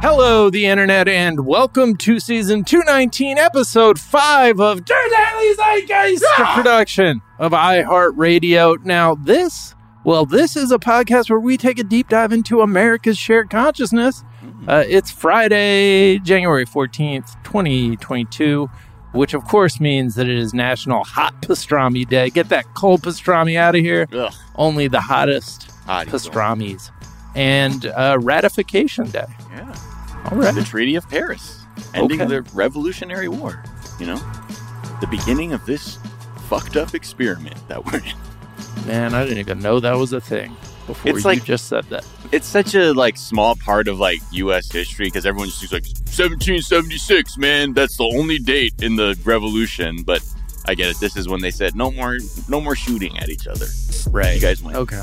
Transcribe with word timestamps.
Hello, 0.00 0.48
the 0.48 0.64
internet, 0.66 1.08
and 1.08 1.44
welcome 1.44 1.96
to 1.96 2.20
season 2.20 2.62
219, 2.62 3.36
episode 3.36 3.98
5 3.98 4.60
of 4.60 4.78
the 4.78 4.82
Daily 4.84 5.54
Zeitgeist, 5.56 6.22
a 6.38 6.54
production 6.54 7.20
of 7.40 7.50
iHeartRadio. 7.50 8.84
Now, 8.84 9.16
this, 9.16 9.74
well, 10.04 10.24
this 10.24 10.56
is 10.56 10.70
a 10.70 10.78
podcast 10.78 11.30
where 11.30 11.40
we 11.40 11.56
take 11.56 11.80
a 11.80 11.84
deep 11.84 12.08
dive 12.08 12.32
into 12.32 12.60
America's 12.60 13.18
shared 13.18 13.50
consciousness. 13.50 14.22
Uh, 14.68 14.84
it's 14.86 15.10
Friday, 15.10 16.20
January 16.20 16.64
14th, 16.64 17.34
2022, 17.42 18.70
which 19.12 19.34
of 19.34 19.44
course 19.46 19.80
means 19.80 20.14
that 20.14 20.28
it 20.28 20.38
is 20.38 20.54
National 20.54 21.02
Hot 21.02 21.34
Pastrami 21.42 22.08
Day. 22.08 22.30
Get 22.30 22.48
that 22.50 22.72
cold 22.74 23.02
pastrami 23.02 23.56
out 23.56 23.74
of 23.74 23.80
here. 23.82 24.06
Ugh. 24.12 24.32
Only 24.54 24.86
the 24.86 25.00
hottest 25.00 25.70
pastramis. 25.86 26.92
And 27.34 27.86
uh, 27.86 28.18
Ratification 28.20 29.10
Day. 29.10 29.26
Yeah. 29.50 29.74
All 30.26 30.36
right. 30.38 30.54
The 30.54 30.62
Treaty 30.62 30.94
of 30.96 31.08
Paris, 31.08 31.60
ending 31.94 32.20
Okay. 32.20 32.28
the 32.28 32.42
Revolutionary 32.54 33.28
War. 33.28 33.62
You 33.98 34.06
know, 34.06 34.16
the 35.00 35.06
beginning 35.10 35.52
of 35.52 35.64
this 35.66 35.98
fucked 36.48 36.76
up 36.76 36.94
experiment 36.94 37.56
that 37.68 37.84
we're 37.84 37.98
in. 38.00 38.86
Man, 38.86 39.14
I 39.14 39.24
didn't 39.24 39.38
even 39.38 39.60
know 39.60 39.80
that 39.80 39.96
was 39.96 40.12
a 40.12 40.20
thing 40.20 40.56
before 40.86 41.10
It's 41.10 41.18
you 41.18 41.24
like- 41.24 41.44
just 41.44 41.66
said 41.68 41.84
that. 41.90 42.04
It's 42.32 42.46
such 42.46 42.74
a 42.74 42.92
like 42.92 43.16
small 43.16 43.56
part 43.56 43.88
of 43.88 43.98
like 43.98 44.18
U.S. 44.32 44.70
history 44.70 45.06
because 45.06 45.24
everyone 45.24 45.48
just 45.48 45.72
like 45.72 45.84
1776, 45.84 47.38
man. 47.38 47.72
That's 47.72 47.96
the 47.96 48.04
only 48.04 48.38
date 48.38 48.74
in 48.82 48.96
the 48.96 49.18
Revolution. 49.24 50.02
But 50.02 50.22
I 50.66 50.74
get 50.74 50.90
it. 50.90 51.00
This 51.00 51.16
is 51.16 51.26
when 51.28 51.40
they 51.40 51.50
said 51.50 51.74
no 51.74 51.90
more, 51.90 52.18
no 52.48 52.60
more 52.60 52.76
shooting 52.76 53.18
at 53.18 53.30
each 53.30 53.46
other. 53.46 53.66
Right. 54.10 54.34
You 54.34 54.40
guys 54.40 54.62
win. 54.62 54.76
Okay. 54.76 55.02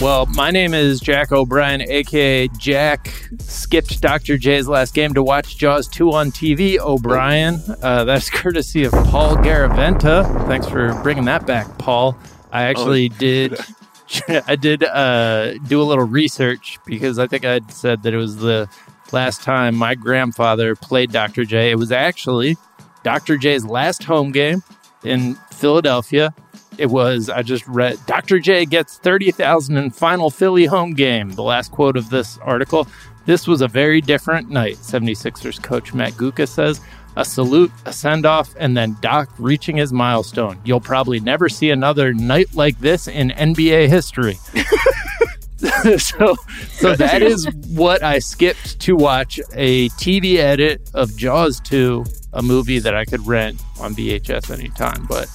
Well, 0.00 0.26
my 0.26 0.52
name 0.52 0.74
is 0.74 1.00
Jack 1.00 1.32
O'Brien, 1.32 1.82
aka 1.82 2.46
Jack. 2.56 3.12
Skipped 3.40 4.00
Dr. 4.00 4.38
J's 4.38 4.68
last 4.68 4.94
game 4.94 5.12
to 5.14 5.24
watch 5.24 5.58
Jaws 5.58 5.88
2 5.88 6.12
on 6.12 6.30
TV. 6.30 6.78
O'Brien. 6.78 7.60
Uh, 7.82 8.04
that's 8.04 8.30
courtesy 8.30 8.84
of 8.84 8.92
Paul 8.92 9.36
Garaventa. 9.36 10.46
Thanks 10.46 10.68
for 10.68 10.94
bringing 11.02 11.24
that 11.24 11.46
back, 11.46 11.78
Paul. 11.78 12.16
I 12.52 12.64
actually 12.64 13.08
did. 13.18 13.58
I 14.28 14.54
did 14.54 14.84
uh, 14.84 15.54
do 15.66 15.82
a 15.82 15.84
little 15.84 16.06
research 16.06 16.78
because 16.86 17.18
I 17.18 17.26
think 17.26 17.44
I'd 17.44 17.70
said 17.72 18.04
that 18.04 18.14
it 18.14 18.18
was 18.18 18.36
the 18.36 18.68
last 19.10 19.42
time 19.42 19.74
my 19.74 19.96
grandfather 19.96 20.76
played 20.76 21.10
Dr. 21.10 21.44
J. 21.44 21.72
It 21.72 21.76
was 21.76 21.90
actually 21.90 22.56
Dr. 23.02 23.36
J's 23.36 23.64
last 23.64 24.04
home 24.04 24.30
game 24.30 24.62
in 25.02 25.34
Philadelphia. 25.52 26.32
It 26.78 26.86
was, 26.86 27.28
I 27.28 27.42
just 27.42 27.66
read, 27.66 27.98
Dr. 28.06 28.38
J 28.38 28.64
gets 28.64 28.98
30,000 28.98 29.76
in 29.76 29.90
final 29.90 30.30
Philly 30.30 30.64
home 30.64 30.94
game. 30.94 31.30
The 31.30 31.42
last 31.42 31.72
quote 31.72 31.96
of 31.96 32.08
this 32.08 32.38
article. 32.38 32.86
This 33.26 33.46
was 33.46 33.60
a 33.60 33.68
very 33.68 34.00
different 34.00 34.48
night, 34.48 34.76
76ers 34.76 35.62
coach 35.62 35.92
Matt 35.92 36.12
Guokas 36.12 36.48
says. 36.48 36.80
A 37.16 37.24
salute, 37.24 37.72
a 37.84 37.92
send 37.92 38.24
off, 38.24 38.54
and 38.58 38.76
then 38.76 38.96
Doc 39.00 39.28
reaching 39.38 39.76
his 39.76 39.92
milestone. 39.92 40.60
You'll 40.64 40.80
probably 40.80 41.18
never 41.18 41.48
see 41.48 41.70
another 41.70 42.14
night 42.14 42.54
like 42.54 42.78
this 42.78 43.08
in 43.08 43.30
NBA 43.30 43.88
history. 43.88 44.38
so 45.98 46.36
so 46.70 46.94
that 46.94 47.20
is 47.20 47.48
what 47.68 48.04
I 48.04 48.20
skipped 48.20 48.78
to 48.80 48.94
watch 48.94 49.40
a 49.52 49.88
TV 49.90 50.36
edit 50.36 50.88
of 50.94 51.16
Jaws 51.16 51.58
2, 51.60 52.04
a 52.34 52.42
movie 52.42 52.78
that 52.78 52.94
I 52.94 53.04
could 53.04 53.26
rent 53.26 53.60
on 53.80 53.94
VHS 53.94 54.56
anytime. 54.56 55.06
But 55.06 55.28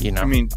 you 0.00 0.10
know, 0.12 0.20
I 0.22 0.24
mean, 0.24 0.48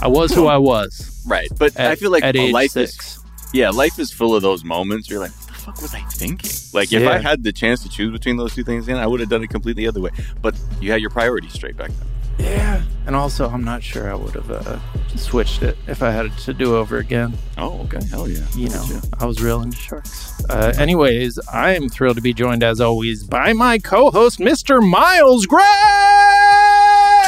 I 0.00 0.08
was 0.08 0.32
who 0.34 0.46
I 0.46 0.56
was. 0.58 1.22
right. 1.26 1.48
But 1.58 1.76
At, 1.76 1.90
I 1.92 1.94
feel 1.96 2.10
like 2.10 2.22
at 2.22 2.36
a 2.36 2.40
age 2.40 2.52
life 2.52 2.70
six. 2.72 3.16
is 3.16 3.24
yeah, 3.52 3.70
life 3.70 3.98
is 3.98 4.10
full 4.12 4.34
of 4.34 4.42
those 4.42 4.64
moments. 4.64 5.08
You're 5.08 5.20
like, 5.20 5.30
what 5.32 5.46
the 5.46 5.52
fuck 5.54 5.80
was 5.82 5.94
I 5.94 6.00
thinking? 6.00 6.50
Like, 6.72 6.92
if 6.92 7.02
Yeah. 7.02 7.10
I 7.10 7.18
had 7.18 7.44
the 7.44 7.52
chance 7.52 7.82
to 7.84 7.88
choose 7.88 8.10
between 8.12 8.36
those 8.36 8.52
two 8.54 8.64
things, 8.64 8.86
again, 8.88 8.98
I 8.98 9.06
would 9.06 9.20
have 9.20 9.28
done 9.28 9.42
it 9.44 9.50
completely 9.50 9.84
the 9.84 9.88
other 9.88 10.00
way. 10.00 10.10
But 10.42 10.56
you 10.80 10.90
had 10.90 11.00
your 11.00 11.10
priorities 11.10 11.52
straight 11.52 11.76
back 11.76 11.90
then. 11.90 12.08
Yeah, 12.36 12.82
and 13.06 13.14
also 13.14 13.48
I'm 13.48 13.62
not 13.62 13.80
sure 13.84 14.10
I 14.10 14.14
would 14.16 14.34
have 14.34 14.50
uh, 14.50 14.78
switched 15.14 15.62
it 15.62 15.78
if 15.86 16.02
I 16.02 16.10
had 16.10 16.36
to 16.38 16.52
do 16.52 16.74
over 16.74 16.96
again. 16.98 17.32
Oh, 17.56 17.82
okay. 17.82 18.00
Hell 18.10 18.28
yeah. 18.28 18.42
You 18.56 18.68
know, 18.70 18.84
at 18.96 19.22
I 19.22 19.24
was 19.24 19.40
real 19.40 19.62
into 19.62 19.76
sharks. 19.76 20.42
Uh, 20.50 20.72
anyways, 20.76 21.38
I 21.52 21.76
am 21.76 21.88
thrilled 21.88 22.16
to 22.16 22.22
be 22.22 22.34
joined 22.34 22.64
as 22.64 22.80
always 22.80 23.22
by 23.22 23.52
my 23.52 23.78
co-host, 23.78 24.40
Mr. 24.40 24.82
Miles 24.82 25.46
Gray. 25.46 25.62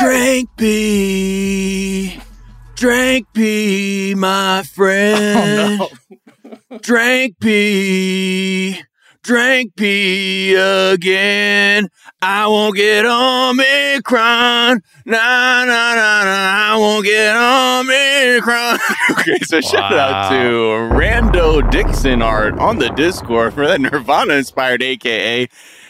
Drink 0.01 0.51
pee. 0.57 2.21
Drink 2.75 3.27
pee, 3.33 4.15
my 4.15 4.63
friend. 4.63 5.81
Oh 5.81 5.89
no. 6.45 6.79
Drink 6.83 7.39
pee. 7.41 8.83
Drink 9.23 9.75
pee 9.77 10.55
again. 10.55 11.89
I 12.23 12.47
won't 12.47 12.77
get 12.77 13.07
on 13.07 13.57
me 13.57 13.65
Omicron. 13.97 14.83
Nah, 15.07 15.65
nah, 15.65 15.95
nah, 15.95 16.25
nah. 16.25 16.75
I 16.75 16.77
won't 16.79 17.05
get 17.05 17.35
on 17.35 17.87
me 17.87 18.35
Omicron. 18.37 18.79
okay, 19.13 19.39
so 19.45 19.61
shout 19.61 19.93
out 19.95 20.31
to 20.31 20.95
Rando 20.95 21.69
Dixon 21.71 22.21
art 22.23 22.59
on 22.59 22.79
the 22.79 22.91
Discord 22.91 23.55
for 23.55 23.67
that 23.67 23.81
Nirvana 23.81 24.35
inspired 24.35 24.83
AKA. 24.83 25.49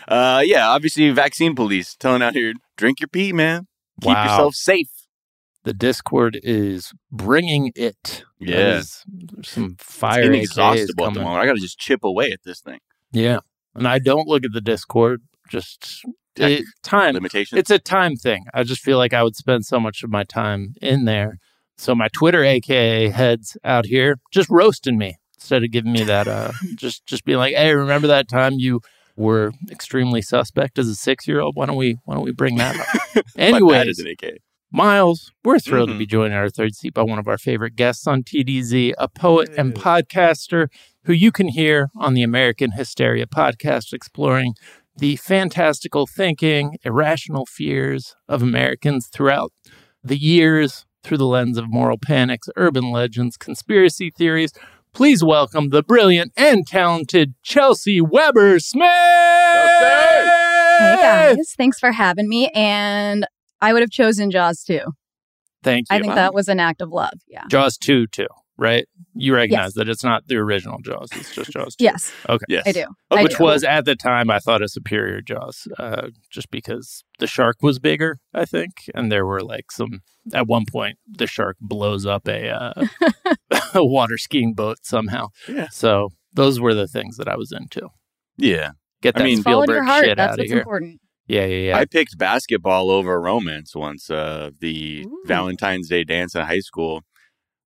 Uh, 0.08 0.42
yeah, 0.44 0.68
obviously 0.68 1.10
vaccine 1.10 1.56
police 1.56 1.96
telling 1.96 2.22
out 2.22 2.34
here, 2.34 2.54
drink 2.76 3.00
your 3.00 3.08
pee, 3.08 3.32
man. 3.32 3.66
Keep 4.02 4.12
Wow. 4.14 4.22
yourself 4.24 4.54
safe. 4.54 4.88
The 5.64 5.74
Discord 5.74 6.38
is 6.42 6.92
bringing 7.10 7.72
it. 7.74 8.24
Yes. 8.38 9.04
Yeah. 9.12 9.40
some 9.42 9.76
fire 9.80 10.22
AKs 10.24 10.26
inexhaustible 10.28 11.06
at 11.06 11.14
the 11.14 11.20
moment. 11.20 11.40
I 11.40 11.46
got 11.46 11.54
to 11.54 11.60
just 11.60 11.78
chip 11.78 12.04
away 12.04 12.30
at 12.30 12.40
this 12.44 12.60
thing. 12.60 12.78
Yeah, 13.12 13.38
and 13.74 13.88
I 13.88 13.98
don't 13.98 14.28
look 14.28 14.44
at 14.44 14.52
the 14.52 14.60
Discord. 14.60 15.22
Just 15.48 16.02
it, 16.36 16.64
time. 16.82 17.14
Limitations. 17.14 17.58
It's 17.58 17.70
a 17.70 17.78
time 17.78 18.14
thing. 18.16 18.44
I 18.54 18.62
just 18.62 18.82
feel 18.82 18.98
like 18.98 19.12
I 19.14 19.22
would 19.22 19.34
spend 19.36 19.64
so 19.66 19.80
much 19.80 20.02
of 20.02 20.10
my 20.10 20.22
time 20.24 20.74
in 20.82 21.04
there. 21.04 21.38
So 21.78 21.94
my 21.94 22.08
Twitter 22.08 22.44
AKA 22.44 23.08
heads 23.08 23.56
out 23.64 23.86
here 23.86 24.18
just 24.32 24.48
roasting 24.50 24.98
me 24.98 25.16
instead 25.34 25.62
of 25.64 25.70
giving 25.70 25.92
me 25.92 26.02
that 26.04 26.26
uh 26.28 26.52
just 26.76 27.06
just 27.06 27.24
being 27.24 27.38
like, 27.38 27.54
"Hey, 27.54 27.74
remember 27.74 28.06
that 28.08 28.28
time 28.28 28.54
you 28.58 28.80
were 29.16 29.52
extremely 29.70 30.22
suspect 30.22 30.78
as 30.78 30.88
a 30.88 30.92
6-year-old? 30.94 31.56
Why 31.56 31.66
don't 31.66 31.76
we 31.76 31.96
why 32.04 32.14
don't 32.14 32.24
we 32.24 32.32
bring 32.32 32.56
that 32.56 32.76
up?" 32.78 32.86
My 33.16 33.22
bad 33.36 33.54
Anyways, 33.54 33.98
an 33.98 34.06
AK. 34.08 34.38
Miles, 34.72 35.32
we're 35.44 35.58
thrilled 35.60 35.88
Mhm. 35.88 35.92
to 35.94 35.98
be 35.98 36.06
joined 36.06 36.32
in 36.32 36.38
our 36.38 36.50
third 36.50 36.74
seat 36.74 36.92
by 36.92 37.02
one 37.02 37.18
of 37.18 37.28
our 37.28 37.38
favorite 37.38 37.76
guests 37.76 38.06
on 38.06 38.22
TDZ, 38.22 38.92
a 38.98 39.08
poet 39.08 39.48
and 39.56 39.74
podcaster 39.74 40.66
who 41.04 41.12
you 41.12 41.30
can 41.32 41.48
hear 41.48 41.88
on 41.96 42.14
the 42.14 42.22
American 42.22 42.72
Hysteria 42.72 43.26
podcast, 43.26 43.92
exploring 43.92 44.54
the 44.96 45.16
fantastical 45.16 46.06
thinking, 46.06 46.76
irrational 46.84 47.46
fears 47.46 48.14
of 48.28 48.42
Americans 48.42 49.08
throughout 49.12 49.52
the 50.02 50.16
years 50.18 50.84
through 51.04 51.18
the 51.18 51.26
lens 51.26 51.56
of 51.58 51.70
moral 51.70 51.98
panics, 51.98 52.48
urban 52.56 52.90
legends, 52.90 53.36
conspiracy 53.36 54.10
theories. 54.10 54.52
Please 54.96 55.22
welcome 55.22 55.68
the 55.68 55.82
brilliant 55.82 56.32
and 56.38 56.66
talented 56.66 57.34
Chelsey 57.42 58.00
Weber-Smith. 58.00 58.88
Hey 60.78 60.96
guys, 60.98 61.52
thanks 61.58 61.78
for 61.78 61.92
having 61.92 62.30
me. 62.30 62.48
And 62.54 63.26
I 63.60 63.74
would 63.74 63.82
have 63.82 63.90
chosen 63.90 64.30
Jaws 64.30 64.64
too. 64.64 64.80
Thank 65.62 65.88
you. 65.90 65.96
I 65.96 66.00
think 66.00 66.14
that 66.14 66.32
was 66.32 66.48
an 66.48 66.60
act 66.60 66.80
of 66.80 66.92
love. 66.92 67.20
Yeah. 67.28 67.44
Jaws 67.50 67.76
2 67.76 68.06
too, 68.06 68.28
right? 68.58 68.86
You 69.14 69.34
recognize 69.34 69.66
Yes. 69.68 69.74
that 69.74 69.88
it's 69.88 70.04
not 70.04 70.26
the 70.28 70.36
original 70.36 70.78
Jaws, 70.82 71.08
it's 71.12 71.34
just 71.34 71.50
Jaws 71.50 71.76
2. 71.76 71.84
Yes, 71.84 72.12
Okay. 72.28 72.44
Yes. 72.48 72.64
I 72.66 72.72
do. 72.72 72.80
Okay. 72.80 73.20
I 73.20 73.22
Which 73.22 73.38
do. 73.38 73.44
was 73.44 73.64
at 73.64 73.84
the 73.84 73.96
time 73.96 74.30
I 74.30 74.38
thought 74.38 74.62
a 74.62 74.68
superior 74.68 75.20
Jaws, 75.20 75.68
uh, 75.78 76.08
just 76.30 76.50
because 76.50 77.04
the 77.18 77.26
shark 77.26 77.56
was 77.62 77.78
bigger, 77.78 78.18
I 78.34 78.44
think, 78.44 78.72
and 78.94 79.10
there 79.12 79.26
were 79.26 79.40
like 79.42 79.70
some. 79.70 80.00
At 80.34 80.46
one 80.48 80.64
point, 80.70 80.98
the 81.06 81.26
shark 81.28 81.56
blows 81.60 82.04
up 82.06 82.26
a 82.26 82.48
uh, 82.48 82.86
a 83.74 83.84
water 83.84 84.18
skiing 84.18 84.54
boat 84.54 84.78
somehow. 84.82 85.28
Yeah. 85.48 85.68
So 85.70 86.10
those 86.32 86.58
were 86.60 86.74
the 86.74 86.88
things 86.88 87.16
that 87.18 87.28
I 87.28 87.36
was 87.36 87.52
into. 87.52 87.88
Yeah. 88.36 88.70
Get 89.02 89.16
I 89.16 89.20
that 89.20 89.24
mean- 89.24 89.42
Follow 89.42 89.62
Spielberg 89.64 89.74
your 89.76 89.84
heart. 89.84 90.04
shit 90.04 90.16
That's 90.16 90.32
out 90.32 90.40
of 90.40 90.46
here. 90.46 90.58
important. 90.58 91.00
Yeah, 91.28 91.44
yeah, 91.44 91.70
yeah. 91.70 91.76
I 91.78 91.84
picked 91.86 92.16
basketball 92.18 92.88
over 92.90 93.20
romance 93.20 93.74
once. 93.74 94.08
Uh, 94.10 94.50
the 94.60 95.04
Ooh. 95.06 95.22
Valentine's 95.26 95.88
Day 95.88 96.04
dance 96.04 96.34
in 96.36 96.42
high 96.42 96.60
school. 96.60 97.02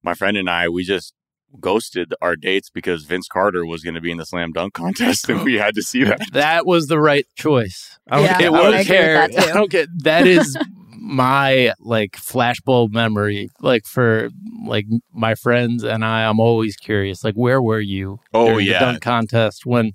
My 0.03 0.15
friend 0.15 0.37
and 0.37 0.49
I, 0.49 0.69
we 0.69 0.85
just 0.85 1.15
ghosted 1.59 2.15
our 2.23 2.37
dates 2.37 2.71
because 2.71 3.05
Vince 3.05 3.27
Carter 3.27 3.67
was 3.67 3.83
going 3.83 3.95
to 3.95 4.01
be 4.01 4.11
in 4.11 4.19
the 4.19 4.27
slam 4.27 4.53
dunk 4.53 4.73
contest, 4.75 5.29
and 5.29 5.43
we 5.43 5.55
had 5.55 5.75
to 5.75 5.83
see 5.83 6.05
that. 6.05 6.21
That 6.33 6.65
was 6.67 6.87
the 6.87 7.01
right 7.01 7.27
choice. 7.37 7.99
I 8.09 8.17
don't 8.17 8.25
Yeah, 8.25 8.39
care. 8.39 8.51
I 8.53 8.55
I 8.59 8.63
don't 8.63 8.67
agree 8.69 8.79
with 8.79 8.87
care. 8.87 9.29
that. 9.29 9.39
I 9.49 9.53
don't 9.55 9.71
get 9.71 9.89
that 10.05 10.27
is 10.27 10.57
my 11.03 11.73
like 11.81 12.13
flashbulb 12.13 12.93
memory. 12.93 13.49
Like 13.61 13.85
for 13.87 14.31
like 14.65 14.87
my 15.13 15.35
friends 15.35 15.83
and 15.83 16.05
I, 16.05 16.25
I'm 16.29 16.39
always 16.41 16.77
curious. 16.77 17.25
Like 17.25 17.35
where 17.35 17.61
were 17.61 17.81
you? 17.81 18.21
Oh, 18.33 18.47
during 18.47 18.67
yeah. 18.67 18.79
the 18.79 18.85
dunk 18.85 19.03
contest 19.03 19.67
when 19.67 19.93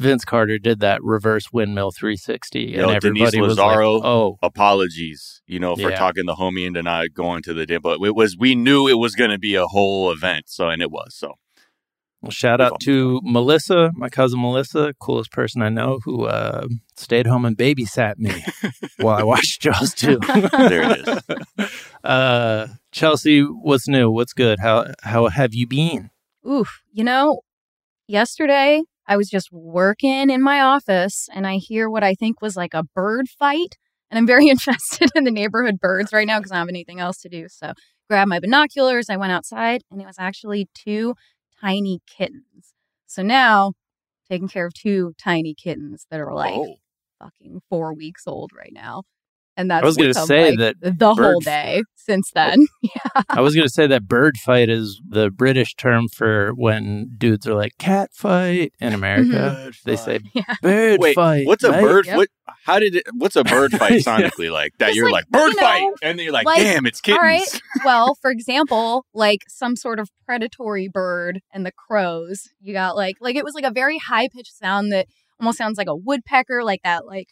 Vince 0.00 0.24
Carter 0.24 0.58
did 0.58 0.80
that 0.80 1.02
reverse 1.02 1.52
windmill 1.52 1.90
360, 1.92 2.60
Yo, 2.60 2.88
and 2.90 3.00
Denise 3.00 3.28
everybody 3.28 3.40
was 3.40 3.58
Lazaro. 3.58 3.92
like, 3.94 4.04
"Oh, 4.04 4.38
Apologies, 4.42 5.42
you 5.46 5.60
know, 5.60 5.76
for 5.76 5.90
Yeah. 5.90 5.96
talking 5.98 6.26
the 6.26 6.34
homie 6.34 6.66
into 6.66 6.82
not 6.82 7.12
going 7.14 7.42
to 7.42 7.52
the 7.54 7.66
dance, 7.66 7.82
but 7.82 8.00
it 8.00 8.14
was 8.14 8.36
we 8.38 8.54
knew 8.54 8.88
it 8.88 8.98
was 8.98 9.14
going 9.14 9.30
to 9.30 9.38
be 9.38 9.54
a 9.54 9.66
whole 9.66 10.10
event, 10.10 10.44
so 10.48 10.68
and 10.68 10.80
it 10.82 10.90
was 10.90 11.14
so. 11.14 11.34
Well, 12.22 12.30
shout 12.30 12.60
out 12.60 12.80
to 12.80 13.20
Melissa, 13.24 13.92
my 13.94 14.10
cousin 14.10 14.42
Melissa, 14.42 14.92
coolest 15.00 15.32
person 15.32 15.62
I 15.62 15.70
know, 15.70 16.00
who 16.04 16.24
uh, 16.26 16.66
stayed 16.94 17.26
home 17.26 17.46
and 17.46 17.56
babysat 17.56 18.18
me 18.18 18.44
while 18.98 19.16
I 19.16 19.22
watched 19.22 19.62
Jaws 19.62 19.94
2. 19.94 20.18
There 20.18 20.90
it 20.90 21.08
is. 21.08 21.68
Uh, 22.04 22.66
Chelsey, 22.92 23.40
what's 23.42 23.86
new? 23.86 24.10
What's 24.10 24.32
good? 24.32 24.58
How 24.60 24.86
how 25.02 25.28
have 25.28 25.52
you 25.54 25.66
been? 25.66 26.08
Oof. 26.48 26.82
You 26.92 27.04
know, 27.04 27.42
yesterday 28.06 28.80
I 29.06 29.16
was 29.16 29.28
just 29.28 29.50
working 29.52 30.30
in 30.30 30.42
my 30.42 30.60
office 30.60 31.28
and 31.34 31.46
I 31.46 31.56
hear 31.56 31.90
what 31.90 32.04
I 32.04 32.14
think 32.14 32.40
was 32.40 32.56
like 32.56 32.74
a 32.74 32.84
bird 32.94 33.28
fight. 33.28 33.76
And 34.10 34.18
I'm 34.18 34.26
very 34.26 34.48
interested 34.50 35.10
in 35.14 35.24
the 35.24 35.30
neighborhood 35.30 35.80
birds 35.80 36.12
right 36.12 36.26
now 36.26 36.38
because 36.38 36.52
I 36.52 36.56
don't 36.56 36.66
have 36.66 36.68
anything 36.68 37.00
else 37.00 37.18
to 37.22 37.28
do. 37.28 37.46
So 37.48 37.72
grabbed 38.08 38.28
my 38.28 38.40
binoculars. 38.40 39.10
I 39.10 39.16
went 39.16 39.32
outside 39.32 39.82
and 39.90 40.00
it 40.00 40.06
was 40.06 40.16
actually 40.18 40.68
two 40.74 41.14
tiny 41.60 42.00
kittens. 42.06 42.74
So 43.06 43.22
now 43.22 43.72
taking 44.28 44.48
care 44.48 44.66
of 44.66 44.74
two 44.74 45.12
tiny 45.18 45.54
kittens 45.54 46.06
that 46.10 46.20
are 46.20 46.32
like 46.32 46.54
oh, 46.54 46.76
fucking 47.18 47.60
four 47.68 47.94
weeks 47.94 48.26
old 48.26 48.50
right 48.56 48.72
now. 48.72 49.02
And 49.60 49.70
that's 49.70 49.82
I 49.82 49.86
was 49.86 49.96
going 49.96 50.12
to 50.14 50.20
say 50.26 50.50
like, 50.56 50.58
that 50.80 50.98
the 50.98 51.06
whole 51.14 51.16
bird- 51.16 51.44
day 51.44 51.82
since 51.96 52.30
then. 52.34 52.66
yeah. 52.82 53.22
I 53.28 53.40
was 53.42 53.54
going 53.54 53.66
to 53.66 53.72
say 53.72 53.86
that 53.86 54.08
bird 54.08 54.36
fight 54.38 54.68
is 54.70 55.00
the 55.06 55.30
British 55.30 55.74
term 55.74 56.08
for 56.08 56.52
when 56.54 57.10
dudes 57.18 57.46
are 57.46 57.54
like 57.54 57.72
cat 57.78 58.10
fight 58.14 58.72
in 58.80 58.94
America. 58.94 59.28
Mm-hmm. 59.30 59.64
Bird 59.66 59.76
They 59.84 59.96
say 59.96 60.20
Yeah. 60.34 60.54
bird 60.62 61.00
Wait, 61.00 61.14
fight. 61.14 61.46
what's 61.46 61.62
a 61.62 61.72
mate." 61.72 61.82
bird? 61.82 62.06
Yep. 62.06 62.16
What? 62.16 62.28
How 62.64 62.78
did 62.78 62.96
it? 62.96 63.04
What's 63.14 63.36
a 63.36 63.44
bird 63.44 63.72
fight 63.72 63.92
Yeah. 64.06 64.18
sonically 64.18 64.50
like? 64.50 64.72
That 64.78 64.88
Just 64.88 64.96
you're 64.96 65.10
like, 65.10 65.24
like, 65.30 65.42
bird 65.42 65.50
you 65.54 65.60
know, 65.60 65.66
fight, 65.66 65.88
and 66.02 66.18
then 66.18 66.24
you're 66.24 66.32
like, 66.32 66.46
like- 66.46 66.58
damn, 66.62 66.86
it's 66.86 67.00
kittens. 67.00 67.18
All 67.20 67.24
right. 67.26 67.60
Well, 67.84 68.14
for 68.20 68.30
example, 68.30 69.04
like 69.14 69.40
some 69.48 69.76
sort 69.76 69.98
of 70.00 70.10
predatory 70.26 70.88
bird 70.88 71.40
and 71.52 71.64
the 71.64 71.72
crows. 71.72 72.48
You 72.60 72.72
got 72.72 72.96
like 72.96 73.16
like 73.20 73.36
it 73.36 73.44
was 73.44 73.54
like 73.54 73.64
a 73.64 73.70
very 73.70 73.98
high 73.98 74.28
pitched 74.28 74.56
sound 74.56 74.90
that 74.92 75.06
almost 75.38 75.58
sounds 75.58 75.78
like 75.78 75.86
a 75.88 75.96
woodpecker, 75.96 76.62
like 76.64 76.80
that, 76.82 77.06
like 77.06 77.28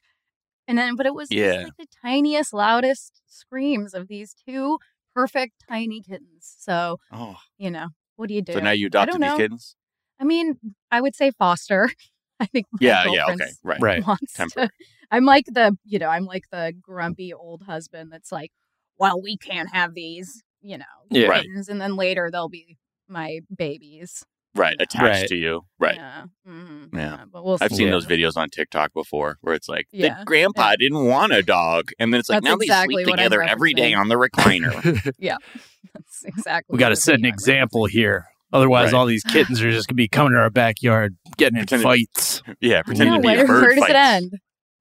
and 0.68 0.78
then 0.78 0.94
but 0.96 1.06
it 1.06 1.14
was 1.14 1.28
just, 1.28 1.40
Yeah. 1.40 1.64
like 1.64 1.76
the 1.78 1.86
tiniest, 2.02 2.52
loudest 2.54 3.20
screams 3.26 3.94
of 3.94 4.06
these 4.08 4.34
two 4.48 4.78
perfect 5.14 5.54
tiny 5.68 6.00
kittens. 6.02 6.54
So, 6.58 6.98
Oh, 7.12 7.36
you 7.58 7.70
know, 7.72 7.88
what 8.16 8.28
do 8.28 8.34
you 8.34 8.42
do? 8.42 8.52
so 8.52 8.60
now 8.60 8.70
you 8.70 8.86
I 8.86 8.88
adopted 8.88 9.14
these 9.20 9.30
know. 9.30 9.36
kittens? 9.36 9.76
I 10.20 10.24
mean, 10.24 10.58
I 10.92 11.00
would 11.00 11.16
say 11.16 11.32
foster. 11.32 11.90
I 12.40 12.46
think 12.46 12.66
my 12.72 12.78
Yeah, 12.80 13.04
yeah, 13.06 13.24
okay, 13.32 13.50
right. 13.64 13.80
Right. 13.80 14.06
wants 14.06 14.34
Temporary. 14.34 14.68
to. 14.68 14.74
I'm 15.10 15.24
like 15.24 15.46
the, 15.46 15.76
you 15.84 15.98
know, 15.98 16.08
I'm 16.08 16.24
like 16.26 16.44
the 16.52 16.72
grumpy 16.80 17.32
old 17.34 17.62
husband 17.62 18.12
that's 18.12 18.30
like, 18.30 18.52
well, 18.98 19.20
we 19.20 19.36
can't 19.38 19.68
have 19.72 19.94
these, 19.94 20.42
you 20.60 20.78
know, 20.78 20.84
Yeah. 21.10 21.28
Right. 21.28 21.42
kittens, 21.42 21.68
and 21.68 21.80
then 21.80 21.96
later 21.96 22.30
they'll 22.30 22.48
be 22.48 22.76
my 23.08 23.40
babies. 23.56 24.24
Right, 24.58 24.76
attached 24.80 25.02
Right. 25.22 25.28
to 25.28 25.36
you. 25.36 25.62
Right. 25.78 25.94
Yeah. 25.96 26.24
mhm, 26.46 26.88
Yeah. 26.94 27.24
But 27.32 27.44
we'll 27.44 27.58
I've 27.60 27.70
see. 27.70 27.76
seen 27.76 27.86
Yeah. 27.86 27.92
those 27.92 28.06
videos 28.06 28.36
on 28.36 28.50
TikTok 28.50 28.92
before 28.92 29.38
where 29.40 29.54
it's 29.54 29.68
like, 29.68 29.86
Yeah. 29.92 30.18
the 30.18 30.24
grandpa 30.24 30.74
didn't 30.78 31.04
want 31.06 31.32
a 31.32 31.42
dog. 31.42 31.90
And 31.98 32.12
then 32.12 32.20
it's 32.20 32.28
like, 32.28 32.42
That's 32.42 32.50
now 32.50 32.56
exactly 32.56 32.96
they 32.96 33.04
sleep 33.04 33.12
what 33.12 33.20
I'm 33.20 33.24
together 33.30 33.42
every 33.42 33.72
day 33.72 33.94
on 33.94 34.08
the 34.08 34.16
recliner. 34.16 35.12
Yeah 35.18 35.36
That's 35.94 36.24
exactly. 36.24 36.74
we 36.74 36.78
got 36.78 36.88
to 36.90 36.96
set 36.96 37.14
an 37.14 37.24
I'm 37.24 37.32
example 37.32 37.86
here. 37.86 38.26
Otherwise, 38.52 38.92
Right. 38.92 38.98
all 38.98 39.06
these 39.06 39.22
kittens 39.24 39.60
are 39.62 39.70
just 39.70 39.88
going 39.88 39.94
to 39.94 40.02
be 40.02 40.08
coming 40.08 40.32
to 40.32 40.38
our 40.38 40.50
backyard 40.50 41.16
getting 41.36 41.58
in 41.58 41.66
fights. 41.66 42.42
yeah, 42.60 42.82
pretending 42.82 43.14
No, 43.14 43.16
to 43.16 43.22
be 43.22 43.28
where, 43.28 43.44
a 43.44 43.46
bird 43.46 43.62
where 43.62 43.70
does 43.74 43.78
fight. 43.80 43.90
it 43.90 43.96
end? 43.96 44.32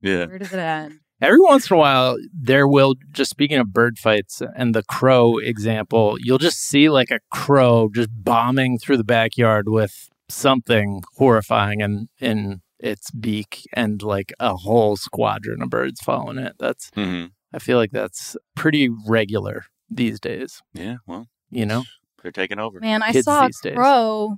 Yeah. 0.02 0.26
Where 0.26 0.40
does 0.40 0.54
it 0.54 0.60
end? 0.60 1.00
Every 1.20 1.40
once 1.40 1.70
in 1.70 1.76
a 1.76 1.80
while, 1.80 2.18
there 2.32 2.68
will 2.68 2.94
just 3.12 3.32
speaking 3.32 3.58
of 3.58 3.74
bird 3.74 3.98
fights 3.98 4.42
and 4.56 4.76
the 4.76 4.84
crow 4.84 5.38
example, 5.40 6.18
you'll 6.20 6.38
just 6.38 6.60
see 6.60 6.90
like 6.90 7.10
a 7.10 7.20
crow 7.32 7.90
just 7.94 8.10
bombing 8.12 8.78
through 8.78 8.98
the 8.98 9.04
backyard 9.04 9.68
with 9.68 10.10
something 10.30 11.02
horrifying 11.16 11.82
in 11.82 12.10
in 12.20 12.62
its 12.80 13.10
beak 13.10 13.64
and 13.74 14.04
like 14.04 14.32
a 14.40 14.56
whole 14.58 14.96
squadron 14.96 15.64
of 15.64 15.70
birds 15.72 16.00
following 16.02 16.38
it. 16.38 16.54
That's 16.60 16.92
hmm 16.94 17.26
I 17.54 17.60
feel 17.60 17.78
like 17.78 17.92
that's 17.92 18.36
pretty 18.56 18.88
regular 19.08 19.66
these 19.90 20.20
days. 20.20 20.62
Yeah, 20.74 20.98
well, 21.08 21.28
You 21.50 21.66
know, 21.66 21.84
they're 22.22 22.32
taking 22.32 22.60
over. 22.60 22.80
Man, 22.80 23.02
I 23.02 23.14
Kids 23.14 23.26
saw 23.26 23.44
a 23.44 23.48
these 23.48 23.60
days. 23.62 23.74
crow. 23.76 24.36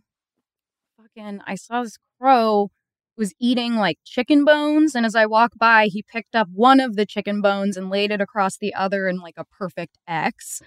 Fucking, 0.98 1.42
I 1.46 1.56
saw 1.56 1.84
this 1.84 1.98
crow 2.22 2.70
was 3.20 3.34
eating 3.40 3.76
like 3.76 4.00
chicken 4.06 4.44
bones, 4.46 4.96
and 4.96 5.06
as 5.06 5.14
I 5.14 5.28
walked 5.28 5.60
by, 5.60 5.86
he 5.88 6.02
picked 6.02 6.34
up 6.36 6.48
one 6.52 6.80
of 6.80 6.96
the 6.96 7.06
chicken 7.06 7.42
bones 7.42 7.78
and 7.78 7.92
laid 7.92 8.10
it 8.12 8.22
across 8.22 8.58
the 8.58 8.74
other 8.74 9.08
in 9.08 9.20
like 9.20 9.36
a 9.38 9.44
perfect 9.46 10.00
X. 10.08 10.62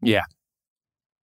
Yeah. 0.00 0.22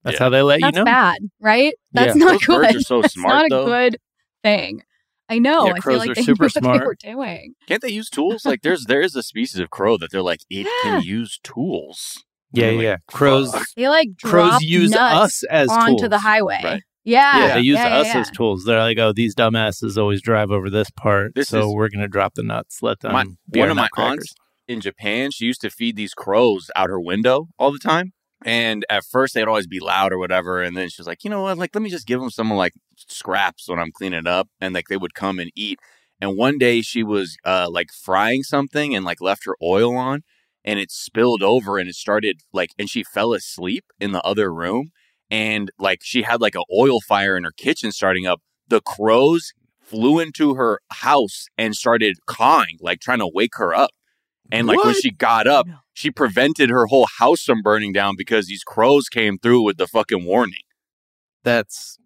That's 0.03 0.15
Yeah. 0.15 0.23
how 0.25 0.29
they 0.29 0.41
let 0.41 0.59
That's 0.61 0.75
you 0.75 0.79
know. 0.81 0.85
bad, 0.85 1.19
right? 1.39 1.73
That's 1.93 2.17
Yeah. 2.17 2.25
not 2.25 2.31
Those 2.33 2.45
good. 2.45 2.61
birds 2.63 2.75
are 2.75 2.81
so 2.81 3.01
That's 3.03 3.13
smart, 3.13 3.33
not 3.33 3.45
a 3.45 3.49
though. 3.49 3.65
good 3.67 3.97
thing. 4.43 4.81
I 5.29 5.37
know. 5.39 5.67
Yeah, 5.67 5.73
I 5.75 5.79
crows 5.79 5.93
feel 5.93 5.99
like 5.99 6.09
are 6.09 6.15
they 6.15 6.23
super 6.23 6.43
knew 6.43 6.45
what 6.47 6.51
smart. 6.53 6.79
they 6.81 6.85
were 6.85 6.95
doing. 7.25 7.53
Can't 7.67 7.81
they 7.81 7.89
use 7.89 8.09
tools? 8.11 8.43
Like 8.45 8.63
there's 8.63 8.85
there 8.85 9.01
is 9.01 9.15
a 9.15 9.23
species 9.23 9.59
of 9.61 9.69
crow 9.69 9.97
that 9.97 10.11
they're 10.11 10.21
like 10.21 10.41
it 10.49 10.65
Yeah. 10.83 10.91
can 10.91 11.01
use 11.03 11.39
tools. 11.43 12.25
Yeah, 12.51 12.67
I'm 12.67 12.75
like, 12.77 12.83
yeah. 12.83 12.97
Crows. 13.07 13.55
They 13.77 13.87
like 13.87 14.09
crows 14.21 14.61
use 14.61 14.89
nuts 14.91 15.15
us 15.15 15.43
as 15.43 15.69
onto 15.69 15.99
tools. 15.99 16.09
the 16.09 16.19
highway. 16.19 16.59
Right. 16.63 16.83
Yeah, 17.03 17.47
Yeah, 17.47 17.53
they 17.55 17.61
use 17.61 17.77
yeah, 17.77 17.97
us 17.97 18.07
yeah, 18.07 18.19
as 18.19 18.29
tools. 18.31 18.63
They're 18.65 18.79
like, 18.79 18.97
oh, 18.99 19.11
these 19.13 19.33
dumbasses 19.35 19.97
always 19.97 20.21
drive 20.21 20.51
over 20.51 20.69
this 20.69 20.89
part, 20.91 21.33
This 21.35 21.49
so 21.49 21.69
is- 21.69 21.73
we're 21.75 21.89
gonna 21.89 22.07
drop 22.07 22.35
the 22.35 22.43
nuts. 22.43 22.83
Let 22.83 22.99
them. 22.99 23.13
My- 23.13 23.25
be 23.49 23.59
one 23.59 23.67
our 23.69 23.71
of 23.71 23.75
my 23.77 23.83
nutcrackers. 23.83 24.11
aunts 24.11 24.35
in 24.67 24.81
Japan, 24.81 25.31
she 25.31 25.45
used 25.45 25.61
to 25.61 25.69
feed 25.69 25.95
these 25.95 26.13
crows 26.13 26.69
out 26.75 26.89
her 26.89 26.99
window 26.99 27.47
all 27.57 27.71
the 27.71 27.79
time. 27.79 28.13
And 28.43 28.85
at 28.89 29.03
first 29.03 29.33
they'd 29.33 29.47
always 29.47 29.67
be 29.67 29.79
loud 29.79 30.11
or 30.13 30.17
whatever. 30.17 30.61
And 30.61 30.75
then 30.77 30.89
she 30.89 30.99
was 30.99 31.07
like, 31.07 31.23
you 31.23 31.29
know 31.29 31.41
what? 31.43 31.57
Like, 31.57 31.75
let 31.75 31.81
me 31.81 31.89
just 31.89 32.07
give 32.07 32.19
them 32.19 32.29
some 32.31 32.49
like 32.51 32.73
scraps 32.95 33.67
when 33.69 33.79
I'm 33.79 33.91
cleaning 33.91 34.25
up. 34.27 34.47
And 34.59 34.73
like 34.73 34.87
they 34.87 34.97
would 34.97 35.13
come 35.13 35.39
and 35.39 35.51
eat. 35.55 35.79
And 36.19 36.37
one 36.37 36.57
day 36.57 36.81
she 36.81 37.03
was 37.03 37.37
uh 37.45 37.67
like 37.69 37.89
frying 37.91 38.43
something 38.43 38.95
and 38.95 39.03
like 39.05 39.21
left 39.21 39.45
her 39.45 39.55
oil 39.61 39.95
on 39.95 40.21
and 40.63 40.79
it 40.79 40.91
spilled 40.91 41.41
over 41.43 41.77
and 41.77 41.89
it 41.89 41.95
started 41.95 42.41
like 42.53 42.69
and 42.79 42.89
she 42.89 43.03
fell 43.03 43.33
asleep 43.33 43.85
in 43.99 44.11
the 44.11 44.21
other 44.23 44.53
room. 44.53 44.91
And 45.31 45.71
like 45.79 46.01
she 46.03 46.21
had 46.21 46.41
like 46.41 46.55
an 46.55 46.63
oil 46.71 47.01
fire 47.01 47.35
in 47.35 47.43
her 47.45 47.53
kitchen 47.55 47.91
starting 47.91 48.27
up. 48.27 48.41
The 48.67 48.81
crows 48.81 49.53
flew 49.81 50.19
into 50.19 50.55
her 50.55 50.79
house 50.91 51.47
and 51.57 51.75
started 51.75 52.17
cawing, 52.25 52.77
like 52.81 52.99
trying 52.99 53.19
to 53.19 53.27
wake 53.33 53.55
her 53.55 53.73
up. 53.73 53.91
And 54.51 54.67
like 54.67 54.83
when 54.83 54.95
she 54.95 55.11
got 55.11 55.47
up, 55.47 55.65
she 55.93 56.11
prevented 56.11 56.69
her 56.69 56.87
whole 56.87 57.07
house 57.19 57.43
from 57.43 57.61
burning 57.61 57.93
down 57.93 58.15
because 58.17 58.47
these 58.47 58.63
crows 58.63 59.07
came 59.07 59.37
through 59.37 59.63
with 59.63 59.77
the 59.77 59.87
fucking 59.87 60.25
warning. 60.25 60.63
That's 61.43 61.97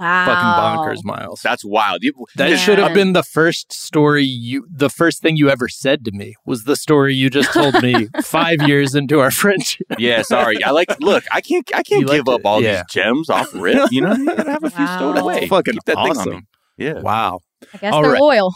Wow. 0.00 0.24
fucking 0.26 0.98
bonkers, 1.00 1.04
Miles. 1.04 1.40
That's 1.42 1.64
wild. 1.64 2.02
You- 2.02 2.12
that 2.36 2.50
Yeah. 2.50 2.56
should 2.56 2.78
have 2.78 2.94
been 2.94 3.12
the 3.12 3.22
first 3.22 3.72
story 3.72 4.24
you, 4.24 4.66
the 4.70 4.88
first 4.90 5.20
thing 5.22 5.36
you 5.36 5.50
ever 5.50 5.68
said 5.68 6.04
to 6.04 6.12
me 6.12 6.34
was 6.46 6.64
the 6.64 6.76
story 6.76 7.14
you 7.14 7.30
just 7.30 7.52
told 7.52 7.82
me 7.82 8.08
five 8.22 8.62
years 8.62 8.94
into 8.94 9.20
our 9.20 9.30
friendship. 9.30 9.86
yeah, 9.98 10.22
sorry. 10.22 10.62
I 10.62 10.70
like. 10.70 10.88
Look, 11.00 11.24
I 11.32 11.40
can't. 11.40 11.68
I 11.74 11.82
can't 11.82 12.06
liked 12.06 12.26
give 12.26 12.34
up 12.34 12.40
it. 12.40 12.46
all 12.46 12.62
Yeah. 12.62 12.82
these 12.82 12.84
gems 12.92 13.30
off 13.30 13.52
rip. 13.54 13.90
You 13.90 14.02
know, 14.02 14.14
you 14.14 14.26
gotta 14.26 14.50
have 14.50 14.64
a 14.64 14.70
few 14.70 14.86
stowed 14.86 15.18
away. 15.18 15.34
That's 15.40 15.46
fucking 15.48 15.74
Keep 15.74 15.84
that 15.86 15.96
awesome. 15.96 16.46
Yeah, 16.76 17.00
Wow. 17.00 17.40
I 17.74 17.78
guess 17.78 17.92
All 17.92 18.02
they're 18.02 18.12
right. 18.12 18.20
loyal. 18.20 18.54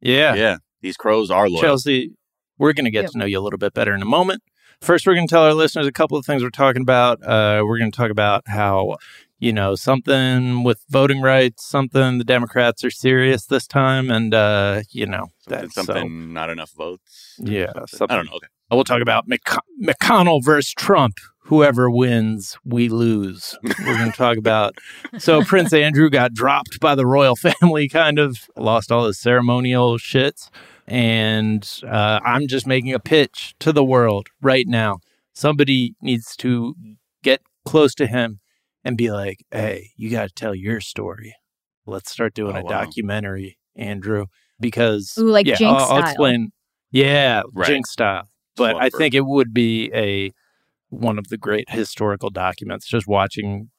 Yeah. 0.00 0.34
yeah. 0.34 0.56
These 0.80 0.96
crows 0.96 1.30
are 1.30 1.48
loyal. 1.48 1.60
Chelsey, 1.62 2.10
we're 2.58 2.72
going 2.72 2.86
to 2.86 2.90
get 2.90 3.02
Yep. 3.02 3.10
to 3.12 3.18
know 3.18 3.24
you 3.24 3.38
a 3.38 3.40
little 3.40 3.58
bit 3.58 3.72
better 3.72 3.94
in 3.94 4.02
a 4.02 4.06
moment. 4.06 4.42
First, 4.80 5.06
we're 5.06 5.14
going 5.14 5.28
to 5.28 5.32
tell 5.32 5.44
our 5.44 5.54
listeners 5.54 5.86
a 5.86 5.92
couple 5.92 6.18
of 6.18 6.26
things 6.26 6.42
we're 6.42 6.50
talking 6.50 6.82
about. 6.82 7.22
Uh, 7.24 7.62
we're 7.64 7.78
going 7.78 7.92
to 7.92 7.96
talk 7.96 8.10
about 8.10 8.42
how, 8.48 8.96
you 9.42 9.52
know, 9.52 9.74
something 9.74 10.62
with 10.62 10.84
voting 10.88 11.20
rights, 11.20 11.66
something 11.66 12.18
the 12.18 12.22
Democrats 12.24 12.84
are 12.84 12.92
serious 12.92 13.44
this 13.46 13.66
time. 13.66 14.08
And, 14.08 14.32
uh, 14.32 14.82
you 14.90 15.04
know, 15.04 15.30
Something, 15.40 15.60
that's 15.62 15.74
something 15.74 16.32
not 16.32 16.48
enough 16.48 16.70
votes. 16.70 17.34
Yeah, 17.40 17.72
Something. 17.72 17.86
something. 17.88 18.14
I 18.14 18.16
don't 18.18 18.26
know. 18.26 18.36
Okay. 18.36 18.46
We'll 18.70 18.84
talk 18.84 19.02
about 19.02 19.28
McC- 19.28 19.58
McConnell 19.82 20.44
versus 20.44 20.72
Trump. 20.74 21.16
Whoever 21.46 21.90
wins, 21.90 22.56
we 22.64 22.88
lose. 22.88 23.58
We're 23.64 23.96
going 23.96 24.12
to 24.12 24.16
talk 24.16 24.36
about. 24.38 24.76
So 25.18 25.42
Prince 25.42 25.72
Andrew 25.72 26.08
got 26.08 26.32
dropped 26.32 26.78
by 26.78 26.94
the 26.94 27.04
royal 27.04 27.34
family, 27.60 27.88
kind 27.88 28.20
of 28.20 28.48
lost 28.56 28.92
all 28.92 29.06
his 29.06 29.20
ceremonial 29.20 29.98
shits, 29.98 30.50
and 30.86 31.68
uh, 31.84 32.20
I'm 32.24 32.46
just 32.46 32.66
making 32.66 32.94
a 32.94 33.00
pitch 33.00 33.54
to 33.58 33.72
the 33.72 33.84
world 33.84 34.28
right 34.40 34.68
now. 34.68 35.00
Somebody 35.34 35.96
needs 36.00 36.36
to 36.36 36.74
get 37.24 37.42
close 37.64 37.94
to 37.96 38.06
him 38.06 38.38
and 38.84 38.96
be 38.96 39.10
like, 39.10 39.38
"Hey, 39.50 39.90
you 39.96 40.10
got 40.10 40.28
to 40.28 40.34
tell 40.34 40.54
your 40.54 40.80
story. 40.80 41.34
Let's 41.86 42.10
start 42.10 42.34
doing 42.34 42.56
Oh, 42.56 42.60
a 42.60 42.62
wow. 42.64 42.70
documentary, 42.70 43.58
Andrew." 43.76 44.26
Because 44.60 45.14
Ooh, 45.18 45.28
like 45.30 45.46
yeah, 45.46 45.56
Jinx 45.56 45.82
I'll, 45.82 45.92
I'll 45.96 46.02
explain. 46.02 46.52
Yeah, 46.90 47.42
Right. 47.52 47.66
Jinx 47.68 47.90
style 47.90 48.28
but 48.54 48.76
I 48.76 48.90
think 48.90 49.14
it 49.14 49.24
would 49.24 49.54
be 49.54 49.90
a 49.94 50.30
one 50.90 51.18
of 51.18 51.28
the 51.28 51.38
great 51.38 51.70
historical 51.70 52.28
documents. 52.30 52.86
Just 52.86 53.06
watching 53.06 53.70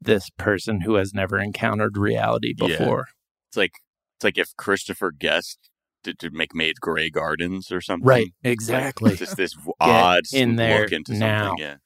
this 0.00 0.28
person 0.36 0.80
who 0.82 0.94
has 0.94 1.14
never 1.14 1.38
encountered 1.38 1.96
reality 1.96 2.52
Yeah. 2.58 2.66
before. 2.66 3.06
It's 3.48 3.56
like 3.56 3.72
it's 4.16 4.24
like 4.24 4.36
if 4.38 4.48
Christopher 4.56 5.12
Guest 5.12 5.70
did 6.02 6.18
to 6.18 6.30
make 6.30 6.54
made 6.54 6.80
Grey 6.80 7.10
Gardens 7.10 7.70
or 7.70 7.80
something. 7.80 8.06
Right, 8.06 8.32
Like, 8.44 8.52
exactly. 8.52 9.14
just 9.16 9.36
this 9.36 9.56
odd 9.80 10.24
in 10.32 10.56
there 10.56 10.82
look 10.82 10.92
into 10.92 11.14
now. 11.14 11.48
something. 11.50 11.64
Yeah. 11.64 11.76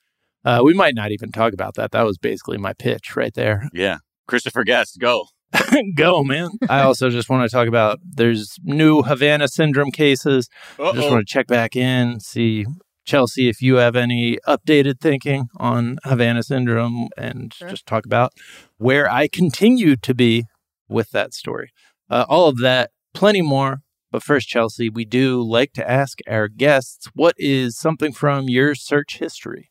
Uh, 0.45 0.61
we 0.65 0.75
might 0.75 0.95
not 0.95 1.11
even 1.13 1.31
talk 1.33 1.53
about 1.53 1.75
that. 1.75 1.93
That 1.93 2.03
was 2.03 2.19
basically 2.19 2.59
my 2.59 2.73
pitch 2.73 3.15
right 3.17 3.33
there. 3.35 3.69
Yeah. 3.73 3.99
Christopher 4.27 4.65
Guest, 4.65 4.99
go. 5.01 5.27
Go, 5.97 6.25
man. 6.25 6.49
I 6.71 6.81
also 6.81 7.11
just 7.11 7.29
want 7.29 7.49
to 7.49 7.55
talk 7.55 7.69
about 7.69 7.99
there's 8.03 8.57
new 8.63 9.03
Havana 9.03 9.49
syndrome 9.49 9.91
cases. 9.91 10.49
I 10.79 10.93
just 10.93 10.99
Uh-oh. 11.07 11.13
want 11.13 11.27
to 11.29 11.31
check 11.31 11.47
back 11.47 11.77
in, 11.77 12.21
see 12.21 12.65
Chelsey 13.05 13.49
if 13.51 13.61
you 13.61 13.75
have 13.75 13.95
any 13.95 14.39
updated 14.49 14.99
thinking 15.01 15.49
on 15.59 15.99
Havana 16.05 16.43
syndrome 16.43 17.09
and 17.19 17.53
Sure. 17.53 17.69
just 17.69 17.85
talk 17.85 18.07
about 18.07 18.33
where 18.79 19.11
I 19.13 19.29
continue 19.29 19.97
to 19.97 20.15
be 20.15 20.47
with 20.89 21.11
that 21.11 21.35
story. 21.35 21.71
Uh, 22.09 22.25
all 22.31 22.49
of 22.49 22.57
that, 22.59 22.91
plenty 23.13 23.43
more. 23.43 23.81
But 24.11 24.23
first, 24.23 24.49
Chelsey, 24.49 24.89
we 24.89 25.05
do 25.05 25.43
like 25.43 25.73
to 25.75 25.91
ask 25.91 26.21
our 26.29 26.49
guests 26.49 27.09
what 27.15 27.35
is 27.39 27.77
something 27.79 28.13
from 28.13 28.49
your 28.49 28.75
search 28.75 29.19
history? 29.19 29.71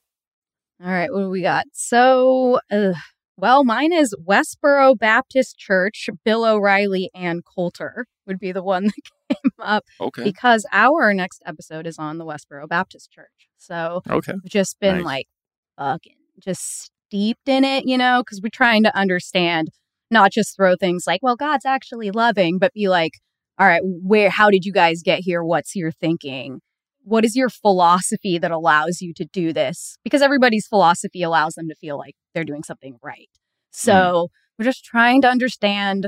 All 0.83 0.89
right, 0.91 1.11
what 1.11 1.19
do 1.19 1.29
we 1.29 1.41
got? 1.41 1.65
So, 1.73 2.59
uh, 2.71 2.93
well, 3.37 3.63
mine 3.63 3.93
is 3.93 4.15
Westboro 4.27 4.97
Baptist 4.97 5.57
Church, 5.57 6.09
Bill 6.25 6.43
O'Reilly, 6.43 7.11
and 7.13 7.43
Coulter 7.45 8.05
would 8.25 8.39
be 8.39 8.51
the 8.51 8.63
one 8.63 8.85
that 9.29 9.37
came 9.43 9.51
up 9.59 9.83
Okay. 9.99 10.23
because 10.23 10.65
our 10.71 11.13
next 11.13 11.43
episode 11.45 11.85
is 11.85 11.99
on 11.99 12.17
the 12.17 12.25
Westboro 12.25 12.67
Baptist 12.67 13.11
Church. 13.11 13.47
So, 13.57 14.01
Okay. 14.09 14.33
I've 14.33 14.49
just 14.49 14.79
been 14.79 14.97
Nice. 14.97 15.05
like 15.05 15.27
fucking 15.77 16.15
just 16.39 16.91
steeped 17.07 17.47
in 17.47 17.63
it, 17.63 17.85
you 17.85 17.97
know, 17.97 18.23
because 18.25 18.41
we're 18.41 18.49
trying 18.51 18.81
to 18.83 18.97
understand, 18.97 19.69
not 20.09 20.31
just 20.31 20.55
throw 20.55 20.75
things 20.75 21.03
like, 21.05 21.21
well, 21.21 21.35
God's 21.35 21.65
actually 21.65 22.09
loving, 22.09 22.57
but 22.57 22.73
be 22.73 22.89
like, 22.89 23.13
all 23.59 23.67
right, 23.67 23.81
where, 23.83 24.31
how 24.31 24.49
did 24.49 24.65
you 24.65 24.73
guys 24.73 25.03
get 25.03 25.19
here? 25.19 25.43
What's 25.43 25.75
your 25.75 25.91
thinking? 25.91 26.61
What 27.03 27.25
is 27.25 27.35
your 27.35 27.49
philosophy 27.49 28.37
that 28.37 28.51
allows 28.51 29.01
you 29.01 29.13
to 29.15 29.25
do 29.25 29.53
this? 29.53 29.97
Because 30.03 30.21
everybody's 30.21 30.67
philosophy 30.67 31.23
allows 31.23 31.53
them 31.53 31.67
to 31.69 31.75
feel 31.75 31.97
like 31.97 32.15
they're 32.33 32.43
doing 32.43 32.63
something 32.63 32.97
right. 33.03 33.29
So 33.71 33.93
mm. 33.93 34.27
we're 34.57 34.65
just 34.65 34.85
trying 34.85 35.21
to 35.23 35.29
understand 35.29 36.07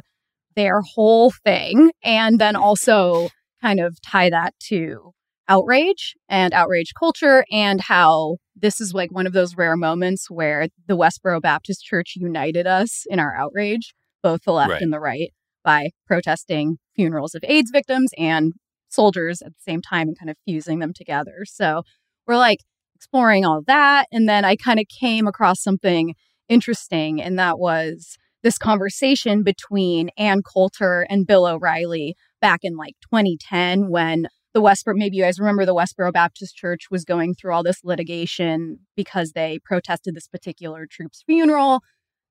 their 0.56 0.82
whole 0.82 1.32
thing 1.32 1.92
and 2.04 2.40
then 2.40 2.56
also 2.56 3.30
kind 3.62 3.80
of 3.80 3.98
tie 4.02 4.30
that 4.30 4.54
to 4.68 5.12
outrage 5.48 6.16
and 6.30 6.54
outrage 6.54 6.94
culture 6.98 7.46
and 7.52 7.82
how 7.82 8.38
this 8.56 8.80
is 8.80 8.94
like 8.94 9.12
one 9.12 9.28
of 9.28 9.34
those 9.34 9.58
rare 9.58 9.76
moments 9.76 10.30
where 10.30 10.68
the 10.88 10.98
Westboro 10.98 11.42
Baptist 11.42 11.84
Church 11.84 12.14
united 12.16 12.68
us 12.68 13.06
in 13.10 13.20
our 13.20 13.36
outrage, 13.36 13.94
both 14.22 14.44
the 14.44 14.54
left 14.54 14.72
Right. 14.72 14.82
and 14.82 14.94
the 14.94 15.00
right, 15.00 15.34
by 15.64 15.90
protesting 16.08 16.78
funerals 16.96 17.36
of 17.36 17.44
AIDS 17.48 17.72
victims 17.72 18.12
and 18.18 18.54
soldiers 18.94 19.42
at 19.42 19.50
the 19.50 19.62
same 19.62 19.82
time 19.82 20.08
and 20.08 20.18
kind 20.18 20.30
of 20.30 20.38
fusing 20.46 20.80
them 20.80 20.94
together. 20.94 21.44
So 21.46 21.84
we're 22.28 22.38
like 22.38 22.60
exploring 22.96 23.46
all 23.46 23.62
that. 23.68 24.08
And 24.12 24.30
then 24.30 24.46
I 24.46 24.56
kind 24.56 24.80
of 24.80 24.86
came 24.88 25.28
across 25.28 25.62
something 25.62 26.16
interesting, 26.50 27.22
and 27.22 27.38
that 27.40 27.60
was 27.60 28.18
this 28.44 28.58
conversation 28.58 29.44
between 29.44 30.10
Ann 30.18 30.42
Coulter 30.42 31.08
and 31.10 31.26
Bill 31.26 31.46
O'Reilly 31.46 32.16
back 32.42 32.60
in 32.64 32.76
like 32.76 32.96
2010 33.02 33.90
when 33.90 34.28
the 34.54 34.62
Westboro, 34.62 34.96
maybe 34.96 35.18
you 35.18 35.24
guys 35.24 35.40
remember 35.40 35.66
the 35.66 35.74
Westboro 35.74 36.14
Baptist 36.14 36.56
Church 36.56 36.88
was 36.92 37.06
going 37.06 37.34
through 37.34 37.54
all 37.54 37.64
this 37.64 37.84
litigation 37.84 38.80
because 38.96 39.32
they 39.32 39.60
protested 39.64 40.16
this 40.16 40.28
particular 40.28 40.86
troop's 40.90 41.24
funeral. 41.26 41.82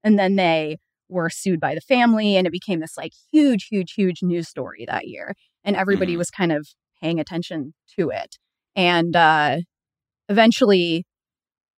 And 0.05 0.19
then 0.19 0.37
they 0.37 0.79
were 1.09 1.31
sued 1.31 1.61
by 1.61 1.75
the 1.75 1.81
family, 1.81 2.37
and 2.37 2.47
it 2.47 2.53
became 2.53 2.81
this 2.81 2.97
like 2.97 3.13
huge, 3.33 3.67
huge, 3.69 3.93
huge 3.93 4.23
news 4.23 4.49
story 4.49 4.85
that 4.87 5.09
year. 5.09 5.35
And 5.65 5.77
everybody 5.77 6.15
Mhm. 6.15 6.19
was 6.19 6.31
kind 6.31 6.53
of 6.53 6.69
paying 7.01 7.21
attention 7.21 7.75
to 7.99 8.11
it. 8.11 8.37
And 8.75 9.15
uh, 9.17 9.59
eventually, 10.29 11.05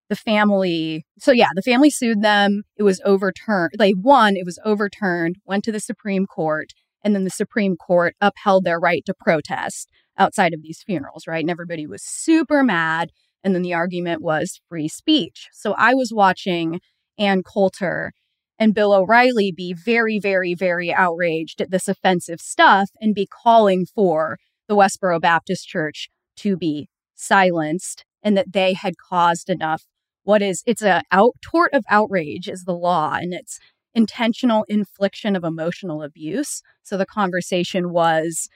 the 0.10 0.16
family, 0.16 1.06
so 1.18 1.32
yeah, 1.32 1.50
the 1.56 1.62
family 1.62 1.90
sued 1.90 2.22
them. 2.22 2.64
It 2.78 2.84
was 2.84 3.02
overturned. 3.06 3.72
They 3.80 3.94
won, 3.94 4.36
it 4.36 4.46
was 4.46 4.60
overturned, 4.64 5.38
went 5.46 5.64
to 5.64 5.72
the 5.72 5.80
Supreme 5.80 6.26
Court, 6.28 6.72
and 7.04 7.16
then 7.16 7.24
the 7.24 7.30
Supreme 7.30 7.76
Court 7.78 8.16
upheld 8.22 8.64
their 8.64 8.80
right 8.80 9.04
to 9.06 9.14
protest 9.18 9.90
outside 10.18 10.54
of 10.54 10.62
these 10.62 10.84
funerals, 10.86 11.26
right? 11.26 11.44
And 11.44 11.50
everybody 11.50 11.88
was 11.88 12.04
super 12.04 12.64
mad. 12.64 13.10
And 13.44 13.54
then 13.56 13.62
the 13.62 13.74
argument 13.74 14.22
was 14.22 14.62
free 14.70 14.88
speech. 14.88 15.48
So 15.52 15.74
I 15.74 15.94
was 15.96 16.12
watching 16.14 16.80
Ann 17.18 17.44
Coulter 17.44 18.14
and 18.60 18.74
Bill 18.74 18.94
O'Reilly 18.94 19.52
be 19.52 19.74
very, 19.74 20.20
very, 20.20 20.54
very 20.54 20.94
outraged 20.94 21.62
at 21.62 21.72
this 21.72 21.88
offensive 21.88 22.40
stuff 22.40 22.90
and 23.02 23.16
be 23.16 23.28
calling 23.28 23.86
for 23.86 24.38
the 24.68 24.76
Westboro 24.76 25.20
Baptist 25.20 25.68
Church 25.68 26.10
to 26.38 26.56
be 26.58 26.88
silenced 27.16 28.06
and 28.22 28.38
that 28.38 28.54
they 28.54 28.74
had 28.74 28.94
caused 28.98 29.50
enough. 29.50 29.84
What 30.24 30.42
is 30.42 30.64
it's 30.66 30.82
a 30.82 31.04
out 31.12 31.34
tort 31.42 31.74
of 31.74 31.84
outrage 31.90 32.48
is 32.48 32.64
the 32.64 32.74
law 32.74 33.16
and 33.16 33.34
it's 33.34 33.60
intentional 33.94 34.66
infliction 34.68 35.36
of 35.36 35.44
emotional 35.44 36.02
abuse. 36.02 36.62
So 36.82 36.98
the 36.98 37.06
conversation 37.06 37.92
was 37.92 38.50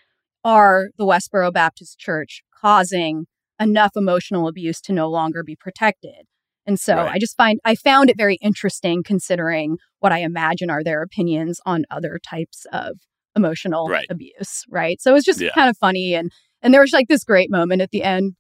are 0.43 0.87
the 0.97 1.05
Westboro 1.05 1.51
Baptist 1.51 1.99
Church 1.99 2.41
causing 2.55 3.25
enough 3.59 3.91
emotional 3.95 4.47
abuse 4.47 4.79
to 4.81 4.93
no 4.93 5.09
longer 5.09 5.43
be 5.43 5.55
protected? 5.55 6.27
And 6.67 6.79
so 6.79 6.97
Right. 6.97 7.11
I 7.13 7.17
just 7.19 7.35
find 7.37 7.59
I 7.65 7.75
found 7.75 8.09
it 8.09 8.17
very 8.17 8.35
interesting 8.41 9.01
considering 9.03 9.77
what 9.99 10.11
I 10.11 10.19
imagine 10.19 10.69
are 10.69 10.83
their 10.83 11.01
opinions 11.01 11.59
on 11.65 11.85
other 11.89 12.19
types 12.19 12.65
of 12.73 12.97
emotional 13.35 13.87
Right. 13.89 14.05
abuse, 14.09 14.63
right? 14.69 15.01
So 15.01 15.11
it 15.11 15.13
was 15.15 15.23
just 15.23 15.41
Yeah. 15.41 15.51
kind 15.55 15.69
of 15.69 15.77
funny 15.77 16.13
and 16.13 16.31
and 16.61 16.73
there 16.73 16.81
was 16.81 16.91
like 16.91 17.07
this 17.07 17.23
great 17.23 17.49
moment 17.49 17.81
at 17.81 17.91
the 17.91 18.03
end, 18.03 18.33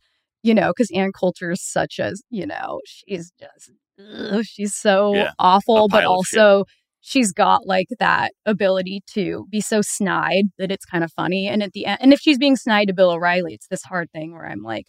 you 0.43 0.53
know, 0.53 0.71
because 0.75 0.91
Ann 0.91 1.11
Coulter 1.13 1.51
is 1.51 1.61
such 1.63 1.99
a, 1.99 2.13
you 2.29 2.45
know, 2.45 2.81
she's 2.85 3.31
just 3.39 3.71
ugh, 3.99 4.43
she's 4.43 4.75
so 4.75 5.13
Yeah, 5.15 5.31
awful, 5.39 5.87
but 5.87 5.99
pile 6.03 6.13
of 6.15 6.25
shit. 6.27 6.39
also 6.39 6.65
she's 6.99 7.31
got 7.31 7.65
like 7.65 7.87
that 7.99 8.33
ability 8.45 9.01
to 9.13 9.45
be 9.49 9.61
so 9.61 9.81
snide 9.81 10.45
that 10.57 10.71
it's 10.71 10.85
kind 10.85 11.03
of 11.05 11.11
funny. 11.13 11.47
And 11.47 11.63
at 11.63 11.71
the 11.71 11.85
end, 11.85 11.99
and 12.01 12.11
if 12.11 12.19
she's 12.19 12.37
being 12.37 12.57
snide 12.57 12.87
to 12.89 12.93
Bill 12.93 13.11
O'Reilly, 13.11 13.53
it's 13.53 13.67
this 13.67 13.83
hard 13.83 14.11
thing 14.11 14.33
where 14.33 14.45
I'm 14.45 14.63
like 14.63 14.87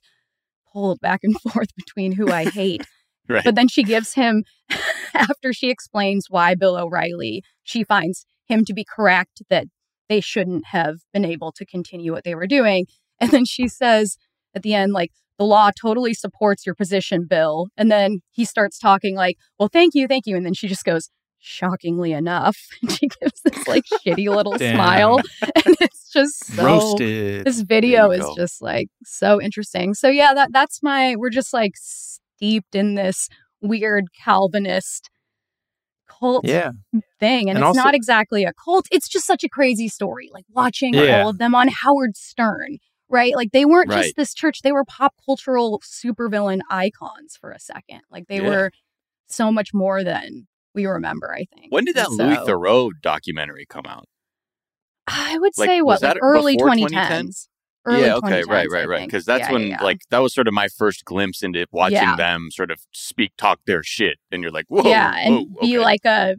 pulled 0.72 1.00
back 1.00 1.20
and 1.22 1.38
forth 1.52 1.68
between 1.76 2.12
who 2.12 2.30
I 2.32 2.46
hate. 2.46 2.82
Right. 3.34 3.44
But 3.44 3.56
then 3.56 3.68
she 3.68 3.82
gives 3.82 4.14
him, 4.14 4.44
after 5.14 5.52
she 5.52 5.68
explains 5.68 6.26
why 6.30 6.54
Bill 6.54 6.78
O'Reilly, 6.78 7.42
she 7.62 7.84
finds 7.84 8.24
him 8.46 8.64
to 8.64 8.72
be 8.72 8.86
correct 8.88 9.42
that 9.50 9.66
they 10.08 10.20
shouldn't 10.20 10.68
have 10.68 10.96
been 11.12 11.26
able 11.26 11.52
to 11.52 11.66
continue 11.66 12.12
what 12.12 12.24
they 12.24 12.34
were 12.34 12.46
doing. 12.46 12.86
And 13.20 13.32
then 13.32 13.44
she 13.44 13.66
says 13.66 14.16
at 14.54 14.62
the 14.62 14.74
end, 14.74 14.92
like, 14.92 15.10
the 15.38 15.44
law 15.44 15.70
totally 15.72 16.14
supports 16.14 16.64
your 16.64 16.76
position, 16.76 17.26
Bill. 17.28 17.66
And 17.76 17.90
then 17.90 18.20
he 18.30 18.44
starts 18.44 18.78
talking 18.78 19.16
like, 19.16 19.36
well, 19.58 19.68
thank 19.72 19.96
you, 19.96 20.06
thank 20.06 20.24
you. 20.24 20.36
And 20.36 20.46
then 20.46 20.54
she 20.54 20.68
just 20.68 20.84
goes, 20.84 21.10
shockingly 21.38 22.12
enough. 22.12 22.56
And 22.82 22.92
she 22.92 23.08
gives 23.20 23.40
this 23.42 23.66
like 23.66 23.84
shitty 24.04 24.34
little 24.34 24.56
smile. 24.56 25.20
And 25.42 25.76
it's 25.80 26.10
just 26.12 26.44
so 26.54 26.64
Roasted. 26.64 27.44
this 27.44 27.60
video 27.60 28.10
is 28.10 28.22
go. 28.22 28.34
just 28.36 28.62
like 28.62 28.88
so 29.04 29.40
interesting. 29.40 29.94
So 29.94 30.08
yeah, 30.08 30.34
that 30.34 30.50
that's 30.52 30.82
my 30.82 31.16
we're 31.16 31.30
just 31.30 31.52
like 31.52 31.72
steeped 32.38 32.74
in 32.76 32.94
this 32.94 33.28
weird 33.60 34.06
Calvinist 34.24 35.10
cult 36.08 36.46
yeah. 36.46 36.70
thing. 37.20 37.48
And, 37.50 37.50
And 37.50 37.58
it's 37.58 37.64
also- 37.66 37.80
not 37.82 37.94
exactly 37.94 38.44
a 38.44 38.52
cult. 38.64 38.86
It's 38.92 39.08
just 39.08 39.26
such 39.26 39.42
a 39.44 39.48
crazy 39.48 39.88
story. 39.88 40.30
Like 40.32 40.44
watching 40.50 40.94
Yeah. 40.94 41.22
all 41.22 41.30
of 41.30 41.38
them 41.38 41.54
on 41.54 41.68
Howard 41.68 42.16
Stern, 42.16 42.78
right? 43.08 43.34
Like 43.34 43.50
they 43.52 43.64
weren't 43.64 43.90
Right. 43.90 44.04
just 44.04 44.16
this 44.16 44.32
church, 44.34 44.62
they 44.62 44.72
were 44.72 44.84
pop 44.84 45.14
cultural 45.26 45.80
supervillain 45.84 46.60
icons 46.70 47.36
for 47.38 47.50
a 47.50 47.58
second. 47.58 48.02
Like 48.10 48.26
they 48.28 48.36
Yeah. 48.40 48.48
were 48.48 48.70
so 49.28 49.50
much 49.52 49.70
more 49.74 50.02
than 50.04 50.46
we 50.74 50.86
remember, 50.86 51.34
I 51.34 51.44
think. 51.54 51.72
When 51.72 51.84
did 51.84 51.96
that 51.96 52.08
And 52.08 52.18
Louis 52.18 52.36
so- 52.36 52.46
Theroux 52.46 52.90
documentary 53.02 53.66
come 53.68 53.84
out? 53.86 54.06
I 55.08 55.38
would 55.38 55.52
Like, 55.58 55.68
say 55.68 55.82
what, 55.82 56.02
like 56.02 56.18
early 56.22 56.56
before 56.56 56.70
2010s. 56.74 57.48
2010? 57.86 57.94
Early 57.94 58.06
yeah, 58.06 58.14
okay, 58.16 58.50
right, 58.50 58.68
right, 58.70 58.88
right. 58.88 59.06
Because 59.06 59.24
that's 59.24 59.48
Yeah, 59.48 59.52
when, 59.52 59.66
yeah, 59.68 59.82
like, 59.82 60.00
that 60.10 60.18
was 60.18 60.34
sort 60.34 60.48
of 60.48 60.54
my 60.54 60.68
first 60.68 61.04
glimpse 61.04 61.42
into 61.42 61.66
watching 61.72 61.96
Yeah. 61.98 62.16
them 62.16 62.48
sort 62.50 62.70
of 62.70 62.80
speak, 62.92 63.32
talk 63.38 63.60
their 63.66 63.82
shit, 63.82 64.18
and 64.30 64.42
you're 64.42 64.52
like, 64.52 64.66
whoa, 64.68 64.88
yeah, 64.88 65.14
and 65.16 65.46
whoa, 65.50 65.60
be 65.62 65.78
okay. 65.78 65.84
like 65.84 66.04
a 66.04 66.36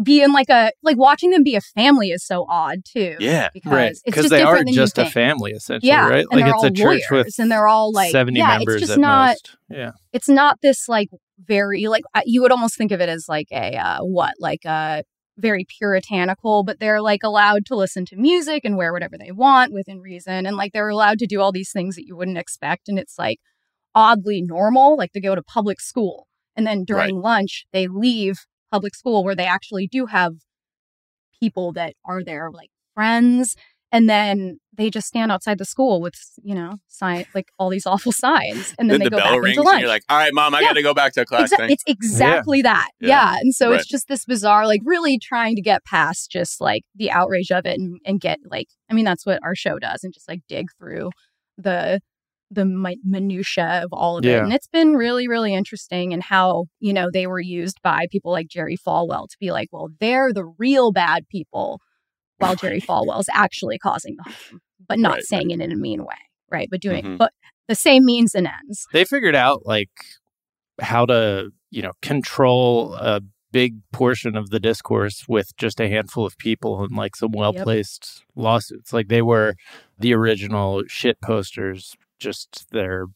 be 0.00 0.22
in 0.22 0.32
like 0.32 0.48
a 0.48 0.70
like 0.82 0.96
watching 0.96 1.30
them 1.30 1.42
be 1.42 1.56
a 1.56 1.60
family 1.60 2.10
is 2.10 2.24
so 2.24 2.46
odd 2.48 2.84
too. 2.84 3.16
Yeah. 3.18 3.48
because 3.52 3.72
Right. 3.72 3.96
Because 4.04 4.28
they 4.30 4.42
are 4.42 4.62
just 4.64 4.96
a 4.96 5.02
think. 5.02 5.12
family, 5.12 5.52
essentially, 5.52 5.88
Yeah, 5.88 6.08
right? 6.08 6.26
Like 6.30 6.44
it's 6.46 6.62
a 6.62 6.70
church 6.70 7.02
with 7.10 7.36
and 7.38 7.50
they're 7.50 7.66
all 7.66 7.92
like 7.92 8.12
70 8.12 8.38
yeah, 8.38 8.58
members 8.58 8.76
it's 8.76 8.80
just 8.82 8.92
at 8.92 9.00
not 9.00 9.28
most. 9.30 9.56
Yeah. 9.68 9.90
it's 10.12 10.28
not 10.28 10.60
this 10.62 10.88
like 10.88 11.08
very 11.44 11.86
like 11.88 12.04
you 12.24 12.42
would 12.42 12.52
almost 12.52 12.76
think 12.76 12.92
of 12.92 13.00
it 13.00 13.08
as 13.08 13.28
like 13.28 13.48
a 13.50 13.76
uh, 13.76 13.98
what 14.04 14.34
like 14.38 14.64
a 14.64 15.02
very 15.38 15.66
puritanical 15.78 16.62
but 16.64 16.80
they're 16.80 17.00
like 17.00 17.22
allowed 17.22 17.64
to 17.66 17.76
listen 17.76 18.04
to 18.04 18.16
music 18.16 18.64
and 18.64 18.76
wear 18.76 18.92
whatever 18.92 19.16
they 19.16 19.30
want 19.30 19.72
within 19.72 20.00
reason 20.00 20.46
and 20.46 20.56
like 20.56 20.72
they're 20.72 20.88
allowed 20.88 21.18
to 21.18 21.26
do 21.26 21.40
all 21.40 21.52
these 21.52 21.72
things 21.72 21.94
that 21.94 22.06
you 22.06 22.16
wouldn't 22.16 22.38
expect 22.38 22.88
and 22.88 22.98
it's 22.98 23.18
like 23.18 23.38
oddly 23.94 24.42
normal 24.42 24.96
like 24.96 25.12
they 25.12 25.20
go 25.20 25.34
to 25.34 25.42
public 25.42 25.80
school 25.80 26.26
and 26.56 26.66
then 26.66 26.84
during 26.84 27.20
lunch 27.20 27.64
they 27.72 27.86
leave 27.86 28.46
public 28.70 28.94
school 28.94 29.24
where 29.24 29.36
they 29.36 29.46
actually 29.46 29.86
do 29.86 30.06
have 30.06 30.34
people 31.40 31.72
that 31.72 31.94
are 32.04 32.22
their 32.22 32.50
like 32.50 32.70
friends 32.94 33.54
and 33.92 34.08
then 34.08 34.58
they 34.76 34.90
just 34.90 35.08
stand 35.08 35.32
outside 35.32 35.58
the 35.58 35.64
school 35.64 36.00
with 36.00 36.14
you 36.42 36.54
know 36.54 36.76
sign 36.88 37.24
like 37.34 37.46
all 37.58 37.68
these 37.68 37.86
awful 37.86 38.12
signs, 38.12 38.74
and 38.78 38.88
then, 38.90 38.98
Then 38.98 39.00
they 39.00 39.04
the 39.06 39.10
go 39.10 39.16
bell 39.18 39.32
back 39.34 39.42
rings 39.42 39.56
into 39.56 39.60
and 39.60 39.66
lunch. 39.66 39.80
you're 39.80 39.88
like, 39.88 40.02
all 40.08 40.18
right, 40.18 40.32
mom, 40.34 40.54
I 40.54 40.60
Yeah. 40.60 40.68
got 40.68 40.72
to 40.74 40.82
go 40.82 40.94
back 40.94 41.12
to 41.14 41.24
class. 41.24 41.52
Exa- 41.52 41.70
it's 41.70 41.84
exactly 41.86 42.62
that. 42.62 42.88
Yeah. 43.00 43.08
Yeah. 43.08 43.38
And 43.40 43.54
so 43.54 43.70
Right. 43.70 43.80
it's 43.80 43.88
just 43.88 44.08
this 44.08 44.24
bizarre, 44.24 44.66
like 44.66 44.80
really 44.84 45.18
trying 45.18 45.56
to 45.56 45.62
get 45.62 45.84
past 45.84 46.30
just 46.30 46.60
like 46.60 46.82
the 46.94 47.10
outrage 47.10 47.50
of 47.50 47.66
it 47.66 47.78
and, 47.80 47.98
and 48.04 48.20
get 48.20 48.38
like, 48.50 48.68
I 48.90 48.94
mean, 48.94 49.04
that's 49.04 49.26
what 49.26 49.40
our 49.42 49.54
show 49.54 49.78
does 49.78 50.04
and 50.04 50.12
just 50.14 50.28
like 50.28 50.40
dig 50.48 50.66
through 50.78 51.10
the 51.56 52.00
the 52.50 52.64
mi- 52.64 52.98
minutia 53.04 53.82
of 53.84 53.90
all 53.92 54.16
of 54.16 54.24
it. 54.24 54.42
And 54.42 54.54
it's 54.54 54.68
been 54.68 54.94
really, 54.94 55.28
really 55.28 55.52
interesting 55.52 56.14
and 56.14 56.22
how, 56.22 56.64
you 56.80 56.94
know, 56.94 57.10
they 57.12 57.26
were 57.26 57.40
used 57.40 57.76
by 57.82 58.06
people 58.10 58.32
like 58.32 58.48
Jerry 58.48 58.76
Falwell 58.76 59.28
to 59.28 59.36
be 59.38 59.50
like, 59.52 59.68
well, 59.70 59.88
they're 60.00 60.32
the 60.32 60.46
real 60.58 60.90
bad 60.90 61.28
people 61.28 61.78
while 62.38 62.54
Jerry 62.56 62.80
Falwell 62.80 63.20
is 63.20 63.28
actually 63.32 63.78
causing 63.78 64.16
the 64.16 64.22
harm, 64.24 64.60
but 64.88 64.98
not 64.98 65.14
Right, 65.16 65.22
saying 65.24 65.50
it 65.50 65.60
in 65.60 65.70
a 65.72 65.76
mean 65.76 66.04
way. 66.04 66.14
Right. 66.50 66.68
But 66.70 66.80
doing, 66.80 67.04
Mhm. 67.04 67.18
but 67.18 67.32
the 67.68 67.74
same 67.74 68.04
means 68.04 68.34
and 68.34 68.46
ends. 68.48 68.86
they 68.92 69.04
figured 69.04 69.34
out 69.36 69.66
like 69.66 69.90
how 70.80 71.04
to 71.06 71.50
you 71.70 71.82
know 71.82 71.92
control 72.00 72.94
a 72.94 73.20
big 73.50 73.76
portion 73.92 74.36
of 74.36 74.50
the 74.50 74.60
discourse 74.60 75.24
with 75.28 75.56
just 75.56 75.80
a 75.80 75.88
handful 75.88 76.24
of 76.24 76.36
people 76.38 76.82
and 76.82 76.96
like 76.96 77.16
some 77.16 77.32
well 77.32 77.52
placed 77.52 78.22
lawsuits 78.36 78.92
like 78.92 79.08
they 79.08 79.22
were 79.22 79.54
the 79.98 80.14
original 80.14 80.82
shit 80.86 81.20
posters 81.20 81.94
just 82.18 82.66
they're 82.72 83.06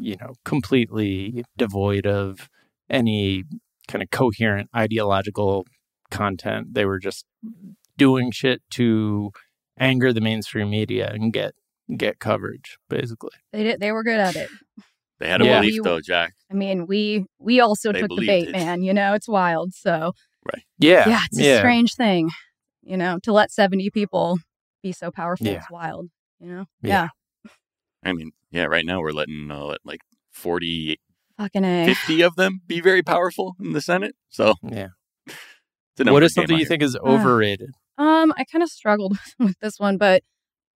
you 0.00 0.16
know 0.20 0.32
completely 0.44 1.44
devoid 1.56 2.06
of 2.06 2.48
any 2.88 3.44
kind 3.88 4.02
of 4.02 4.10
coherent 4.10 4.68
ideological 4.74 5.66
content 6.10 6.72
they 6.74 6.84
were 6.84 6.98
just 6.98 7.24
doing 8.00 8.30
shit 8.30 8.62
to 8.70 9.30
anger 9.78 10.12
the 10.12 10.20
mainstream 10.22 10.70
media 10.70 11.10
and 11.12 11.32
get 11.32 11.52
get 11.96 12.18
coverage 12.18 12.78
basically 12.88 13.30
They 13.52 13.62
did, 13.64 13.80
they 13.80 13.92
were 13.92 14.02
good 14.02 14.18
at 14.20 14.36
it. 14.36 14.48
they 15.18 15.28
had 15.28 15.42
a 15.42 15.44
Yeah. 15.44 15.60
belief, 15.60 15.82
though, 15.82 16.00
Jack. 16.00 16.32
I 16.50 16.54
mean, 16.54 16.86
we 16.86 17.26
we 17.38 17.60
also 17.60 17.92
They 17.92 18.00
took 18.00 18.10
the 18.16 18.26
bait, 18.26 18.48
it. 18.48 18.52
man. 18.52 18.82
You 18.82 18.94
know, 18.94 19.12
it's 19.14 19.28
wild. 19.28 19.74
So 19.74 20.12
right. 20.50 20.62
yeah 20.78 21.08
yeah, 21.08 21.20
it's 21.30 21.38
a 21.40 21.58
strange 21.58 21.94
thing. 21.94 22.30
You 22.82 22.96
know, 22.96 23.18
to 23.24 23.32
let 23.32 23.50
seventy 23.52 23.90
people 23.90 24.38
be 24.82 24.92
so 24.92 25.10
powerful 25.10 25.46
Yeah. 25.46 25.58
is 25.58 25.64
wild. 25.70 26.08
You 26.40 26.48
know, 26.52 26.64
Yeah. 26.82 27.08
yeah, 27.44 27.50
I 28.02 28.12
mean, 28.14 28.30
yeah, 28.50 28.64
right 28.64 28.86
now 28.86 29.00
we're 29.00 29.12
letting 29.12 29.50
uh, 29.50 29.66
what, 29.66 29.80
like 29.84 30.00
40, 30.30 30.98
fucking 31.36 31.64
a. 31.64 31.86
50 31.86 32.22
of 32.22 32.36
them 32.36 32.62
be 32.66 32.80
very 32.80 33.02
powerful 33.02 33.56
in 33.60 33.72
the 33.72 33.82
Senate. 33.82 34.14
So 34.30 34.54
yeah 34.62 34.88
it's 35.26 36.00
a 36.00 36.04
what 36.04 36.06
numbers 36.06 36.30
is 36.30 36.34
game 36.34 36.42
something 36.42 36.56
you 36.56 36.60
here. 36.64 36.68
think 36.68 36.82
is 36.82 36.96
overrated? 36.96 37.70
Um, 38.00 38.32
I 38.38 38.44
kind 38.44 38.62
of 38.62 38.70
struggled 38.70 39.18
with 39.38 39.58
this 39.60 39.78
one, 39.78 39.98
but 39.98 40.22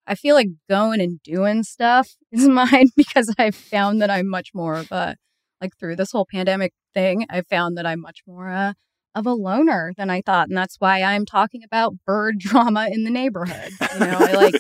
I 0.08 0.16
feel 0.16 0.34
like 0.34 0.48
going 0.68 1.00
and 1.02 1.22
doing 1.22 1.62
stuff 1.64 2.16
is 2.32 2.48
mine 2.48 2.90
because 2.98 3.34
I've 3.38 3.56
found 3.56 4.02
that 4.02 4.10
I'm 4.10 4.28
much 4.28 4.50
more 4.54 4.76
of 4.76 4.92
a 4.92 5.16
like 5.62 5.78
through 5.78 5.96
this 5.98 6.12
whole 6.12 6.26
pandemic 6.26 6.74
thing. 6.96 7.26
I 7.30 7.42
found 7.42 7.78
that 7.78 7.86
I'm 7.86 8.02
much 8.02 8.22
more 8.26 8.50
uh, 8.50 8.74
of 9.14 9.28
a 9.28 9.34
loner 9.34 9.94
than 9.96 10.10
I 10.10 10.22
thought, 10.22 10.48
and 10.48 10.58
that's 10.58 10.78
why 10.80 11.04
I'm 11.04 11.26
talking 11.28 11.62
about 11.64 11.94
bird 12.08 12.40
drama 12.40 12.88
in 12.92 13.04
the 13.04 13.12
neighborhood. 13.12 13.72
You 13.94 14.00
know, 14.00 14.18
I 14.20 14.32
like 14.32 14.56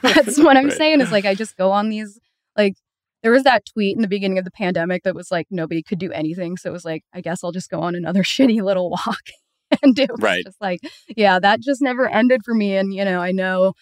that's 0.00 0.38
what 0.38 0.56
I'm 0.56 0.68
Right. 0.68 0.72
saying 0.78 1.00
is 1.02 1.12
like 1.12 1.26
I 1.26 1.34
just 1.34 1.58
go 1.58 1.70
on 1.72 1.90
these 1.90 2.18
like 2.56 2.74
there 3.22 3.32
was 3.32 3.42
that 3.42 3.64
tweet 3.66 3.96
in 3.96 4.00
the 4.00 4.08
beginning 4.08 4.38
of 4.38 4.44
the 4.46 4.50
pandemic 4.50 5.02
that 5.02 5.14
was 5.14 5.30
like 5.30 5.48
nobody 5.50 5.82
could 5.82 5.98
do 5.98 6.10
anything, 6.12 6.56
so 6.56 6.70
it 6.70 6.72
was 6.72 6.86
like 6.86 7.02
I 7.12 7.20
guess 7.20 7.44
I'll 7.44 7.52
just 7.52 7.68
go 7.68 7.80
on 7.80 7.94
another 7.94 8.22
shitty 8.22 8.62
little 8.62 8.88
walk 8.88 9.20
and 9.82 9.98
it 9.98 10.10
was 10.10 10.20
Right. 10.20 10.44
just 10.44 10.60
like 10.60 10.80
yeah, 11.16 11.38
that 11.40 11.60
just 11.60 11.82
never 11.82 12.08
ended 12.08 12.40
for 12.44 12.54
me. 12.54 12.76
And 12.76 12.94
you 12.94 13.04
know, 13.04 13.20
I 13.20 13.32
know 13.32 13.74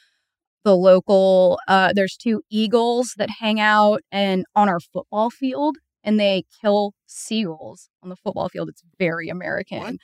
the 0.64 0.76
local 0.76 1.58
uh 1.68 1.92
there's 1.94 2.16
two 2.16 2.42
eagles 2.50 3.14
that 3.18 3.30
hang 3.40 3.60
out 3.60 4.02
and 4.12 4.44
on 4.54 4.68
our 4.68 4.80
football 4.80 5.30
field 5.30 5.76
and 6.04 6.18
they 6.20 6.44
kill 6.60 6.92
seagulls 7.06 7.88
on 8.02 8.08
the 8.10 8.16
football 8.16 8.48
field. 8.48 8.68
It's 8.68 8.82
very 8.98 9.28
American 9.28 9.78
What? 9.80 9.96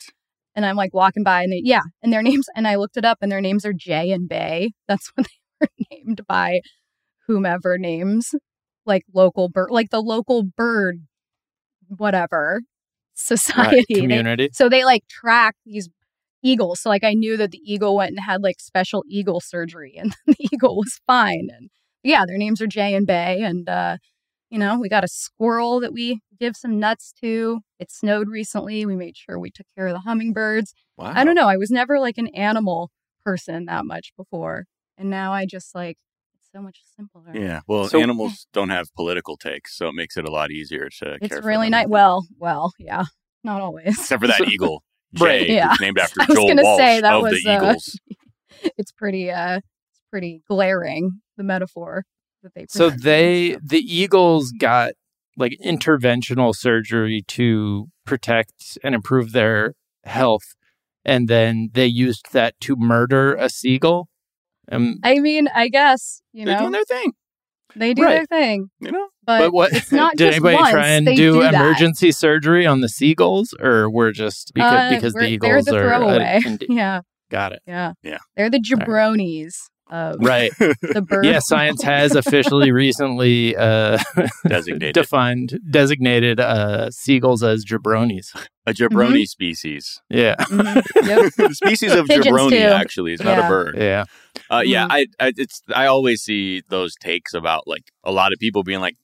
and 0.54 0.66
I'm 0.66 0.76
like 0.76 0.94
walking 0.94 1.24
by 1.24 1.42
and 1.42 1.52
they, 1.52 1.62
yeah, 1.64 1.82
and 2.02 2.12
their 2.12 2.22
names 2.30 2.46
and 2.56 2.66
I 2.68 2.76
looked 2.76 2.96
it 2.96 3.04
up 3.04 3.18
and 3.22 3.30
their 3.32 3.40
names 3.40 3.64
are 3.64 3.72
Jay 3.72 4.12
and 4.12 4.28
Bay. 4.28 4.72
That's 4.88 5.10
what 5.16 5.26
they 5.28 5.66
were 5.66 5.68
named 5.90 6.22
by 6.28 6.60
whomever 7.26 7.78
names 7.78 8.34
like 8.86 9.04
local 9.14 9.48
bird 9.48 9.70
like 9.70 9.90
the 9.90 10.00
local 10.02 10.42
bird 10.42 11.00
whatever 11.88 12.62
society. 13.14 13.84
They- 13.88 14.00
community. 14.00 14.50
so 14.52 14.68
they 14.68 14.84
like 14.84 15.06
track 15.08 15.54
these 15.64 15.88
eagles. 16.42 16.80
So 16.80 16.88
like 16.88 17.04
I 17.04 17.14
knew 17.14 17.36
that 17.36 17.50
the 17.52 17.60
eagle 17.64 17.96
went 17.96 18.10
and 18.10 18.20
had 18.20 18.42
like 18.42 18.60
special 18.60 19.04
eagle 19.08 19.40
surgery 19.40 19.94
and 19.98 20.14
the 20.26 20.34
eagle 20.52 20.76
was 20.76 21.00
fine. 21.06 21.48
And 21.56 21.70
yeah, 22.02 22.24
their 22.26 22.38
names 22.38 22.60
are 22.60 22.66
Jay 22.66 22.94
and 22.94 23.06
Bay. 23.06 23.42
And 23.42 23.68
uh, 23.68 23.98
you 24.50 24.58
know, 24.58 24.78
we 24.78 24.88
got 24.88 25.04
a 25.04 25.08
squirrel 25.08 25.80
that 25.80 25.92
we 25.92 26.20
give 26.40 26.56
some 26.56 26.78
nuts 26.78 27.12
to. 27.22 27.60
It 27.78 27.90
snowed 27.90 28.28
recently. 28.28 28.84
We 28.84 28.96
made 28.96 29.16
sure 29.16 29.38
we 29.38 29.50
took 29.50 29.66
care 29.76 29.86
of 29.86 29.94
the 29.94 30.00
hummingbirds. 30.00 30.74
Wow. 30.98 31.12
I 31.14 31.24
don't 31.24 31.34
know. 31.36 31.48
I 31.48 31.56
was 31.56 31.70
never 31.70 31.98
like 32.00 32.18
an 32.18 32.28
animal 32.34 32.90
person 33.24 33.66
that 33.66 33.86
much 33.86 34.12
before. 34.16 34.64
And 34.98 35.08
now 35.08 35.32
I 35.32 35.46
just 35.46 35.74
like 35.74 35.96
so 36.54 36.60
much 36.62 36.80
simpler. 36.96 37.22
Yeah. 37.34 37.60
Well, 37.66 37.88
So- 37.88 38.00
animals 38.00 38.46
don't 38.52 38.68
have 38.70 38.92
political 38.94 39.36
takes, 39.36 39.76
so 39.76 39.88
it 39.88 39.94
makes 39.94 40.16
it 40.16 40.26
a 40.26 40.30
lot 40.30 40.50
easier 40.50 40.88
to 41.00 41.14
It's 41.20 41.28
care 41.28 41.42
really 41.42 41.66
them. 41.66 41.70
nice. 41.72 41.88
Well, 41.88 42.26
well, 42.38 42.72
yeah. 42.78 43.04
Not 43.44 43.60
always. 43.60 43.98
Except 43.98 44.20
for 44.22 44.26
that 44.28 44.38
So- 44.38 44.44
eagle, 44.46 44.82
Right. 45.18 45.46
Jay, 45.46 45.54
Yeah. 45.56 45.74
named 45.80 45.98
after 46.02 46.20
I 46.22 46.26
was 46.28 46.36
Joel 46.36 46.48
gonna 46.48 46.62
Walsh 46.62 46.78
say 46.80 47.00
that 47.00 47.12
of 47.14 47.22
was, 47.22 47.42
the 47.42 47.50
uh, 47.50 47.56
Eagles. 47.56 48.00
it's 48.78 48.92
pretty 48.92 49.30
uh 49.30 49.56
it's 49.58 50.00
pretty 50.10 50.42
glaring 50.48 51.20
the 51.36 51.42
metaphor 51.42 52.04
that 52.42 52.54
they 52.54 52.66
So 52.68 52.84
present. 52.90 53.02
they 53.02 53.56
the 53.62 53.78
Eagles 53.80 54.52
got 54.52 54.92
like 55.36 55.56
interventional 55.64 56.54
surgery 56.54 57.22
to 57.28 57.86
protect 58.06 58.78
and 58.84 58.94
improve 58.94 59.32
their 59.32 59.74
health 60.04 60.54
and 61.04 61.28
then 61.28 61.70
they 61.72 61.86
used 61.86 62.32
that 62.32 62.54
to 62.60 62.76
murder 62.76 63.34
a 63.34 63.48
seagull. 63.48 64.08
Um, 64.70 64.98
I 65.02 65.18
mean, 65.18 65.48
I 65.54 65.68
guess, 65.68 66.22
you 66.32 66.44
know 66.44 66.52
They're 66.52 66.54
know, 66.54 66.60
doing 66.60 66.72
their 66.72 66.84
thing, 66.84 67.12
they 67.74 67.94
do 67.94 68.02
Right. 68.04 68.10
their 68.16 68.26
thing, 68.26 68.70
you 68.80 68.92
know. 68.92 69.08
but, 69.24 69.38
but 69.40 69.52
what 69.52 69.72
it's 69.72 69.90
not 69.92 70.14
did 70.16 70.34
anybody 70.34 70.56
once. 70.56 70.70
try 70.70 70.88
and 70.88 71.06
do, 71.06 71.40
that. 71.40 71.54
emergency 71.54 72.12
surgery 72.12 72.66
on 72.66 72.80
the 72.80 72.88
seagulls 72.88 73.54
or 73.60 73.90
we're 73.90 74.12
just 74.12 74.52
because 74.54 74.92
Uh, 74.92 74.94
because 74.94 75.12
the 75.14 75.18
we're- 75.20 75.32
Eagles 75.32 75.64
they're 75.64 75.74
the 75.74 75.88
are 75.88 75.94
uh, 76.20 76.40
Yeah, 76.68 77.00
got 77.30 77.52
it. 77.52 77.60
yeah, 77.66 77.92
Yeah. 78.02 78.18
They're 78.36 78.50
the 78.50 78.60
jabronis 78.60 79.54
of 79.92 80.16
Right. 80.20 80.50
the 80.58 81.04
bird. 81.08 81.24
yeah, 81.26 81.38
science 81.38 81.82
has 81.82 82.16
officially 82.16 82.72
recently 82.84 83.54
uh, 83.56 83.98
Designated. 84.48 84.94
defined 84.94 85.58
designated 85.70 86.40
uh, 86.40 86.90
seagulls 86.90 87.42
as 87.42 87.64
jabronis. 87.64 88.34
A 88.66 88.72
jabroni 88.72 89.08
Mm-hmm. 89.12 89.24
species. 89.24 90.00
Yeah. 90.08 90.36
Mhm. 90.38 90.74
Yep. 91.06 91.32
the 91.36 91.54
species 91.64 91.92
of 91.92 92.06
Pigeons, 92.06 92.26
jabroni 92.26 92.50
too. 92.50 92.56
actually 92.58 93.12
is 93.14 93.20
not 93.22 93.38
a 93.38 93.42
bird. 93.48 93.76
Yeah. 93.78 94.04
Uh, 94.50 94.62
yeah, 94.64 94.86
Mhm. 94.86 94.90
I, 94.90 95.06
I 95.20 95.32
it's 95.36 95.60
I 95.74 95.86
always 95.86 96.22
see 96.22 96.62
those 96.68 96.94
takes 96.96 97.34
about 97.34 97.66
like 97.66 97.84
a 98.04 98.12
lot 98.12 98.32
of 98.32 98.38
people 98.38 98.62
being 98.62 98.80
like, 98.80 98.96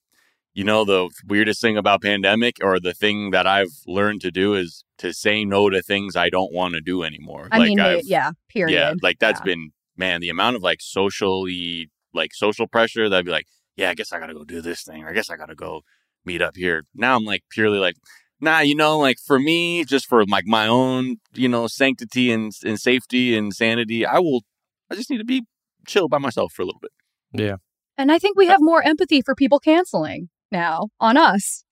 you 0.55 0.65
know, 0.65 0.85
the 0.85 1.09
weirdest 1.27 1.61
thing 1.61 1.77
about 1.77 2.03
pandemic 2.03 2.57
or 2.63 2.81
the 2.81 2.95
thing 2.95 3.31
that 3.33 3.47
I've 3.47 3.75
learned 3.87 4.21
to 4.23 4.31
do 4.31 4.55
is 4.55 4.85
to 4.99 5.13
say 5.13 5.45
no 5.45 5.71
to 5.71 5.83
things 5.83 6.17
I 6.17 6.31
don't 6.31 6.53
want 6.53 6.75
to 6.75 6.81
do 6.81 7.03
anymore. 7.03 7.49
I 7.53 7.59
like 7.59 7.69
mean, 7.69 7.81
I've, 7.81 8.05
yeah. 8.05 8.31
Period. 8.49 8.75
yeah, 8.75 8.95
like 9.03 9.19
that's 9.19 9.41
Yeah. 9.41 9.45
been 9.45 9.71
man 9.99 10.21
the 10.21 10.29
amount 10.29 10.57
of 10.57 10.63
like 10.63 10.81
socially 10.81 11.91
like 12.15 12.35
social 12.35 12.67
pressure 12.67 13.09
that'd 13.09 13.27
be 13.27 13.33
like, 13.33 13.47
yeah, 13.77 13.91
I 13.91 13.95
guess 13.95 14.13
I 14.13 14.19
gotta 14.19 14.35
go 14.35 14.45
do 14.45 14.61
this 14.61 14.83
thing, 14.83 15.05
or 15.05 15.11
I 15.11 15.13
guess 15.13 15.31
I 15.31 15.37
gotta 15.37 15.55
go 15.55 15.83
meet 16.25 16.43
up 16.43 16.57
here. 16.57 16.85
Now 16.95 17.17
I'm 17.17 17.25
like 17.25 17.43
purely 17.51 17.79
like. 17.79 17.97
Nah, 18.41 18.61
you 18.61 18.77
know, 18.77 18.99
like 18.99 19.17
for 19.27 19.41
me, 19.41 19.85
just 19.85 20.07
for 20.07 20.25
like 20.25 20.47
my 20.47 20.69
own, 20.69 21.17
you 21.35 21.49
know, 21.49 21.67
sanctity 21.67 22.31
and, 22.31 22.53
and 22.65 22.79
safety 22.79 23.37
and 23.37 23.53
sanity, 23.53 24.07
I 24.07 24.21
will. 24.21 24.43
I 24.89 24.95
just 24.95 25.11
need 25.11 25.19
to 25.19 25.25
be 25.25 25.43
chill 25.89 26.09
by 26.09 26.19
myself 26.19 26.53
for 26.53 26.63
a 26.63 26.65
little 26.65 26.79
bit. 26.79 26.93
Yeah. 27.33 27.57
And 27.97 28.13
I 28.13 28.21
think 28.21 28.37
we 28.37 28.47
have 28.47 28.61
more 28.61 28.81
empathy 28.81 29.23
for 29.23 29.35
people 29.35 29.59
canceling 29.59 30.29
now 30.53 30.91
on 31.01 31.17
us. 31.17 31.65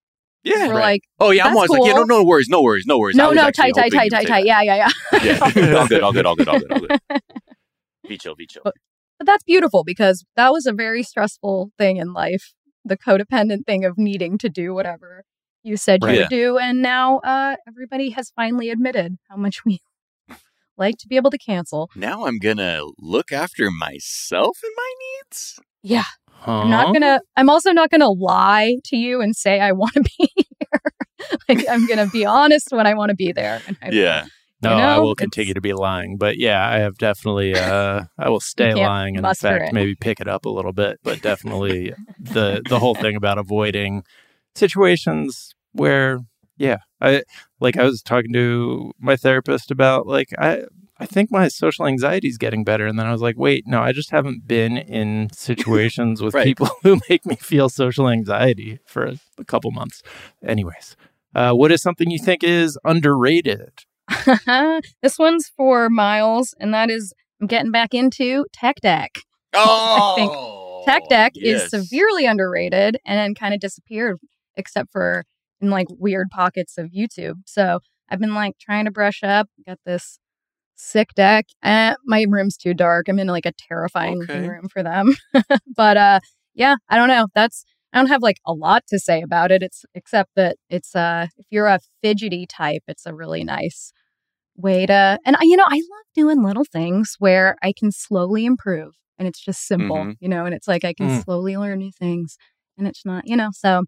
Yeah. 0.43 0.67
We're 0.67 0.75
like, 0.75 1.03
oh 1.21 1.31
yeah, 1.31 1.45
I'm 1.45 1.55
that's 1.55 1.71
always 1.71 1.71
like, 1.71 1.89
yeah, 1.89 1.99
no, 1.99 2.03
no 2.03 2.25
worries, 2.25 2.49
no 2.49 2.63
worries, 2.63 2.85
no 2.85 2.99
worries. 2.99 3.17
No, 3.17 3.31
no, 3.31 3.51
tight, 3.53 3.75
tight, 3.75 3.93
tight, 3.93 4.11
tight, 4.11 4.27
tight. 4.27 4.45
Yeah, 4.45 4.63
yeah, 4.63 4.77
yeah. 4.77 4.89
that. 5.13 5.55
Yeah, 5.57 5.75
all 5.77 5.87
good, 5.87 6.03
all 6.03 6.13
good, 6.13 6.27
all 6.27 6.37
good, 6.37 6.49
all 6.49 6.59
good, 6.59 6.73
all 6.73 6.81
good. 6.81 7.01
Be 8.09 8.19
chill, 8.19 8.35
be 8.35 8.47
chill. 8.47 8.63
But 8.65 8.75
that's 9.25 9.45
beautiful 9.45 9.83
because 9.85 10.25
that 10.37 10.53
was 10.53 10.67
a 10.67 10.73
very 10.73 11.03
stressful 11.03 11.71
thing 11.79 11.97
in 11.97 12.13
life. 12.13 12.53
The 12.85 12.97
codependent 12.97 13.65
thing 13.67 13.85
of 13.85 13.97
needing 13.99 14.39
to 14.39 14.49
do 14.49 14.75
whatever 14.75 15.25
you 15.63 15.77
said 15.77 16.03
you 16.03 16.09
Right. 16.09 16.19
would 16.21 16.29
do. 16.29 16.59
And 16.59 16.81
now 16.81 17.19
uh, 17.19 17.57
everybody 17.67 18.11
has 18.11 18.31
finally 18.37 18.71
admitted 18.71 19.17
how 19.29 19.37
much 19.37 19.65
we 19.65 19.81
like 20.77 20.97
to 20.99 21.09
be 21.09 21.17
able 21.17 21.31
to 21.31 21.39
cancel. 21.39 21.91
Now 21.97 22.27
I'm 22.27 22.39
gonna 22.39 22.83
look 22.99 23.33
after 23.33 23.71
myself 23.71 24.59
and 24.63 24.73
my 24.77 24.93
needs. 25.25 25.59
Yeah. 25.83 26.05
Huh? 26.31 26.61
I'm 26.61 26.71
not 26.71 26.93
gonna 26.93 27.21
I'm 27.37 27.51
also 27.51 27.73
not 27.73 27.91
gonna 27.91 28.11
lie 28.11 28.77
to 28.85 28.97
you 28.97 29.21
and 29.21 29.35
say 29.35 29.61
I 29.61 29.73
want 29.73 29.95
to 29.95 30.03
be 30.19 30.29
here. 30.37 30.81
like 31.49 31.65
I'm 31.69 31.87
gonna 31.87 32.07
be 32.07 32.25
honest 32.25 32.69
when 32.71 32.87
I 32.87 32.95
want 32.95 33.09
to 33.11 33.17
be 33.17 33.33
there. 33.33 33.61
And 33.67 33.77
I. 33.83 33.91
Yeah, 33.91 34.27
No, 34.63 34.71
You 34.71 34.77
I 34.83 34.97
know, 34.97 35.03
will 35.03 35.13
it's- 35.13 35.23
continue 35.23 35.53
to 35.55 35.61
be 35.61 35.75
lying, 35.75 36.17
but 36.17 36.39
yeah, 36.39 36.67
I 36.67 36.79
have 36.79 36.97
definitely. 36.97 37.55
Uh, 37.55 38.05
I 38.19 38.29
will 38.31 38.41
stay 38.41 38.75
lying, 38.75 39.17
and 39.17 39.27
in 39.27 39.35
fact, 39.35 39.65
it. 39.69 39.73
maybe 39.75 39.95
pick 39.95 40.19
it 40.21 40.29
up 40.29 40.47
a 40.47 40.49
little 40.49 40.73
bit. 40.73 40.99
But 41.03 41.21
definitely, 41.23 41.93
the 42.19 42.63
the 42.69 42.79
whole 42.79 42.95
thing 42.95 43.17
about 43.17 43.37
avoiding 43.39 44.03
situations 44.55 45.55
where, 45.73 46.21
yeah, 46.57 46.79
I 47.01 47.23
like 47.61 47.77
I 47.77 47.85
was 47.85 48.03
talking 48.03 48.33
to 48.33 48.93
my 48.99 49.17
therapist 49.17 49.71
about 49.71 50.07
like 50.07 50.29
I. 50.39 50.65
I 50.99 51.05
think 51.05 51.31
my 51.31 51.49
social 51.49 51.85
anxiety 51.87 52.27
is 52.27 52.39
getting 52.39 52.65
better. 52.65 52.87
And 52.87 52.99
then 52.99 53.05
I 53.05 53.13
was 53.13 53.21
like, 53.21 53.37
wait, 53.37 53.65
no, 53.67 53.83
I 53.83 53.93
just 53.93 54.09
haven't 54.13 54.49
been 54.49 54.79
in 54.79 55.29
situations 55.31 56.23
with 56.23 56.33
Right. 56.33 56.47
people 56.47 56.71
who 56.83 56.99
make 57.11 57.27
me 57.27 57.37
feel 57.37 57.69
social 57.69 58.09
anxiety 58.09 58.79
for 58.87 59.05
a, 59.05 59.17
a 59.37 59.45
couple 59.45 59.71
months. 59.73 60.03
Anyways, 60.43 60.97
uh, 61.35 61.53
what 61.53 61.71
is 61.71 61.83
something 61.83 62.11
you 62.11 62.19
think 62.19 62.43
is 62.43 62.79
underrated? 62.83 63.73
this 65.03 65.19
one's 65.19 65.51
for 65.57 65.89
Miles, 65.91 66.55
and 66.61 66.73
that 66.75 66.91
is 66.91 67.13
I'm 67.41 67.47
getting 67.47 67.71
back 67.73 67.95
into 67.95 68.47
Tech 68.53 68.77
Deck. 68.83 69.11
Oh, 69.55 70.83
Tech 70.87 71.03
Deck 71.09 71.33
yes. 71.35 71.73
is 71.73 71.89
severely 71.89 72.27
underrated 72.27 72.99
and 73.07 73.19
then 73.19 73.35
kind 73.35 73.55
of 73.55 73.61
disappeared, 73.61 74.19
except 74.57 74.91
for 74.93 75.25
in 75.61 75.71
like 75.71 75.87
weird 75.91 76.29
pockets 76.31 76.79
of 76.79 76.91
YouTube. 76.97 77.37
So 77.47 77.81
I've 78.09 78.21
been 78.21 78.35
like 78.35 78.55
trying 78.61 78.85
to 78.85 78.91
brush 78.91 79.23
up. 79.23 79.49
Got 79.67 79.79
this 79.85 80.19
sick 80.75 81.09
deck. 81.15 81.47
Eh, 81.63 81.95
my 82.05 82.27
room's 82.29 82.57
too 82.57 82.75
dark. 82.75 83.09
I'm 83.09 83.19
in 83.19 83.27
like 83.29 83.47
a 83.47 83.53
terrifying 83.53 84.23
Okay. 84.23 84.47
room 84.47 84.69
for 84.69 84.83
them. 84.83 85.15
but 85.77 85.97
uh, 85.97 86.21
yeah, 86.55 86.77
I 86.89 86.97
don't 86.97 87.09
know. 87.09 87.29
That's 87.35 87.65
I 87.97 87.99
don't 88.01 88.09
have 88.09 88.23
like 88.23 88.41
a 88.47 88.53
lot 88.53 88.87
to 88.89 88.99
say 88.99 89.23
about 89.23 89.51
it. 89.51 89.63
It's 89.63 89.87
except 89.95 90.33
that 90.37 90.57
it's 90.69 90.95
uh, 90.95 91.29
if 91.39 91.47
you're 91.49 91.67
a 91.67 91.81
fidgety 92.03 92.45
type, 92.47 92.83
it's 92.87 93.07
a 93.07 93.15
really 93.15 93.43
nice 93.43 93.91
way 94.55 94.85
to. 94.85 95.19
And 95.25 95.35
I, 95.35 95.45
you 95.45 95.57
know, 95.57 95.65
I 95.67 95.77
love 95.77 96.05
doing 96.15 96.43
little 96.45 96.67
things 96.71 97.15
where 97.19 97.57
I 97.63 97.73
can 97.73 97.91
slowly 97.91 98.45
improve, 98.45 98.93
and 99.19 99.27
it's 99.27 99.43
just 99.43 99.67
simple, 99.67 99.97
Mhm. 99.97 100.17
you 100.21 100.29
know. 100.29 100.45
And 100.45 100.55
it's 100.55 100.69
like 100.69 100.85
I 100.85 100.93
can 100.93 101.09
Mm. 101.09 101.25
slowly 101.25 101.57
learn 101.57 101.79
new 101.79 101.91
things, 101.99 102.37
and 102.77 102.87
it's 102.87 103.03
not, 103.07 103.27
you 103.27 103.35
know. 103.35 103.49
So 103.55 103.85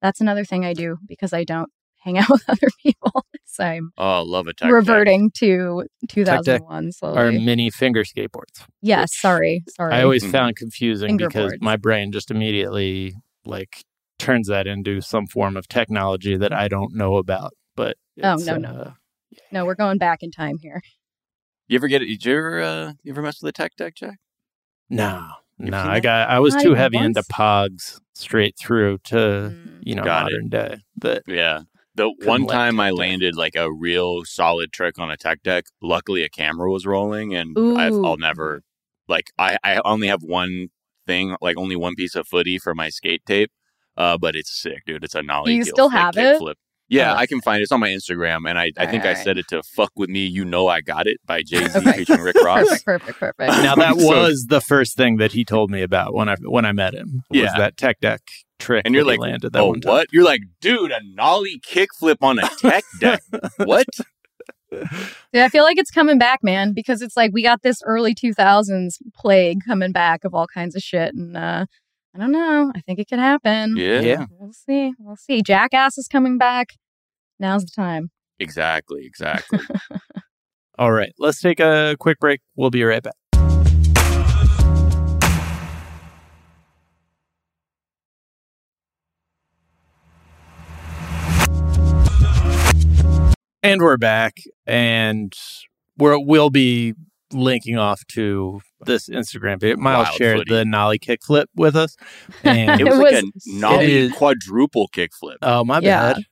that's 0.00 0.22
another 0.22 0.46
thing 0.46 0.64
I 0.64 0.72
do 0.72 0.96
because 1.06 1.34
I 1.34 1.44
don't 1.44 1.68
hang 2.04 2.16
out 2.18 2.30
with 2.30 2.44
other 2.48 2.68
people. 2.82 3.26
so 3.44 3.64
I'm 3.64 3.90
Oh, 3.98 4.22
love 4.22 4.46
a 4.46 4.54
tech 4.54 4.60
deck. 4.60 4.72
reverting 4.72 5.30
to 5.40 5.84
2001 6.08 6.92
slowly. 6.92 7.18
Are 7.18 7.32
mini 7.32 7.68
finger 7.68 8.02
skateboards. 8.04 8.64
yes, 8.80 9.02
which 9.02 9.20
sorry, 9.20 9.62
sorry. 9.68 9.94
I 9.94 10.02
always 10.04 10.24
Mhm. 10.24 10.30
found 10.32 10.56
confusing 10.56 11.18
because 11.18 11.52
Fingerboards. 11.52 11.60
my 11.60 11.76
brain 11.76 12.12
just 12.12 12.30
immediately 12.30 13.14
like 13.44 13.84
turns 14.18 14.48
that 14.48 14.66
into 14.66 15.00
some 15.00 15.26
form 15.26 15.56
of 15.56 15.66
technology 15.68 16.36
that 16.36 16.52
I 16.52 16.68
don't 16.68 16.94
know 16.94 17.16
about. 17.16 17.52
But 17.76 17.96
Oh, 18.22 18.34
it's, 18.34 18.44
no, 18.46 18.56
no. 18.56 18.68
uh, 18.68 18.92
no, 19.50 19.64
we're 19.64 19.74
going 19.74 19.98
back 19.98 20.22
in 20.22 20.30
time 20.30 20.58
here. 20.60 20.82
You 21.68 21.76
ever 21.76 21.88
get 21.88 22.02
it? 22.02 22.06
Did 22.06 22.24
you 22.26 22.36
ever, 22.36 22.60
uh, 22.62 22.92
you 23.02 23.12
ever 23.12 23.22
mess 23.22 23.40
with 23.42 23.48
a 23.48 23.52
tech 23.52 23.74
deck, 23.76 23.94
Jack? 23.94 24.18
no, 24.90 25.28
You've 25.58 25.70
no. 25.70 25.78
I 25.78 26.00
got. 26.00 26.28
I 26.28 26.38
was 26.40 26.54
too 26.56 26.74
heavy 26.74 26.98
into 26.98 27.22
Pogs 27.32 27.98
straight 28.14 28.56
through 28.58 28.98
to 29.04 29.14
Mm. 29.16 29.80
you 29.82 29.94
know 29.94 30.04
Got 30.04 30.30
it. 30.30 30.32
modern 30.34 30.48
day. 30.48 30.76
But 30.96 31.22
Yeah. 31.26 31.62
The 31.94 32.10
one 32.24 32.46
time 32.46 32.76
tech 32.76 32.80
I 32.84 32.88
deck. 32.90 32.98
landed 32.98 33.36
like 33.36 33.54
a 33.56 33.70
real 33.72 34.24
solid 34.24 34.72
trick 34.72 34.98
on 34.98 35.10
a 35.10 35.16
tech 35.16 35.42
deck, 35.42 35.64
luckily 35.82 36.22
a 36.22 36.28
camera 36.28 36.70
was 36.70 36.86
rolling, 36.86 37.34
and 37.34 37.56
I've, 37.78 37.92
I'll 37.92 38.16
never 38.16 38.62
like 39.08 39.30
I 39.38 39.56
I 39.62 39.80
only 39.84 40.08
have 40.08 40.22
one 40.22 40.68
thing, 41.06 41.36
like 41.40 41.56
only 41.56 41.76
one 41.76 41.94
piece 41.94 42.14
of 42.14 42.26
footy 42.26 42.58
for 42.58 42.74
my 42.74 42.88
skate 42.88 43.22
tape, 43.26 43.50
uh, 43.96 44.16
but 44.18 44.34
it's 44.36 44.52
sick, 44.60 44.84
dude. 44.86 45.04
It's 45.04 45.14
a 45.14 45.22
nollie. 45.22 45.54
you 45.54 45.64
still 45.64 45.88
have 45.90 46.16
it? 46.16 46.38
Flip. 46.38 46.56
Yeah, 46.88 47.14
Oh, 47.14 47.16
I 47.16 47.26
can 47.26 47.40
find 47.40 47.60
it. 47.60 47.62
It's 47.62 47.72
on 47.72 47.80
my 47.80 47.88
Instagram, 47.88 48.46
and 48.46 48.58
I, 48.58 48.70
I 48.76 48.86
think 48.86 49.04
I 49.04 49.10
Alright. 49.10 49.24
said 49.24 49.38
it 49.38 49.46
to 49.48 49.62
"Fuck 49.62 49.92
with 49.96 50.10
me, 50.10 50.26
you 50.26 50.44
know 50.44 50.68
I 50.68 50.82
got 50.82 51.06
it" 51.06 51.18
by 51.24 51.40
Jay 51.42 51.66
Z 51.66 51.78
Okay. 51.78 51.92
featuring 51.92 52.20
Rick 52.20 52.36
Ross. 52.44 52.68
Perfect, 52.82 52.84
perfect, 52.84 53.18
perfect. 53.18 53.48
now 53.62 53.74
that 53.76 53.96
So- 53.98 54.08
was 54.08 54.46
the 54.50 54.60
first 54.60 54.94
thing 54.96 55.16
that 55.16 55.32
he 55.32 55.42
told 55.44 55.70
me 55.70 55.80
about 55.82 56.12
when 56.12 56.28
I 56.28 56.36
when 56.42 56.66
I 56.66 56.72
met 56.72 56.92
him. 56.94 57.22
Was 57.30 57.40
Yeah. 57.40 57.56
that 57.56 57.78
tech 57.78 57.98
deck 58.00 58.20
trick? 58.58 58.82
And 58.84 58.94
you're 58.94 59.04
like, 59.06 59.20
landed 59.20 59.54
that 59.54 59.58
oh, 59.60 59.68
one 59.68 59.80
time. 59.80 59.90
what? 59.92 60.08
You're 60.12 60.24
like, 60.24 60.42
dude, 60.60 60.90
a 60.90 61.00
nollie 61.02 61.60
kickflip 61.66 62.16
on 62.20 62.38
a 62.38 62.48
tech 62.58 62.84
deck. 63.00 63.22
what? 63.64 63.86
Yeah, 65.32 65.44
I 65.44 65.48
feel 65.48 65.64
like 65.64 65.78
it's 65.78 65.90
coming 65.90 66.18
back, 66.18 66.40
man, 66.42 66.72
because 66.72 67.02
it's 67.02 67.16
like 67.16 67.32
we 67.32 67.42
got 67.42 67.62
this 67.62 67.82
early 67.84 68.14
2000s 68.14 68.98
plague 69.14 69.60
coming 69.66 69.92
back 69.92 70.24
of 70.24 70.34
all 70.34 70.46
kinds 70.46 70.76
of 70.76 70.82
shit. 70.82 71.14
And 71.14 71.36
uh, 71.36 71.66
I 72.14 72.18
don't 72.18 72.32
know. 72.32 72.72
I 72.74 72.80
think 72.80 72.98
it 72.98 73.08
could 73.08 73.18
happen. 73.18 73.76
Yeah, 73.76 74.00
Yeah. 74.00 74.26
We'll 74.38 74.52
see. 74.52 74.92
We'll 74.98 75.16
see. 75.16 75.42
Jackass 75.42 75.96
is 75.98 76.08
coming 76.08 76.38
back. 76.38 76.74
Now's 77.38 77.64
the 77.64 77.72
time. 77.74 78.10
exactly, 78.38 79.06
exactly. 79.06 79.60
All 80.78 80.92
right, 80.92 81.12
let's 81.18 81.40
take 81.40 81.60
a 81.60 81.96
quick 81.98 82.18
break. 82.18 82.40
We'll 82.56 82.70
be 82.70 82.82
right 82.82 83.02
back. 83.02 83.14
And 93.62 93.80
we're 93.80 93.96
back, 93.96 94.38
and 94.66 95.32
we're 95.96 96.18
we'll 96.18 96.50
be 96.50 96.94
linking 97.32 97.78
off 97.78 98.00
to 98.08 98.60
this 98.86 99.08
Instagram 99.08 99.60
page. 99.60 99.76
Miles 99.76 100.06
Wild 100.06 100.16
shared 100.16 100.38
footy. 100.38 100.54
the 100.54 100.64
nollie 100.64 100.98
kickflip 100.98 101.44
with 101.54 101.76
us, 101.76 101.96
and 102.44 102.80
It 102.80 102.84
was 102.84 102.98
It 102.98 103.02
like 103.02 103.12
was 103.12 103.22
a 103.22 103.40
sick. 103.40 103.54
nollie 103.60 103.84
It 103.84 103.90
is- 103.90 104.12
quadruple 104.14 104.88
kickflip. 104.94 105.36
oh 105.42 105.64
my 105.64 105.78
Yeah. 105.80 106.14
bad. 106.14 106.22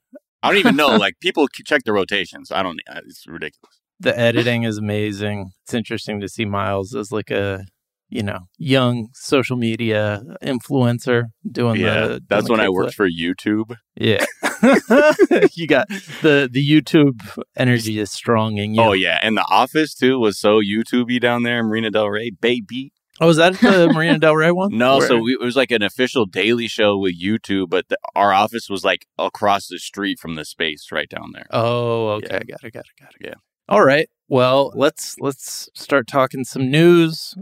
I 0.42 0.48
don't 0.48 0.58
even 0.58 0.74
know. 0.76 0.96
Like 0.98 1.14
people 1.20 1.46
check 1.48 1.84
the 1.84 1.92
rotations. 1.92 2.50
I 2.50 2.62
don't. 2.64 2.80
uh, 2.88 3.00
It's 3.06 3.24
ridiculous. 3.28 3.80
the 4.00 4.18
editing 4.18 4.64
is 4.64 4.78
amazing. 4.78 5.50
It's 5.64 5.74
interesting 5.74 6.20
to 6.20 6.28
see 6.28 6.44
Miles 6.44 6.94
as 6.96 7.12
like 7.12 7.30
a 7.30 7.64
you 8.08 8.24
know 8.24 8.40
young 8.58 9.10
social 9.14 9.56
media 9.56 10.22
influencer 10.42 11.26
doing 11.48 11.80
yeah, 11.80 12.00
the. 12.00 12.06
doing 12.08 12.20
that's 12.28 12.46
the 12.46 12.52
when 12.52 12.60
I 12.60 12.66
kickflip. 12.66 12.72
worked 12.74 12.94
for 12.94 13.08
YouTube. 13.08 13.76
Yeah, 13.94 14.24
you 15.54 15.66
got 15.66 15.88
the 16.22 16.48
the 16.50 16.66
YouTube 16.66 17.20
energy 17.56 17.98
is 17.98 18.10
strong 18.10 18.56
in 18.58 18.74
you. 18.74 18.82
Oh 18.82 18.92
yeah, 18.92 19.18
and 19.22 19.36
The 19.36 19.44
Office 19.48 19.94
too 19.94 20.18
was 20.18 20.38
so 20.38 20.60
YouTubey 20.60 21.20
down 21.20 21.42
there 21.42 21.60
in 21.60 21.66
Marina 21.66 21.90
Del 21.90 22.08
Rey, 22.08 22.30
baby. 22.30 22.92
Oh, 23.22 23.26
was 23.26 23.36
that 23.36 23.52
the 23.60 23.90
Marina 23.92 24.18
Del 24.18 24.34
Rey 24.34 24.50
one? 24.50 24.70
No, 24.76 24.98
Where- 24.98 25.06
so 25.08 25.18
we, 25.18 25.34
it 25.34 25.40
was 25.40 25.56
like 25.56 25.70
an 25.70 25.82
official 25.82 26.24
daily 26.26 26.68
show 26.68 26.96
with 26.96 27.20
YouTube, 27.20 27.68
but 27.68 27.88
the, 27.88 27.98
our 28.14 28.32
office 28.32 28.68
was 28.70 28.82
like 28.84 29.06
across 29.18 29.66
the 29.68 29.78
street 29.78 30.18
from 30.18 30.36
the 30.36 30.44
space 30.44 30.88
right 30.90 31.08
down 31.08 31.32
there. 31.34 31.46
Oh, 31.50 32.08
okay, 32.12 32.40
Yeah. 32.48 32.54
got 32.60 32.64
it, 32.64 32.72
got 32.72 32.84
it, 32.86 33.00
got 33.00 33.10
it. 33.20 33.26
Yeah. 33.26 33.34
All 33.68 33.84
right. 33.84 34.08
Well, 34.28 34.72
let's 34.74 35.16
let's 35.20 35.68
start 35.74 36.06
talking 36.06 36.44
some 36.44 36.70
news. 36.70 37.34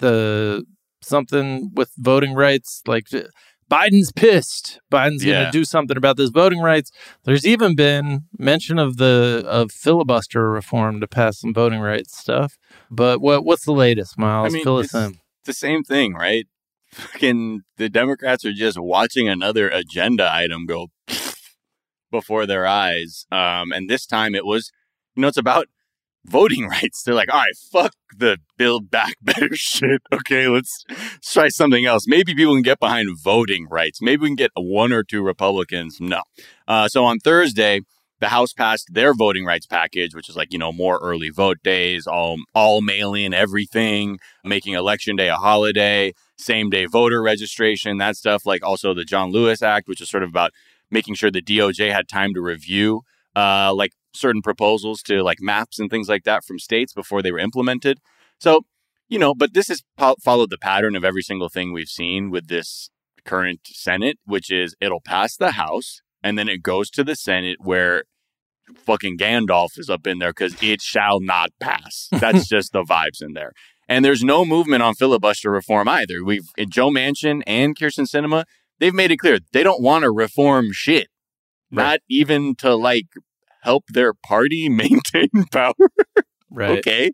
The 0.00 0.64
something 1.02 1.70
with 1.74 1.90
voting 1.98 2.34
rights, 2.34 2.82
like 2.86 3.06
Biden's 3.70 4.12
pissed. 4.12 4.80
Biden's 4.90 5.24
going 5.24 5.44
to 5.44 5.50
do 5.50 5.64
something 5.64 5.96
about 5.96 6.16
this 6.16 6.30
voting 6.30 6.60
rights. 6.60 6.90
There's 7.24 7.46
even 7.46 7.74
been 7.74 8.24
mention 8.38 8.78
of 8.78 8.96
the 8.96 9.44
of 9.46 9.70
filibuster 9.70 10.50
reform 10.50 11.00
to 11.00 11.06
pass 11.06 11.38
some 11.40 11.52
voting 11.52 11.80
rights 11.80 12.16
stuff. 12.16 12.58
But 12.90 13.20
what 13.20 13.44
what's 13.44 13.64
the 13.64 13.72
latest, 13.72 14.18
Miles? 14.18 14.52
I 14.52 14.56
mean, 14.56 14.64
Fill 14.64 14.78
us 14.78 14.86
it's- 14.94 15.10
in. 15.10 15.20
The 15.44 15.52
same 15.54 15.82
thing, 15.82 16.14
right? 16.14 16.46
Fucking 16.92 17.62
the 17.76 17.88
Democrats 17.88 18.44
are 18.44 18.52
just 18.52 18.78
watching 18.78 19.28
another 19.28 19.68
agenda 19.68 20.28
item 20.32 20.66
go 20.66 20.88
before 22.10 22.46
their 22.46 22.66
eyes. 22.66 23.26
Um, 23.30 23.72
and 23.72 23.88
this 23.88 24.06
time 24.06 24.34
it 24.34 24.44
was, 24.46 24.70
you 25.14 25.22
know, 25.22 25.28
it's 25.28 25.36
about 25.36 25.66
voting 26.28 26.68
rights. 26.68 27.02
They're 27.02 27.14
like, 27.14 27.32
all 27.32 27.40
right, 27.40 27.56
fuck 27.72 27.92
the 28.16 28.38
build 28.56 28.90
back 28.90 29.14
better 29.22 29.54
shit. 29.54 30.02
Okay, 30.12 30.48
let's, 30.48 30.84
let's 30.88 31.32
try 31.32 31.48
something 31.48 31.84
else. 31.84 32.06
Maybe 32.06 32.34
people 32.34 32.54
can 32.54 32.62
get 32.62 32.80
behind 32.80 33.18
voting 33.22 33.66
rights. 33.68 34.00
Maybe 34.02 34.22
we 34.22 34.28
can 34.28 34.36
get 34.36 34.50
one 34.54 34.92
or 34.92 35.02
two 35.02 35.22
Republicans. 35.22 35.98
No. 36.00 36.22
Uh, 36.66 36.88
so 36.88 37.04
on 37.04 37.18
Thursday, 37.18 37.80
the 38.20 38.28
House 38.28 38.52
passed 38.52 38.88
their 38.92 39.14
voting 39.14 39.44
rights 39.44 39.66
package, 39.66 40.14
which 40.14 40.28
is 40.28 40.36
like, 40.36 40.52
you 40.52 40.58
know, 40.58 40.72
more 40.72 40.98
early 41.02 41.28
vote 41.28 41.58
days, 41.62 42.06
all 42.06 42.36
all 42.54 42.80
mail 42.80 43.14
in 43.14 43.32
everything, 43.32 44.18
making 44.44 44.74
election 44.74 45.14
day 45.14 45.28
a 45.28 45.36
holiday, 45.36 46.12
same 46.36 46.68
day 46.68 46.86
voter 46.86 47.22
registration, 47.22 47.98
that 47.98 48.16
stuff, 48.16 48.44
like 48.44 48.64
also 48.64 48.92
the 48.92 49.04
John 49.04 49.30
Lewis 49.30 49.62
Act, 49.62 49.86
which 49.86 50.00
is 50.00 50.10
sort 50.10 50.24
of 50.24 50.30
about 50.30 50.50
making 50.90 51.14
sure 51.14 51.30
the 51.30 51.42
DOJ 51.42 51.92
had 51.92 52.08
time 52.08 52.34
to 52.34 52.40
review 52.40 53.02
uh, 53.36 53.72
like 53.72 53.92
certain 54.18 54.42
proposals 54.42 55.02
to 55.04 55.22
like 55.22 55.38
maps 55.40 55.78
and 55.78 55.90
things 55.90 56.08
like 56.08 56.24
that 56.24 56.44
from 56.44 56.58
states 56.58 56.92
before 56.92 57.22
they 57.22 57.32
were 57.32 57.38
implemented. 57.38 57.98
So, 58.38 58.62
you 59.08 59.18
know, 59.18 59.34
but 59.34 59.54
this 59.54 59.68
has 59.68 59.82
po- 59.96 60.16
followed 60.22 60.50
the 60.50 60.58
pattern 60.58 60.96
of 60.96 61.04
every 61.04 61.22
single 61.22 61.48
thing 61.48 61.72
we've 61.72 61.88
seen 61.88 62.30
with 62.30 62.48
this 62.48 62.90
current 63.24 63.60
Senate, 63.66 64.18
which 64.24 64.50
is 64.50 64.74
it'll 64.80 65.00
pass 65.00 65.36
the 65.36 65.52
House 65.52 66.00
and 66.22 66.38
then 66.38 66.48
it 66.48 66.62
goes 66.62 66.90
to 66.90 67.04
the 67.04 67.16
Senate 67.16 67.58
where 67.60 68.04
fucking 68.76 69.18
Gandalf 69.18 69.78
is 69.78 69.88
up 69.88 70.06
in 70.06 70.18
there 70.18 70.30
because 70.30 70.60
it 70.62 70.80
shall 70.80 71.20
not 71.20 71.50
pass. 71.60 72.08
That's 72.12 72.48
just 72.48 72.72
the 72.72 72.82
vibes 72.82 73.22
in 73.22 73.32
there. 73.32 73.52
And 73.88 74.04
there's 74.04 74.22
no 74.22 74.44
movement 74.44 74.82
on 74.82 74.94
filibuster 74.94 75.50
reform 75.50 75.88
either. 75.88 76.22
We've 76.22 76.46
Joe 76.68 76.90
Manchin 76.90 77.42
and 77.46 77.76
Kyrsten 77.76 78.06
Sinema, 78.06 78.44
they've 78.78 78.94
made 78.94 79.10
it 79.10 79.16
clear 79.16 79.38
they 79.52 79.62
don't 79.62 79.82
want 79.82 80.02
to 80.02 80.10
reform 80.10 80.72
shit. 80.72 81.08
Right. 81.70 81.84
Not 81.84 82.00
even 82.08 82.54
to 82.56 82.74
like 82.74 83.06
help 83.62 83.84
their 83.88 84.14
party 84.14 84.68
maintain 84.68 85.30
power. 85.52 85.74
Right. 86.50 86.78
Okay. 86.78 87.12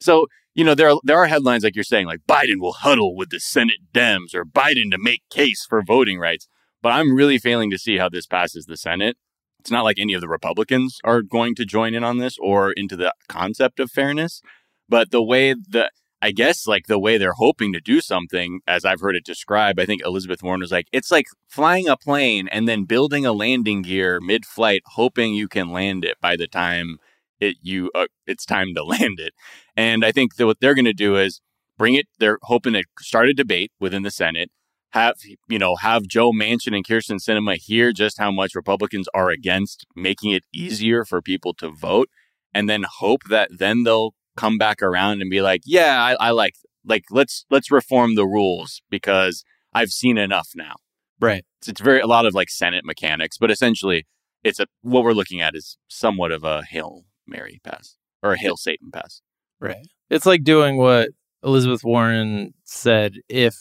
So, 0.00 0.26
you 0.54 0.64
know, 0.64 0.74
there 0.74 0.90
are, 0.90 1.00
there 1.04 1.18
are 1.18 1.26
headlines 1.26 1.64
like 1.64 1.74
you're 1.74 1.84
saying, 1.84 2.06
like 2.06 2.20
Biden 2.28 2.60
will 2.60 2.72
huddle 2.72 3.16
with 3.16 3.30
the 3.30 3.40
Senate 3.40 3.92
Dems 3.92 4.34
or 4.34 4.44
Biden 4.44 4.90
to 4.90 4.98
make 4.98 5.22
case 5.30 5.66
for 5.68 5.82
voting 5.82 6.18
rights. 6.18 6.48
But 6.82 6.92
I'm 6.92 7.14
really 7.14 7.38
failing 7.38 7.70
to 7.70 7.78
see 7.78 7.98
how 7.98 8.08
this 8.08 8.26
passes 8.26 8.66
the 8.66 8.76
Senate. 8.76 9.16
It's 9.58 9.70
not 9.70 9.84
like 9.84 9.98
any 9.98 10.14
of 10.14 10.20
the 10.20 10.28
Republicans 10.28 10.98
are 11.02 11.22
going 11.22 11.54
to 11.56 11.64
join 11.64 11.94
in 11.94 12.04
on 12.04 12.18
this 12.18 12.36
or 12.40 12.72
into 12.72 12.96
the 12.96 13.12
concept 13.28 13.80
of 13.80 13.90
fairness. 13.90 14.40
But 14.88 15.10
the 15.10 15.22
way 15.22 15.54
that 15.70 15.90
I 16.26 16.32
guess 16.32 16.66
like 16.66 16.88
the 16.88 16.98
way 16.98 17.18
they're 17.18 17.34
hoping 17.34 17.72
to 17.72 17.80
do 17.80 18.00
something, 18.00 18.58
as 18.66 18.84
I've 18.84 19.00
heard 19.00 19.14
it 19.14 19.24
described, 19.24 19.78
I 19.78 19.86
think 19.86 20.02
Elizabeth 20.04 20.42
Warren 20.42 20.60
was 20.60 20.72
like, 20.72 20.88
it's 20.90 21.12
like 21.12 21.26
flying 21.46 21.86
a 21.86 21.96
plane 21.96 22.48
and 22.48 22.66
then 22.66 22.82
building 22.82 23.24
a 23.24 23.32
landing 23.32 23.82
gear 23.82 24.18
mid 24.20 24.44
flight, 24.44 24.82
hoping 24.86 25.34
you 25.34 25.46
can 25.46 25.70
land 25.70 26.04
it 26.04 26.16
by 26.20 26.34
the 26.34 26.48
time 26.48 26.98
it 27.38 27.58
you 27.62 27.92
uh, 27.94 28.08
it's 28.26 28.44
time 28.44 28.74
to 28.74 28.82
land 28.94 29.20
it. 29.20 29.34
And 29.76 30.04
I 30.04 30.10
think 30.10 30.34
that 30.34 30.46
what 30.46 30.58
they're 30.60 30.74
going 30.74 30.84
to 30.86 30.92
do 30.92 31.14
is 31.14 31.40
bring 31.78 31.94
it. 31.94 32.06
They're 32.18 32.40
hoping 32.42 32.72
to 32.72 32.82
start 32.98 33.28
a 33.28 33.32
debate 33.32 33.70
within 33.78 34.02
the 34.02 34.10
Senate. 34.10 34.50
Have 34.94 35.14
you 35.48 35.60
know 35.60 35.76
have 35.76 36.08
Joe 36.08 36.32
Manchin 36.32 36.74
and 36.74 36.84
Kyrsten 36.84 37.20
Sinema 37.20 37.56
hear 37.56 37.92
just 37.92 38.18
how 38.18 38.32
much 38.32 38.56
Republicans 38.56 39.06
are 39.14 39.30
against 39.30 39.86
making 39.94 40.32
it 40.32 40.42
easier 40.52 41.04
for 41.04 41.22
people 41.22 41.54
to 41.54 41.70
vote, 41.70 42.08
and 42.52 42.68
then 42.68 42.84
hope 42.98 43.22
that 43.30 43.48
then 43.56 43.84
they'll 43.84 44.14
come 44.36 44.58
back 44.58 44.82
around 44.82 45.20
and 45.20 45.30
be 45.30 45.40
like, 45.42 45.62
yeah, 45.64 46.02
I, 46.20 46.28
I 46.28 46.30
like 46.30 46.54
like 46.84 47.04
let's 47.10 47.44
let's 47.50 47.70
reform 47.70 48.14
the 48.14 48.26
rules 48.26 48.82
because 48.90 49.44
I've 49.72 49.90
seen 49.90 50.18
enough 50.18 50.50
now. 50.54 50.76
Right. 51.20 51.44
It's, 51.60 51.68
it's 51.68 51.80
very 51.80 52.00
a 52.00 52.06
lot 52.06 52.26
of 52.26 52.34
like 52.34 52.50
Senate 52.50 52.84
mechanics, 52.84 53.38
but 53.38 53.50
essentially, 53.50 54.06
it's 54.44 54.60
a 54.60 54.66
what 54.82 55.02
we're 55.04 55.12
looking 55.12 55.40
at 55.40 55.54
is 55.54 55.78
somewhat 55.88 56.30
of 56.32 56.44
a 56.44 56.62
hail 56.64 57.04
Mary 57.26 57.60
pass 57.64 57.96
or 58.22 58.32
a 58.34 58.38
hail 58.38 58.56
Satan 58.56 58.90
pass. 58.92 59.20
Right. 59.60 59.86
It's 60.10 60.26
like 60.26 60.44
doing 60.44 60.76
what 60.76 61.10
Elizabeth 61.42 61.82
Warren 61.82 62.54
said 62.64 63.14
if 63.28 63.54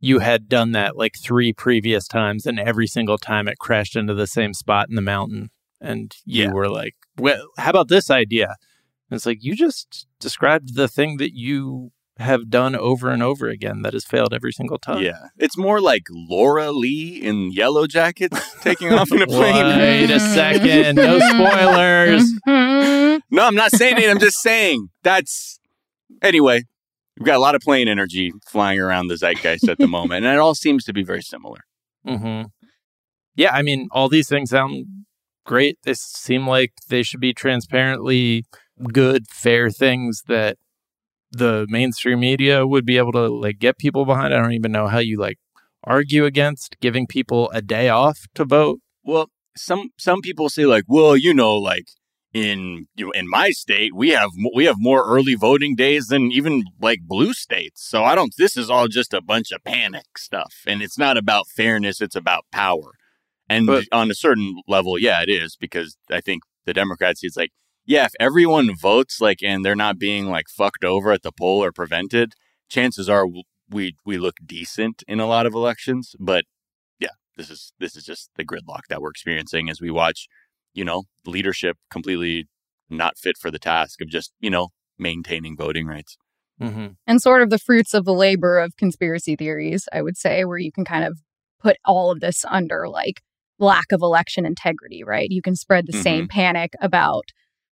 you 0.00 0.18
had 0.18 0.48
done 0.48 0.72
that 0.72 0.96
like 0.96 1.14
three 1.22 1.52
previous 1.52 2.06
times 2.06 2.46
and 2.46 2.58
every 2.60 2.86
single 2.86 3.18
time 3.18 3.48
it 3.48 3.58
crashed 3.58 3.96
into 3.96 4.14
the 4.14 4.26
same 4.26 4.52
spot 4.54 4.88
in 4.88 4.94
the 4.94 5.02
mountain 5.02 5.50
and 5.80 6.14
you 6.24 6.44
Yeah. 6.44 6.52
were 6.52 6.68
like, 6.68 6.94
"Well, 7.18 7.48
how 7.58 7.70
about 7.70 7.88
this 7.88 8.10
idea?" 8.10 8.56
And 9.10 9.16
it's 9.16 9.26
like 9.26 9.38
you 9.42 9.54
just 9.54 10.06
described 10.20 10.74
the 10.74 10.88
thing 10.88 11.16
that 11.18 11.32
you 11.34 11.92
have 12.18 12.48
done 12.48 12.74
over 12.74 13.10
and 13.10 13.22
over 13.22 13.48
again 13.48 13.82
that 13.82 13.92
has 13.92 14.04
failed 14.04 14.32
every 14.32 14.50
single 14.52 14.78
time. 14.78 15.02
Yeah, 15.02 15.28
it's 15.36 15.56
more 15.58 15.80
like 15.80 16.04
Laura 16.10 16.72
Lee 16.72 17.20
in 17.22 17.52
Yellowjackets 17.52 18.60
taking 18.62 18.92
off 18.92 19.12
in 19.12 19.20
a 19.20 19.26
plane. 19.26 19.78
Wait 19.78 20.10
a 20.10 20.18
second. 20.18 20.96
No 20.96 21.18
spoilers. 21.30 22.32
Mhm. 22.48 23.20
No, 23.30 23.44
I'm 23.46 23.54
not 23.54 23.70
saying 23.72 23.98
it. 23.98 24.08
I'm 24.10 24.18
just 24.18 24.40
saying 24.40 24.88
that's 25.02 25.58
anyway. 26.22 26.62
We've 27.18 27.26
got 27.26 27.36
a 27.36 27.40
lot 27.40 27.54
of 27.54 27.60
plane 27.62 27.88
energy 27.88 28.32
flying 28.46 28.78
around 28.80 29.08
the 29.08 29.16
zeitgeist 29.16 29.68
at 29.68 29.78
the 29.78 29.86
moment, 29.96 30.24
and 30.26 30.34
it 30.34 30.38
all 30.38 30.54
seems 30.54 30.84
to 30.84 30.92
be 30.92 31.02
very 31.04 31.22
similar. 31.22 31.60
hmm 32.04 32.42
Yeah, 33.36 33.52
I 33.54 33.62
mean, 33.62 33.88
all 33.90 34.08
these 34.08 34.28
things 34.28 34.50
sound 34.50 34.86
great. 35.44 35.78
They 35.84 35.94
seem 35.94 36.46
like 36.46 36.72
they 36.88 37.02
should 37.02 37.20
be 37.20 37.32
transparently 37.34 38.44
good, 38.92 39.26
fair 39.28 39.70
things 39.70 40.22
that 40.28 40.56
the 41.32 41.66
mainstream 41.68 42.20
media 42.20 42.66
would 42.66 42.86
be 42.86 42.98
able 42.98 43.12
to 43.12 43.26
like 43.28 43.58
get 43.58 43.78
people 43.78 44.04
behind. 44.04 44.32
I 44.32 44.38
don't 44.38 44.52
even 44.52 44.72
know 44.72 44.86
how 44.86 44.98
you 44.98 45.18
like 45.18 45.38
argue 45.84 46.24
against 46.24 46.76
giving 46.80 47.06
people 47.06 47.50
a 47.52 47.62
day 47.62 47.88
off 47.88 48.26
to 48.34 48.44
vote. 48.44 48.80
Well, 49.04 49.30
some 49.56 49.90
some 49.98 50.20
people 50.20 50.48
say 50.48 50.66
like, 50.66 50.84
well, 50.88 51.16
you 51.16 51.32
know, 51.34 51.56
like 51.56 51.86
in 52.32 52.86
you 52.96 53.06
know, 53.06 53.10
in 53.12 53.28
my 53.28 53.50
state, 53.50 53.94
we 53.94 54.10
have 54.10 54.30
we 54.54 54.66
have 54.66 54.76
more 54.78 55.04
early 55.06 55.34
voting 55.34 55.74
days 55.74 56.08
than 56.08 56.30
even 56.32 56.64
like 56.80 57.00
blue 57.02 57.32
states. 57.32 57.86
So 57.88 58.04
I 58.04 58.14
don't. 58.14 58.34
This 58.36 58.56
is 58.56 58.68
all 58.68 58.88
just 58.88 59.14
a 59.14 59.22
bunch 59.22 59.52
of 59.52 59.64
panic 59.64 60.18
stuff, 60.18 60.54
and 60.66 60.82
it's 60.82 60.98
not 60.98 61.16
about 61.16 61.48
fairness. 61.48 62.00
It's 62.00 62.16
about 62.16 62.44
power. 62.52 62.92
And 63.48 63.66
But- 63.66 63.84
on 63.92 64.10
a 64.10 64.14
certain 64.14 64.60
level, 64.66 64.98
yeah, 64.98 65.22
it 65.22 65.28
is 65.28 65.56
because 65.56 65.96
I 66.10 66.20
think 66.20 66.42
the 66.64 66.74
Democrats 66.74 67.20
it's 67.22 67.36
like, 67.36 67.52
yeah, 67.86 68.06
if 68.06 68.12
everyone 68.18 68.74
votes 68.76 69.20
like 69.20 69.42
and 69.42 69.64
they're 69.64 69.76
not 69.76 69.98
being 69.98 70.26
like 70.26 70.48
fucked 70.48 70.84
over 70.84 71.12
at 71.12 71.22
the 71.22 71.32
poll 71.32 71.62
or 71.62 71.72
prevented, 71.72 72.34
chances 72.68 73.08
are 73.08 73.26
we 73.70 73.96
we 74.04 74.18
look 74.18 74.36
decent 74.44 75.02
in 75.08 75.20
a 75.20 75.26
lot 75.26 75.46
of 75.46 75.54
elections. 75.54 76.14
But 76.18 76.44
yeah, 76.98 77.10
this 77.36 77.48
is 77.48 77.72
this 77.78 77.96
is 77.96 78.04
just 78.04 78.30
the 78.36 78.44
gridlock 78.44 78.82
that 78.88 79.00
we're 79.00 79.10
experiencing 79.10 79.70
as 79.70 79.80
we 79.80 79.90
watch, 79.90 80.26
you 80.74 80.84
know, 80.84 81.04
leadership 81.24 81.76
completely 81.90 82.48
not 82.90 83.18
fit 83.18 83.36
for 83.38 83.50
the 83.50 83.58
task 83.58 84.00
of 84.00 84.08
just 84.08 84.32
you 84.40 84.50
know 84.50 84.68
maintaining 84.98 85.56
voting 85.56 85.86
rights. 85.86 86.16
Mm-hmm. 86.58 86.86
and 87.06 87.20
sort 87.20 87.42
of 87.42 87.50
the 87.50 87.58
fruits 87.58 87.92
of 87.92 88.06
the 88.06 88.14
labor 88.14 88.58
of 88.58 88.78
conspiracy 88.78 89.36
theories, 89.36 89.90
I 89.92 90.00
would 90.00 90.16
say, 90.16 90.46
where 90.46 90.56
you 90.56 90.72
can 90.72 90.86
kind 90.86 91.04
of 91.04 91.18
put 91.60 91.76
all 91.84 92.10
of 92.10 92.20
this 92.20 92.46
under 92.48 92.88
like 92.88 93.20
lack 93.58 93.92
of 93.92 94.00
election 94.00 94.46
integrity, 94.46 95.04
right? 95.04 95.30
You 95.30 95.42
can 95.42 95.54
spread 95.54 95.86
the 95.86 96.02
same 96.02 96.28
panic 96.28 96.72
about 96.80 97.26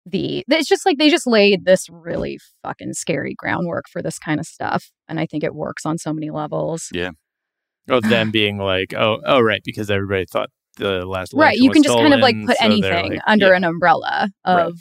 the. 0.06 0.44
It's 0.48 0.68
just 0.68 0.84
like 0.86 0.98
they 0.98 1.10
just 1.10 1.26
laid 1.26 1.64
this 1.64 1.86
really 1.90 2.38
fucking 2.62 2.92
scary 2.94 3.34
groundwork 3.36 3.84
for 3.90 4.02
this 4.02 4.18
kind 4.18 4.38
of 4.40 4.46
stuff, 4.46 4.90
and 5.08 5.18
I 5.20 5.26
think 5.26 5.44
it 5.44 5.54
works 5.54 5.84
on 5.86 5.98
so 5.98 6.12
many 6.12 6.30
levels. 6.30 6.88
Yeah 6.92 7.10
of 7.88 8.02
them 8.08 8.30
being 8.30 8.58
like, 8.58 8.94
oh, 8.94 9.18
oh, 9.26 9.40
right, 9.40 9.60
because 9.64 9.90
everybody 9.90 10.24
thought 10.30 10.48
the 10.76 11.04
last 11.06 11.32
Right, 11.34 11.56
you 11.56 11.70
can 11.70 11.82
just 11.82 11.96
kind 11.96 12.14
of 12.14 12.20
like 12.20 12.34
put 12.46 12.56
so 12.56 12.64
anything 12.64 13.10
like, 13.12 13.20
under 13.26 13.48
yeah, 13.48 13.56
an 13.56 13.64
umbrella 13.64 14.30
of 14.44 14.56
Right. 14.72 14.74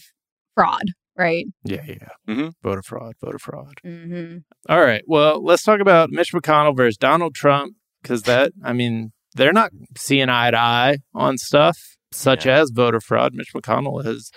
fraud, 0.56 0.84
right? 1.18 1.46
Yeah, 1.66 1.84
yeah. 1.86 2.08
Mhm. 2.28 2.54
Voter 2.64 2.82
fraud, 2.82 3.14
voter 3.22 3.38
fraud. 3.40 3.76
hmm 3.84 4.38
All 4.70 4.82
right. 4.82 5.04
Well, 5.06 5.44
let's 5.44 5.64
talk 5.64 5.82
about 5.82 6.10
Mitch 6.12 6.32
McConnell 6.34 6.76
versus 6.76 6.98
Donald 6.98 7.36
Trump 7.36 7.76
because 8.02 8.24
that, 8.24 8.54
I 8.64 8.74
mean, 8.74 9.12
they're 9.36 9.54
not 9.54 9.72
seeing 9.98 10.30
eye 10.30 10.52
to 10.52 10.58
eye 10.58 10.98
on 11.14 11.38
stuff 11.38 11.78
such 12.12 12.46
Yeah. 12.46 12.60
as 12.62 12.72
voter 12.74 13.02
fraud. 13.02 13.34
Mitch 13.36 13.52
McConnell 13.54 14.04
has 14.06 14.32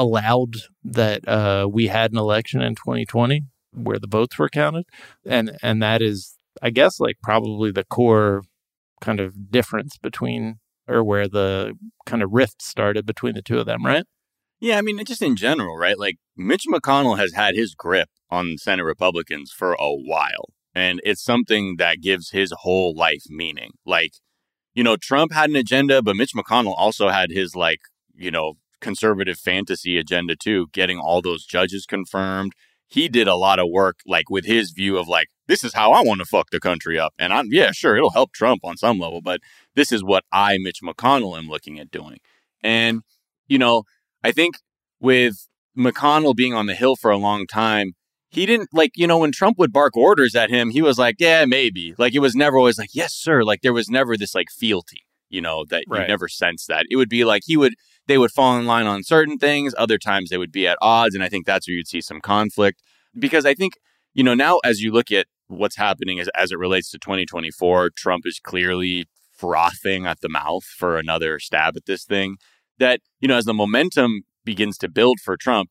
allowed 0.00 0.56
that 0.84 1.26
uh, 1.28 1.68
we 1.70 1.88
had 1.88 2.12
an 2.12 2.18
election 2.18 2.62
in 2.62 2.74
2020 2.74 3.42
where 3.72 3.98
the 3.98 4.06
votes 4.06 4.38
were 4.38 4.48
counted, 4.48 4.86
and 5.26 5.56
and 5.62 5.82
that 5.82 6.02
is, 6.02 6.36
I 6.62 6.70
guess, 6.70 7.00
like 7.00 7.16
probably 7.22 7.70
the 7.70 7.84
core 7.84 8.42
kind 9.00 9.20
of 9.20 9.50
difference 9.50 9.96
between 9.98 10.58
or 10.88 11.04
where 11.04 11.28
the 11.28 11.74
kind 12.06 12.22
of 12.22 12.32
rift 12.32 12.62
started 12.62 13.04
between 13.04 13.34
the 13.34 13.42
two 13.42 13.58
of 13.58 13.66
them, 13.66 13.84
right? 13.84 14.04
Yeah, 14.60 14.78
I 14.78 14.82
mean, 14.82 15.04
just 15.04 15.22
in 15.22 15.36
general, 15.36 15.76
right? 15.76 15.98
Like 15.98 16.16
Mitch 16.36 16.64
McConnell 16.68 17.18
has 17.18 17.34
had 17.34 17.54
his 17.54 17.74
grip 17.74 18.08
on 18.30 18.56
Senate 18.58 18.84
Republicans 18.84 19.52
for 19.52 19.74
a 19.78 19.92
while, 19.92 20.48
and 20.74 21.00
it's 21.04 21.22
something 21.22 21.76
that 21.76 22.00
gives 22.00 22.30
his 22.30 22.52
whole 22.60 22.94
life 22.94 23.22
meaning. 23.28 23.72
Like, 23.86 24.12
you 24.74 24.82
know, 24.82 24.96
Trump 24.96 25.32
had 25.32 25.50
an 25.50 25.56
agenda, 25.56 26.02
but 26.02 26.16
Mitch 26.16 26.32
McConnell 26.34 26.74
also 26.76 27.08
had 27.08 27.30
his 27.30 27.54
like, 27.54 27.80
you 28.14 28.30
know, 28.30 28.54
conservative 28.80 29.38
fantasy 29.38 29.98
agenda 29.98 30.36
too, 30.36 30.68
getting 30.72 30.98
all 30.98 31.22
those 31.22 31.44
judges 31.44 31.86
confirmed. 31.86 32.52
He 32.86 33.08
did 33.08 33.28
a 33.28 33.36
lot 33.36 33.58
of 33.58 33.68
work 33.70 34.00
like 34.06 34.30
with 34.30 34.46
his 34.46 34.70
view 34.70 34.96
of 34.96 35.08
like, 35.08 35.28
this 35.46 35.62
is 35.62 35.74
how 35.74 35.92
I 35.92 36.02
want 36.02 36.20
to 36.20 36.24
fuck 36.24 36.50
the 36.50 36.60
country 36.60 36.98
up. 36.98 37.12
And 37.18 37.32
I'm 37.32 37.48
yeah, 37.50 37.70
sure, 37.72 37.96
it'll 37.96 38.10
help 38.10 38.32
Trump 38.32 38.60
on 38.64 38.76
some 38.76 38.98
level, 38.98 39.20
but 39.22 39.40
this 39.74 39.92
is 39.92 40.02
what 40.02 40.24
I, 40.32 40.56
Mitch 40.58 40.80
McConnell, 40.82 41.36
am 41.36 41.48
looking 41.48 41.78
at 41.78 41.90
doing. 41.90 42.18
And, 42.62 43.02
you 43.46 43.58
know, 43.58 43.82
I 44.24 44.32
think 44.32 44.56
with 45.00 45.48
McConnell 45.76 46.34
being 46.34 46.54
on 46.54 46.66
the 46.66 46.74
Hill 46.74 46.96
for 46.96 47.10
a 47.10 47.18
long 47.18 47.46
time, 47.46 47.92
he 48.30 48.44
didn't 48.46 48.70
like, 48.72 48.92
you 48.94 49.06
know, 49.06 49.18
when 49.18 49.32
Trump 49.32 49.58
would 49.58 49.72
bark 49.72 49.96
orders 49.96 50.34
at 50.34 50.50
him, 50.50 50.70
he 50.70 50.82
was 50.82 50.98
like, 50.98 51.16
yeah, 51.18 51.44
maybe. 51.46 51.94
Like, 51.96 52.14
it 52.14 52.18
was 52.18 52.34
never 52.34 52.58
always 52.58 52.78
like, 52.78 52.90
yes, 52.94 53.14
sir. 53.14 53.42
Like, 53.42 53.62
there 53.62 53.72
was 53.72 53.88
never 53.88 54.16
this 54.16 54.34
like 54.34 54.48
fealty, 54.50 55.06
you 55.30 55.40
know, 55.40 55.64
that 55.70 55.84
you 55.86 55.98
never 56.06 56.28
sensed 56.28 56.68
that. 56.68 56.84
It 56.90 56.96
would 56.96 57.08
be 57.08 57.24
like 57.24 57.42
he 57.46 57.56
would, 57.56 57.74
they 58.08 58.18
would 58.18 58.32
fall 58.32 58.58
in 58.58 58.66
line 58.66 58.86
on 58.86 59.04
certain 59.04 59.38
things. 59.38 59.74
Other 59.78 59.98
times 59.98 60.30
they 60.30 60.38
would 60.38 60.50
be 60.50 60.66
at 60.66 60.78
odds. 60.80 61.14
And 61.14 61.22
I 61.22 61.28
think 61.28 61.46
that's 61.46 61.68
where 61.68 61.76
you'd 61.76 61.86
see 61.86 62.00
some 62.00 62.20
conflict 62.20 62.82
because 63.16 63.46
I 63.46 63.54
think, 63.54 63.74
you 64.14 64.24
know, 64.24 64.34
now 64.34 64.58
as 64.64 64.80
you 64.80 64.90
look 64.90 65.12
at 65.12 65.26
what's 65.46 65.76
happening 65.76 66.18
as, 66.18 66.28
as 66.34 66.50
it 66.50 66.58
relates 66.58 66.90
to 66.90 66.98
2024, 66.98 67.90
Trump 67.90 68.24
is 68.26 68.40
clearly 68.42 69.06
frothing 69.32 70.06
at 70.06 70.20
the 70.20 70.28
mouth 70.28 70.64
for 70.64 70.98
another 70.98 71.38
stab 71.38 71.76
at 71.76 71.86
this 71.86 72.04
thing. 72.04 72.38
That, 72.78 73.00
you 73.20 73.28
know, 73.28 73.36
as 73.36 73.44
the 73.44 73.54
momentum 73.54 74.22
begins 74.44 74.78
to 74.78 74.88
build 74.88 75.20
for 75.20 75.36
Trump, 75.36 75.68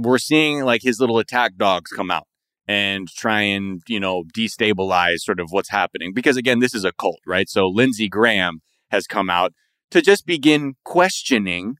we're 0.00 0.18
seeing 0.18 0.64
like 0.64 0.82
his 0.82 0.98
little 1.00 1.18
attack 1.18 1.56
dogs 1.56 1.90
come 1.90 2.10
out 2.10 2.26
and 2.66 3.08
try 3.08 3.40
and, 3.40 3.82
you 3.88 4.00
know, 4.00 4.24
destabilize 4.36 5.18
sort 5.18 5.40
of 5.40 5.48
what's 5.50 5.70
happening. 5.70 6.12
Because 6.14 6.36
again, 6.36 6.60
this 6.60 6.74
is 6.74 6.84
a 6.84 6.92
cult, 6.92 7.20
right? 7.26 7.48
So 7.48 7.66
Lindsey 7.66 8.08
Graham 8.08 8.60
has 8.90 9.06
come 9.06 9.28
out 9.28 9.52
to 9.90 10.02
just 10.02 10.26
begin 10.26 10.74
questioning, 10.84 11.76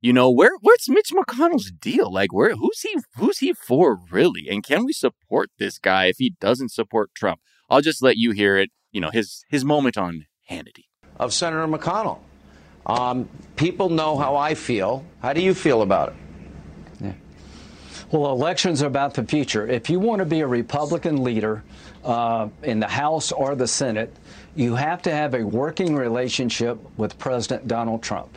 you 0.00 0.12
know, 0.12 0.30
where 0.30 0.52
where's 0.60 0.88
Mitch 0.88 1.10
McConnell's 1.12 1.70
deal? 1.70 2.12
Like 2.12 2.32
where 2.32 2.54
who's 2.54 2.80
he 2.82 2.96
who's 3.16 3.38
he 3.38 3.52
for 3.52 3.98
really? 4.10 4.48
And 4.48 4.62
can 4.62 4.84
we 4.84 4.92
support 4.92 5.50
this 5.58 5.78
guy 5.78 6.06
if 6.06 6.16
he 6.18 6.34
doesn't 6.40 6.70
support 6.70 7.10
Trump? 7.14 7.40
I'll 7.70 7.80
just 7.80 8.02
let 8.02 8.16
you 8.16 8.32
hear 8.32 8.56
it, 8.56 8.70
you 8.92 9.00
know, 9.00 9.10
his 9.10 9.44
his 9.48 9.64
moment 9.64 9.98
on 9.98 10.26
Hannity. 10.50 10.84
of 11.18 11.34
Senator 11.34 11.66
McConnell. 11.66 12.20
Um, 12.86 13.28
people 13.56 13.90
know 13.90 14.16
how 14.16 14.36
I 14.36 14.54
feel. 14.54 15.04
How 15.20 15.32
do 15.34 15.42
you 15.42 15.52
feel 15.52 15.82
about 15.82 16.10
it? 16.10 16.14
Well, 18.10 18.32
elections 18.32 18.82
are 18.82 18.86
about 18.86 19.12
the 19.12 19.24
future. 19.24 19.66
If 19.66 19.90
you 19.90 20.00
want 20.00 20.20
to 20.20 20.24
be 20.24 20.40
a 20.40 20.46
Republican 20.46 21.22
leader 21.22 21.62
uh, 22.02 22.48
in 22.62 22.80
the 22.80 22.88
House 22.88 23.32
or 23.32 23.54
the 23.54 23.68
Senate, 23.68 24.16
you 24.58 24.74
have 24.74 25.00
to 25.00 25.12
have 25.12 25.34
a 25.34 25.44
working 25.44 25.94
relationship 25.94 26.80
with 26.96 27.16
President 27.16 27.68
Donald 27.68 28.02
Trump. 28.02 28.36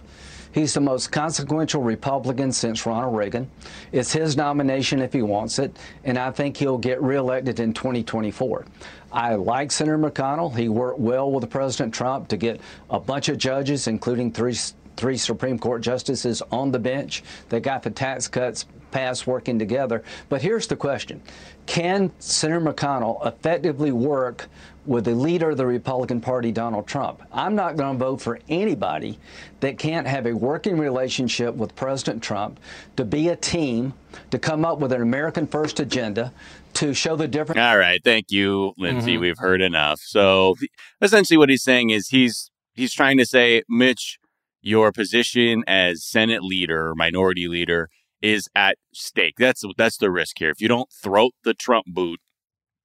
He's 0.52 0.72
the 0.72 0.80
most 0.80 1.12
consequential 1.12 1.82
Republican 1.82 2.52
since 2.52 2.86
Ronald 2.86 3.16
Reagan. 3.16 3.50
It's 3.92 4.14
his 4.14 4.38
nomination 4.38 5.02
if 5.02 5.14
he 5.14 5.24
wants 5.24 5.58
it, 5.58 5.76
and 6.04 6.20
I 6.20 6.30
think 6.30 6.58
he'll 6.58 6.78
get 6.78 7.02
reelected 7.02 7.60
in 7.60 7.74
2024. 7.74 8.66
I 9.12 9.34
like 9.34 9.72
Senator 9.72 9.98
McConnell. 9.98 10.56
He 10.56 10.70
worked 10.70 11.00
well 11.00 11.32
with 11.32 11.50
President 11.50 11.92
Trump 11.92 12.28
to 12.28 12.38
get 12.38 12.62
a 12.92 13.00
bunch 13.00 13.28
of 13.28 13.40
judges, 13.40 13.88
including 13.88 14.32
three 14.32 14.56
three 14.98 15.18
Supreme 15.18 15.58
Court 15.58 15.82
justices 15.82 16.44
on 16.52 16.72
the 16.72 16.78
bench. 16.78 17.24
They 17.50 17.60
got 17.60 17.82
the 17.82 17.90
tax 17.90 18.28
cuts 18.28 18.66
passed 18.92 19.26
working 19.26 19.58
together. 19.58 20.04
But 20.30 20.42
here's 20.42 20.68
the 20.68 20.76
question 20.76 21.22
Can 21.66 22.12
Senator 22.20 22.62
McConnell 22.62 23.26
effectively 23.26 23.92
work 23.92 24.48
with 24.86 25.06
the 25.06 25.16
leader 25.16 25.52
of 25.52 25.58
the 25.58 25.66
Republican 25.66 26.22
Party, 26.22 26.52
Donald 26.52 26.88
Trump? 26.88 27.22
I'm 27.32 27.56
not 27.56 27.76
going 27.76 27.98
to 27.98 28.04
vote 28.04 28.22
for 28.22 28.40
anybody 28.50 29.20
that 29.60 29.78
can't 29.78 30.08
have 30.08 30.26
a 30.26 30.34
working 30.34 30.78
relationship 30.78 31.56
with 31.56 31.76
President 31.76 32.24
Trump, 32.24 32.60
to 32.98 33.06
be 33.06 33.30
a 33.30 33.36
team, 33.36 33.94
to 34.32 34.40
come 34.40 34.66
up 34.66 34.80
with 34.80 34.92
an 34.92 35.02
American 35.02 35.48
first 35.48 35.80
agenda, 35.80 36.34
to 36.74 36.94
show 36.94 37.16
the 37.16 37.28
difference. 37.28 37.60
All 37.60 37.78
right. 37.78 38.02
Thank 38.04 38.32
you, 38.32 38.74
Lindsey. 38.78 39.14
Mm-hmm. 39.14 39.22
We've 39.22 39.38
heard 39.38 39.62
enough. 39.62 40.00
So 40.04 40.56
essentially, 41.02 41.38
what 41.38 41.50
he's 41.50 41.64
saying 41.64 41.90
is 41.90 42.10
he's 42.10 42.50
he's 42.74 42.94
trying 42.94 43.18
to 43.18 43.26
say, 43.26 43.64
Mitch, 43.70 44.18
your 44.62 44.92
position 44.92 45.64
as 45.68 46.06
Senate 46.06 46.44
leader, 46.44 46.94
minority 46.96 47.48
leader, 47.48 47.90
is 48.22 48.48
at 48.56 48.78
stake. 48.94 49.36
That's 49.38 49.64
that's 49.78 49.98
the 49.98 50.12
risk 50.12 50.40
here. 50.40 50.50
If 50.50 50.62
you 50.62 50.68
don't 50.68 50.90
throat 50.92 51.34
the 51.44 51.54
Trump 51.54 51.88
boot, 51.88 52.20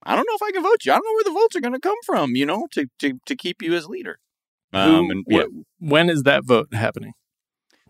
I 0.06 0.16
don't 0.16 0.26
know 0.28 0.36
if 0.36 0.42
I 0.42 0.52
can 0.52 0.62
vote 0.62 0.84
you. 0.84 0.92
I 0.92 0.96
don't 0.96 1.04
know 1.04 1.14
where 1.14 1.24
the 1.24 1.40
votes 1.40 1.56
are 1.56 1.60
going 1.60 1.74
to 1.74 1.80
come 1.80 1.96
from. 2.04 2.36
You 2.36 2.46
know, 2.46 2.66
to 2.72 2.86
to 3.00 3.14
to 3.26 3.36
keep 3.36 3.62
you 3.62 3.74
as 3.74 3.86
leader. 3.86 4.18
Um, 4.72 4.90
Who, 4.90 5.10
and 5.10 5.24
yeah. 5.28 5.44
when 5.78 6.10
is 6.10 6.22
that 6.24 6.44
vote 6.44 6.72
happening? 6.72 7.12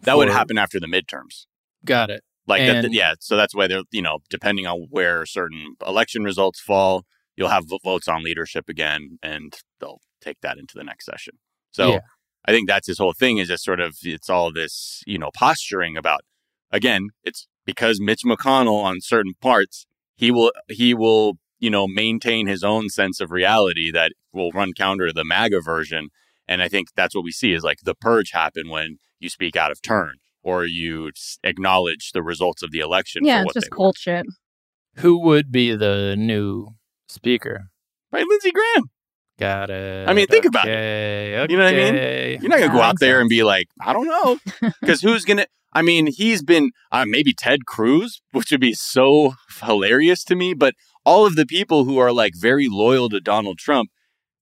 That 0.03 0.13
For... 0.13 0.19
would 0.19 0.29
happen 0.29 0.59
after 0.59 0.81
the 0.81 0.87
midterms. 0.87 1.47
Got 1.85 2.11
it. 2.11 2.23
Like 2.47 2.61
and... 2.63 2.85
that, 2.85 2.93
yeah. 2.93 3.15
So 3.21 3.37
that's 3.37 3.55
why 3.55 3.67
they're 3.67 3.83
you 3.91 4.03
know 4.03 4.19
depending 4.31 4.67
on 4.67 4.87
where 4.91 5.27
certain 5.27 5.77
election 5.87 6.25
results 6.25 6.61
fall, 6.61 7.05
you'll 7.37 7.49
have 7.49 7.65
votes 7.85 8.09
on 8.09 8.23
leadership 8.23 8.69
again, 8.69 9.19
and 9.23 9.55
they'll 9.81 10.01
take 10.21 10.41
that 10.41 10.59
into 10.59 10.75
the 10.77 10.85
next 10.85 11.07
session. 11.07 11.35
So. 11.73 11.93
Yeah. 11.93 12.01
I 12.49 12.53
think 12.53 12.69
that's 12.69 12.87
his 12.87 12.99
whole 12.99 13.13
thing 13.13 13.39
is 13.39 13.49
just 13.49 13.65
sort 13.65 13.81
of 13.81 13.97
it's 14.05 14.31
all 14.31 14.53
this, 14.53 15.03
you 15.05 15.19
know, 15.19 15.31
posturing 15.35 15.97
about 15.97 16.21
again, 16.71 17.09
it's 17.25 17.49
because 17.65 18.01
Mitch 18.01 18.23
McConnell 18.25 18.83
on 18.83 19.01
certain 19.01 19.35
parts, 19.41 19.87
he 20.17 20.31
will 20.31 20.53
he 20.69 20.95
will, 20.95 21.35
you 21.59 21.71
know, 21.71 21.87
maintain 21.87 22.47
his 22.47 22.63
own 22.63 22.89
sense 22.89 23.21
of 23.21 23.31
reality 23.31 23.91
that 23.93 24.13
will 24.33 24.53
run 24.53 24.73
counter 24.73 25.09
to 25.09 25.13
the 25.13 25.25
MAGA 25.25 25.61
version. 25.61 26.09
And 26.49 26.63
I 26.63 26.69
think 26.69 26.89
that's 26.95 27.15
what 27.15 27.25
we 27.25 27.33
see 27.33 27.53
is 27.53 27.65
like 27.65 27.79
the 27.85 27.95
purge 27.95 28.31
happen 28.33 28.69
when 28.69 28.99
you 29.19 29.29
speak 29.29 29.57
out 29.57 29.71
of 29.71 29.83
turn 29.83 30.17
or 30.43 30.65
you 30.65 31.11
acknowledge 31.43 32.13
the 32.13 32.23
results 32.23 32.63
of 32.63 32.71
the 32.71 32.79
election. 32.79 33.25
Yeah, 33.25 33.43
it's 33.43 33.55
just 33.55 33.71
cold 33.71 33.97
shit. 33.99 34.27
Who 34.97 35.19
would 35.21 35.51
be 35.51 35.75
the 35.75 36.15
new 36.17 36.69
speaker? 37.09 37.69
Right, 38.13 38.25
Lindsey 38.27 38.53
Graham. 38.53 38.85
Got 39.39 39.69
it. 39.71 40.09
I 40.09 40.15
mean, 40.15 40.27
think 40.29 40.47
okay, 40.47 40.49
about 40.49 40.69
it. 40.69 40.71
Okay. 40.71 41.53
You 41.53 41.59
know 41.59 41.65
what 41.65 41.75
I 41.75 41.91
mean? 41.91 42.41
You're 42.41 42.49
not 42.49 42.61
gonna 42.61 42.73
go 42.73 42.81
out 42.81 42.97
there 43.01 43.21
and 43.21 43.29
be 43.29 43.43
like, 43.43 43.67
I 43.81 43.93
don't 43.93 44.07
know, 44.07 44.39
because 44.81 45.03
who's 45.03 45.25
gonna? 45.25 45.47
I 45.75 45.83
mean, 45.83 46.07
he's 46.07 46.43
been 46.43 46.71
uh, 46.91 47.05
maybe 47.07 47.35
Ted 47.35 47.67
Cruz, 47.67 48.23
which 48.33 48.51
would 48.51 48.63
be 48.63 48.73
so 48.73 49.35
hilarious 49.63 50.25
to 50.25 50.35
me. 50.35 50.55
But 50.55 50.75
all 51.07 51.25
of 51.25 51.37
the 51.37 51.47
people 51.47 51.85
who 51.85 51.99
are 51.99 52.13
like 52.13 52.35
very 52.37 52.69
loyal 52.69 53.09
to 53.09 53.21
Donald 53.21 53.59
Trump, 53.59 53.91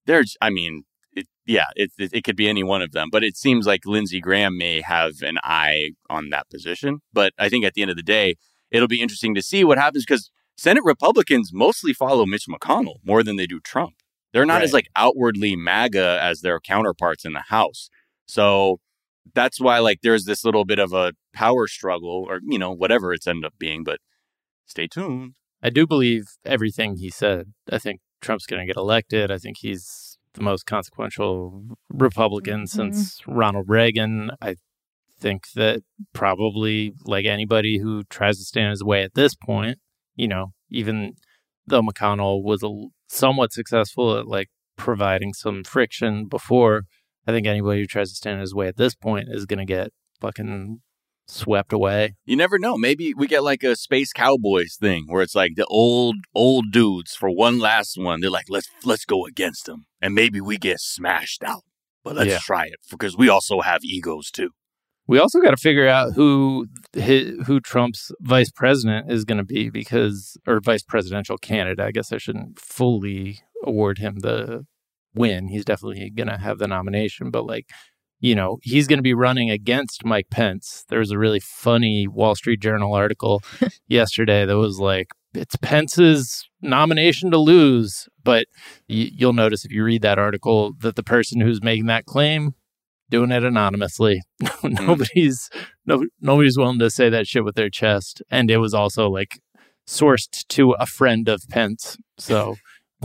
there's, 0.07 0.37
I 0.41 0.49
mean, 0.49 0.85
it, 1.13 1.27
yeah, 1.47 1.67
it, 1.77 1.93
it, 1.99 2.11
it 2.15 2.25
could 2.25 2.37
be 2.37 2.49
any 2.49 2.65
one 2.65 2.83
of 2.83 2.93
them. 2.93 3.09
But 3.13 3.23
it 3.23 3.37
seems 3.37 3.67
like 3.67 3.83
Lindsey 3.85 4.21
Graham 4.21 4.57
may 4.57 4.81
have 4.81 5.23
an 5.23 5.39
eye 5.45 5.91
on 6.09 6.31
that 6.31 6.49
position. 6.51 7.01
But 7.13 7.35
I 7.39 7.51
think 7.51 7.65
at 7.65 7.75
the 7.75 7.83
end 7.83 7.91
of 7.91 7.97
the 7.97 8.03
day, 8.03 8.37
it'll 8.71 8.89
be 8.89 9.03
interesting 9.03 9.35
to 9.35 9.43
see 9.43 9.63
what 9.63 9.79
happens 9.79 10.05
because 10.07 10.31
Senate 10.57 10.85
Republicans 10.85 11.51
mostly 11.53 11.93
follow 11.93 12.25
Mitch 12.25 12.47
McConnell 12.49 12.97
more 13.05 13.23
than 13.23 13.37
they 13.37 13.47
do 13.47 13.61
Trump. 13.61 13.95
They're 14.33 14.47
not 14.47 14.55
right. 14.55 14.65
as 14.65 14.73
like 14.73 14.89
outwardly 14.97 15.55
MAGA 15.55 16.19
as 16.21 16.41
their 16.41 16.59
counterparts 16.59 17.25
in 17.25 17.35
the 17.35 17.45
House. 17.51 17.91
So 18.27 18.81
that's 19.35 19.61
why 19.61 19.79
like 19.79 20.01
there's 20.03 20.25
this 20.25 20.45
little 20.45 20.65
bit 20.65 20.79
of 20.79 20.93
a 20.93 21.13
power 21.35 21.67
struggle 21.67 22.27
or 22.29 22.41
you 22.43 22.59
know 22.59 22.73
whatever 22.73 23.13
it's 23.13 23.27
ended 23.27 23.45
up 23.45 23.55
being 23.59 23.83
but 23.85 23.99
stay 24.67 24.87
tuned 24.87 25.35
i 25.65 25.71
do 25.71 25.87
believe 25.87 26.25
everything 26.45 26.97
he 26.97 27.11
said. 27.11 27.53
I 27.73 27.79
think 27.79 28.01
trump's 28.21 28.47
going 28.47 28.61
to 28.61 28.67
get 28.67 28.77
elected. 28.77 29.31
I 29.31 29.39
think 29.39 29.57
he's 29.59 30.19
the 30.35 30.43
most 30.43 30.67
consequential 30.67 31.65
republican 31.89 32.65
mm-hmm. 32.65 32.93
since 32.93 33.21
ronald 33.27 33.67
reagan. 33.69 34.31
I 34.41 34.57
think 35.19 35.45
that 35.55 35.83
probably 36.13 36.93
like 37.05 37.25
anybody 37.25 37.79
who 37.79 38.05
tries 38.05 38.39
to 38.39 38.45
stand 38.45 38.71
his 38.71 38.85
way 38.85 39.03
at 39.03 39.15
this 39.15 39.35
point 39.35 39.79
you 40.17 40.27
know 40.27 40.53
even 40.71 41.15
though 41.67 41.81
mcconnell 41.81 42.43
was 42.43 42.63
a, 42.65 42.71
somewhat 43.09 43.53
successful 43.53 44.19
at 44.19 44.27
like 44.27 44.49
providing 44.77 45.33
some 45.33 45.63
friction 45.65 46.27
before 46.27 46.83
I 47.27 47.33
think 47.33 47.47
anybody 47.47 47.81
who 47.81 47.87
tries 47.87 48.11
to 48.11 48.17
stand 48.17 48.35
in 48.35 48.41
his 48.41 48.55
way 48.55 48.69
at 48.69 48.77
this 48.77 48.95
point 48.95 49.29
is 49.31 49.47
going 49.47 49.59
to 49.59 49.65
get 49.65 49.91
fucking 50.21 50.81
swept 51.27 51.73
away. 51.73 52.15
You 52.25 52.37
never 52.37 52.59
know. 52.59 52.77
Maybe 52.77 53.15
we 53.15 53.27
get 53.27 53.43
like 53.43 53.63
a 53.63 53.77
space 53.77 54.13
cowboys 54.13 54.77
thing 54.81 55.05
where 55.09 55.23
it's 55.23 55.35
like 55.35 55.53
the 55.57 55.67
old 55.67 56.17
old 56.35 56.71
dudes 56.71 57.15
for 57.15 57.31
one 57.31 57.59
last 57.59 57.97
one. 57.97 58.21
They're 58.21 58.31
like, 58.31 58.47
let's 58.49 58.69
let's 58.85 59.05
go 59.05 59.27
against 59.27 59.67
them, 59.67 59.87
and 60.01 60.15
maybe 60.15 60.41
we 60.41 60.59
get 60.59 60.81
smashed 60.81 61.43
out. 61.43 61.63
But 62.03 62.17
let's 62.17 62.31
yeah. 62.31 62.39
try 62.43 62.67
it 62.67 62.81
because 62.91 63.17
we 63.17 63.29
also 63.29 63.63
have 63.63 63.83
egos 63.83 64.31
too. 64.31 64.51
We 65.07 65.19
also 65.19 65.41
got 65.41 65.51
to 65.51 65.57
figure 65.57 65.89
out 65.89 66.15
who 66.15 66.67
who 66.95 67.61
Trump's 67.61 68.11
vice 68.21 68.51
president 68.51 69.11
is 69.11 69.25
going 69.25 69.39
to 69.39 69.45
be 69.45 69.69
because, 69.69 70.37
or 70.47 70.61
vice 70.61 70.83
presidential 70.83 71.37
candidate. 71.37 71.85
I 71.85 71.91
guess 71.91 72.13
I 72.13 72.19
shouldn't 72.19 72.59
fully 72.59 73.41
award 73.63 73.99
him 73.99 74.21
the 74.21 74.65
win. 75.15 75.49
He's 75.49 75.65
definitely 75.65 76.11
going 76.11 76.29
to 76.29 76.39
have 76.39 76.59
the 76.59 76.69
nomination, 76.69 77.31
but 77.31 77.47
like, 77.47 77.67
you 78.25 78.35
know, 78.35 78.57
he's 78.63 78.87
going 78.87 78.97
to 78.97 79.03
be 79.03 79.13
running 79.13 79.51
against 79.51 80.03
Mike 80.03 80.31
Pence. 80.31 80.87
There 80.89 80.99
was 80.99 81.11
a 81.11 81.19
really 81.19 81.41
funny 81.41 82.09
Wall 82.09 82.35
Street 82.35 82.59
Journal 82.59 82.95
article 82.95 83.43
yesterday 83.87 84.47
that 84.47 84.57
was 84.57 84.79
like, 84.81 85.09
it's 85.35 85.57
Pence's 85.57 86.49
nomination 86.63 87.31
to 87.33 87.37
lose. 87.37 88.09
But 88.23 88.47
y- 88.89 89.11
you'll 89.13 89.35
notice 89.35 89.67
if 89.67 89.73
you 89.73 89.85
read 89.85 90.01
that 90.01 90.19
article 90.19 90.73
that 90.79 90.97
the 90.97 91.03
person 91.03 91.43
who's 91.43 91.63
making 91.63 91.85
that 91.87 92.07
claim 92.07 92.55
doing 93.11 93.31
it 93.31 93.45
anonymously. 93.45 94.23
Hmm. 94.65 94.73
nobody's 94.73 95.51
no, 95.85 96.07
nobody's 96.23 96.57
willing 96.57 96.79
to 96.79 96.89
say 96.89 97.11
that 97.11 97.27
shit 97.27 97.45
with 97.45 97.57
their 97.57 97.69
chest. 97.69 98.23
And 98.31 98.51
it 98.51 98.57
was 98.57 98.73
also 98.73 99.11
like 99.11 99.39
sourced 99.87 100.49
to 100.49 100.71
a 100.73 100.87
friend 100.87 101.29
of 101.29 101.43
Pence. 101.51 101.99
So 102.17 102.57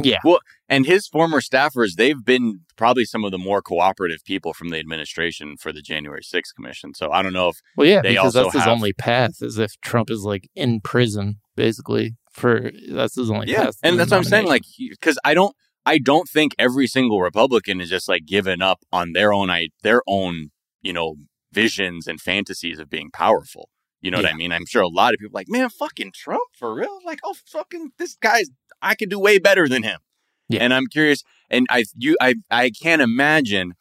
yeah. 0.03 0.17
Well, 0.23 0.39
and 0.67 0.85
his 0.85 1.07
former 1.07 1.41
staffers, 1.41 1.95
they've 1.95 2.23
been 2.23 2.61
probably 2.75 3.05
some 3.05 3.23
of 3.23 3.31
the 3.31 3.37
more 3.37 3.61
cooperative 3.61 4.23
people 4.23 4.53
from 4.53 4.69
the 4.69 4.77
administration 4.77 5.57
for 5.57 5.71
the 5.71 5.81
January 5.81 6.21
6th 6.21 6.53
commission. 6.55 6.93
So 6.93 7.11
I 7.11 7.21
don't 7.21 7.33
know 7.33 7.49
if 7.49 7.57
well, 7.75 7.87
yeah, 7.87 8.01
because 8.01 8.33
that's 8.33 8.53
his 8.53 8.67
only 8.67 8.93
path 8.93 9.41
is 9.41 9.57
if 9.57 9.73
Trump 9.81 10.09
is 10.09 10.23
like 10.23 10.49
in 10.55 10.81
prison, 10.81 11.37
basically. 11.55 12.15
For 12.31 12.71
that's 12.89 13.15
his 13.15 13.31
only 13.31 13.49
yeah, 13.49 13.65
path. 13.65 13.77
and 13.83 13.99
that's 13.99 14.11
what 14.11 14.17
I'm 14.17 14.23
saying. 14.23 14.47
Like, 14.47 14.61
because 14.77 15.17
I 15.25 15.33
don't, 15.33 15.55
I 15.85 15.97
don't 15.97 16.29
think 16.29 16.55
every 16.59 16.87
single 16.87 17.19
Republican 17.19 17.81
is 17.81 17.89
just 17.89 18.07
like 18.07 18.25
given 18.25 18.61
up 18.61 18.79
on 18.91 19.13
their 19.13 19.33
own, 19.33 19.49
I 19.49 19.69
their 19.81 20.01
own, 20.07 20.51
you 20.81 20.93
know, 20.93 21.15
visions 21.51 22.07
and 22.07 22.21
fantasies 22.21 22.79
of 22.79 22.89
being 22.89 23.09
powerful. 23.11 23.69
You 24.01 24.11
know 24.11 24.19
yeah. 24.19 24.27
what 24.27 24.33
I 24.33 24.37
mean? 24.37 24.51
I'm 24.51 24.65
sure 24.65 24.81
a 24.81 24.87
lot 24.87 25.13
of 25.13 25.19
people 25.19 25.33
like, 25.33 25.49
man, 25.49 25.69
fucking 25.69 26.11
Trump 26.13 26.43
for 26.57 26.73
real. 26.73 26.99
Like, 27.05 27.19
oh, 27.23 27.35
fucking 27.45 27.91
this 27.97 28.15
guy's, 28.15 28.49
I 28.81 28.95
could 28.95 29.09
do 29.09 29.19
way 29.19 29.39
better 29.39 29.67
than 29.67 29.83
him. 29.83 29.99
Yeah. 30.47 30.63
And 30.63 30.73
I'm 30.73 30.87
curious, 30.87 31.23
and 31.49 31.67
I 31.69 31.85
you 31.95 32.17
I 32.19 32.35
I 32.49 32.71
can't 32.71 33.01
imagine 33.01 33.73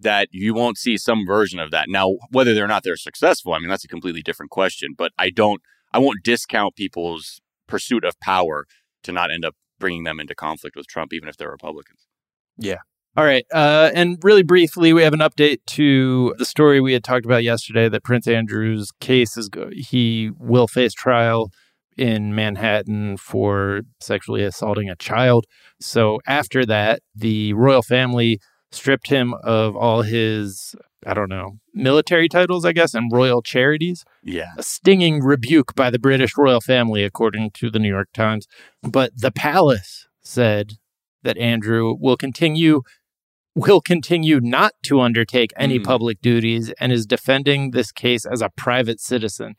that 0.00 0.28
you 0.30 0.54
won't 0.54 0.78
see 0.78 0.96
some 0.96 1.26
version 1.26 1.58
of 1.58 1.70
that. 1.70 1.88
Now, 1.88 2.16
whether 2.30 2.62
or 2.62 2.66
not 2.66 2.82
they're 2.82 2.96
successful, 2.96 3.54
I 3.54 3.58
mean 3.58 3.68
that's 3.68 3.84
a 3.84 3.88
completely 3.88 4.22
different 4.22 4.50
question. 4.50 4.94
But 4.96 5.12
I 5.18 5.30
don't 5.30 5.62
I 5.92 5.98
won't 5.98 6.22
discount 6.22 6.76
people's 6.76 7.40
pursuit 7.66 8.04
of 8.04 8.18
power 8.20 8.66
to 9.04 9.12
not 9.12 9.30
end 9.30 9.44
up 9.44 9.54
bringing 9.78 10.04
them 10.04 10.20
into 10.20 10.34
conflict 10.34 10.76
with 10.76 10.86
Trump, 10.86 11.12
even 11.12 11.28
if 11.28 11.36
they're 11.36 11.50
Republicans. 11.50 12.06
Yeah. 12.58 12.78
All 13.16 13.24
right. 13.24 13.44
Uh, 13.52 13.90
and 13.92 14.18
really 14.22 14.44
briefly, 14.44 14.92
we 14.92 15.02
have 15.02 15.14
an 15.14 15.20
update 15.20 15.58
to 15.68 16.34
the 16.38 16.44
story 16.44 16.80
we 16.80 16.92
had 16.92 17.02
talked 17.02 17.24
about 17.24 17.42
yesterday 17.42 17.88
that 17.88 18.04
Prince 18.04 18.28
Andrew's 18.28 18.92
case 19.00 19.36
is 19.36 19.48
go- 19.48 19.70
he 19.72 20.30
will 20.38 20.68
face 20.68 20.92
trial 20.92 21.50
in 22.00 22.34
Manhattan 22.34 23.16
for 23.18 23.82
sexually 24.00 24.42
assaulting 24.42 24.88
a 24.88 24.96
child. 24.96 25.44
So 25.80 26.18
after 26.26 26.64
that, 26.66 27.00
the 27.14 27.52
royal 27.52 27.82
family 27.82 28.40
stripped 28.72 29.08
him 29.08 29.34
of 29.42 29.76
all 29.76 30.02
his 30.02 30.74
I 31.06 31.14
don't 31.14 31.30
know, 31.30 31.58
military 31.72 32.28
titles, 32.28 32.66
I 32.66 32.72
guess, 32.72 32.92
and 32.92 33.10
royal 33.10 33.40
charities. 33.40 34.04
Yeah. 34.22 34.52
A 34.58 34.62
stinging 34.62 35.20
rebuke 35.22 35.74
by 35.74 35.88
the 35.88 35.98
British 35.98 36.36
royal 36.36 36.60
family, 36.60 37.04
according 37.04 37.52
to 37.52 37.70
the 37.70 37.78
New 37.78 37.88
York 37.88 38.08
Times. 38.12 38.46
But 38.82 39.12
the 39.16 39.30
palace 39.30 40.06
said 40.20 40.74
that 41.22 41.38
Andrew 41.38 41.94
will 41.98 42.16
continue 42.16 42.82
will 43.56 43.80
continue 43.80 44.40
not 44.40 44.72
to 44.84 45.00
undertake 45.00 45.52
any 45.56 45.78
Mm. 45.78 45.84
public 45.84 46.20
duties 46.20 46.70
and 46.78 46.92
is 46.92 47.04
defending 47.06 47.72
this 47.72 47.90
case 47.92 48.24
as 48.24 48.40
a 48.42 48.50
private 48.56 49.00
citizen. 49.00 49.54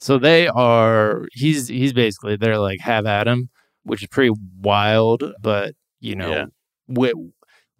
So 0.00 0.18
they 0.18 0.46
are 0.48 1.26
he's 1.32 1.68
he's 1.68 1.92
basically 1.92 2.36
they're 2.36 2.58
like 2.58 2.80
have 2.80 3.06
at 3.06 3.26
him, 3.26 3.48
which 3.84 4.02
is 4.02 4.08
pretty 4.08 4.34
wild, 4.60 5.22
but 5.40 5.74
you 6.00 6.14
know, 6.14 6.30
Yeah. 6.30 6.44
wi- 6.88 7.30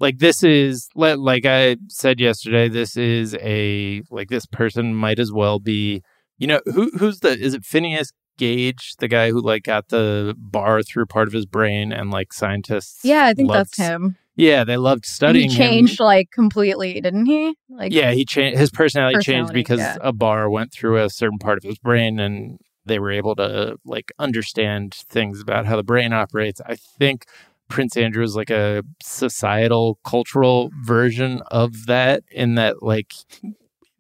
like 0.00 0.18
this 0.18 0.42
is 0.42 0.88
li- 0.94 1.14
like 1.14 1.44
I 1.46 1.76
said 1.88 2.20
yesterday, 2.20 2.68
this 2.68 2.96
is 2.96 3.34
a 3.40 4.02
like 4.10 4.28
this 4.28 4.46
person 4.46 4.94
might 4.94 5.18
as 5.18 5.32
well 5.32 5.58
be, 5.58 6.02
you 6.38 6.46
know, 6.46 6.60
who 6.66 6.90
who's 6.98 7.20
the 7.20 7.38
is 7.38 7.54
it 7.54 7.64
Phineas 7.64 8.12
Gage, 8.38 8.94
the 8.98 9.08
guy 9.08 9.30
who 9.30 9.40
like 9.40 9.62
got 9.64 9.88
the 9.88 10.34
bar 10.38 10.82
through 10.82 11.06
part 11.06 11.26
of 11.28 11.32
his 11.34 11.46
brain 11.46 11.92
and 11.92 12.10
like 12.10 12.32
scientists 12.32 13.00
Yeah, 13.04 13.24
I 13.26 13.34
think 13.34 13.48
loved 13.48 13.76
that's 13.76 13.88
him. 13.88 14.16
Yeah, 14.36 14.64
they 14.64 14.76
loved 14.76 15.06
studying 15.06 15.50
he 15.50 15.56
him. 15.56 15.58
changed 15.58 16.00
like 16.00 16.30
completely, 16.30 17.00
didn't 17.00 17.26
he? 17.26 17.54
Like 17.70 17.92
Yeah, 17.92 18.12
he 18.12 18.24
changed 18.24 18.58
his 18.58 18.70
personality, 18.70 19.18
changed 19.22 19.52
because 19.52 19.80
yeah. 19.80 19.96
a 20.00 20.12
bar 20.12 20.50
went 20.50 20.72
through 20.72 21.02
a 21.02 21.08
certain 21.08 21.38
part 21.38 21.56
of 21.56 21.64
his 21.64 21.78
brain 21.78 22.20
and 22.20 22.58
they 22.84 22.98
were 22.98 23.10
able 23.10 23.34
to 23.36 23.76
like 23.84 24.12
understand 24.18 24.94
things 24.94 25.40
about 25.40 25.66
how 25.66 25.76
the 25.76 25.82
brain 25.82 26.12
operates. 26.12 26.60
I 26.66 26.76
think 26.76 27.24
Prince 27.68 27.96
Andrew 27.96 28.22
is 28.22 28.36
like 28.36 28.50
a 28.50 28.82
societal 29.02 29.98
cultural 30.04 30.70
version 30.84 31.40
of 31.50 31.86
that 31.86 32.22
in 32.30 32.56
that 32.56 32.82
like 32.82 33.12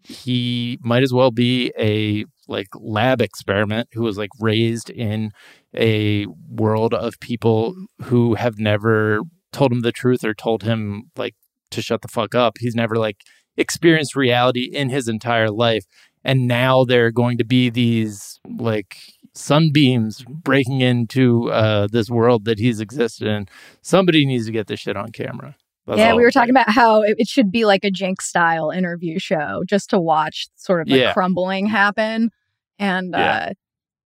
he 0.02 0.78
might 0.82 1.02
as 1.02 1.12
well 1.12 1.30
be 1.30 1.72
a 1.78 2.26
like 2.46 2.68
lab 2.74 3.20
experiment 3.20 3.88
who 3.92 4.02
was 4.02 4.16
like 4.18 4.30
raised 4.38 4.88
in 4.90 5.32
a 5.74 6.26
world 6.48 6.94
of 6.94 7.18
people 7.20 7.74
who 8.04 8.34
have 8.34 8.58
never 8.58 9.20
told 9.56 9.72
him 9.72 9.80
the 9.80 9.92
truth 9.92 10.22
or 10.24 10.34
told 10.34 10.62
him 10.62 11.10
like 11.16 11.34
to 11.70 11.80
shut 11.82 12.02
the 12.02 12.08
fuck 12.08 12.34
up. 12.34 12.54
He's 12.60 12.74
never 12.74 12.96
like 12.96 13.16
experienced 13.56 14.14
reality 14.14 14.64
in 14.72 14.90
his 14.90 15.08
entire 15.08 15.50
life. 15.50 15.84
And 16.24 16.46
now 16.46 16.84
there 16.84 17.06
are 17.06 17.12
going 17.12 17.38
to 17.38 17.44
be 17.44 17.70
these 17.70 18.38
like 18.58 18.96
sunbeams 19.34 20.24
breaking 20.24 20.80
into 20.80 21.50
uh, 21.50 21.86
this 21.90 22.10
world 22.10 22.44
that 22.44 22.58
he's 22.58 22.80
existed 22.80 23.28
in. 23.28 23.46
Somebody 23.82 24.26
needs 24.26 24.46
to 24.46 24.52
get 24.52 24.66
this 24.66 24.80
shit 24.80 24.96
on 24.96 25.10
camera. 25.12 25.56
That's 25.86 25.98
yeah, 25.98 26.14
we 26.14 26.22
were 26.22 26.32
talking 26.32 26.50
about 26.50 26.68
how 26.70 27.02
it, 27.02 27.14
it 27.18 27.28
should 27.28 27.52
be 27.52 27.64
like 27.64 27.84
a 27.84 27.90
Jinx 27.90 28.26
style 28.26 28.70
interview 28.70 29.18
show 29.18 29.62
just 29.68 29.88
to 29.90 30.00
watch 30.00 30.48
sort 30.56 30.80
of 30.80 30.88
the 30.88 30.98
Yeah. 30.98 31.12
crumbling 31.12 31.66
happen. 31.66 32.30
And 32.78 33.12
Yeah. 33.12 33.36
uh, 33.50 33.52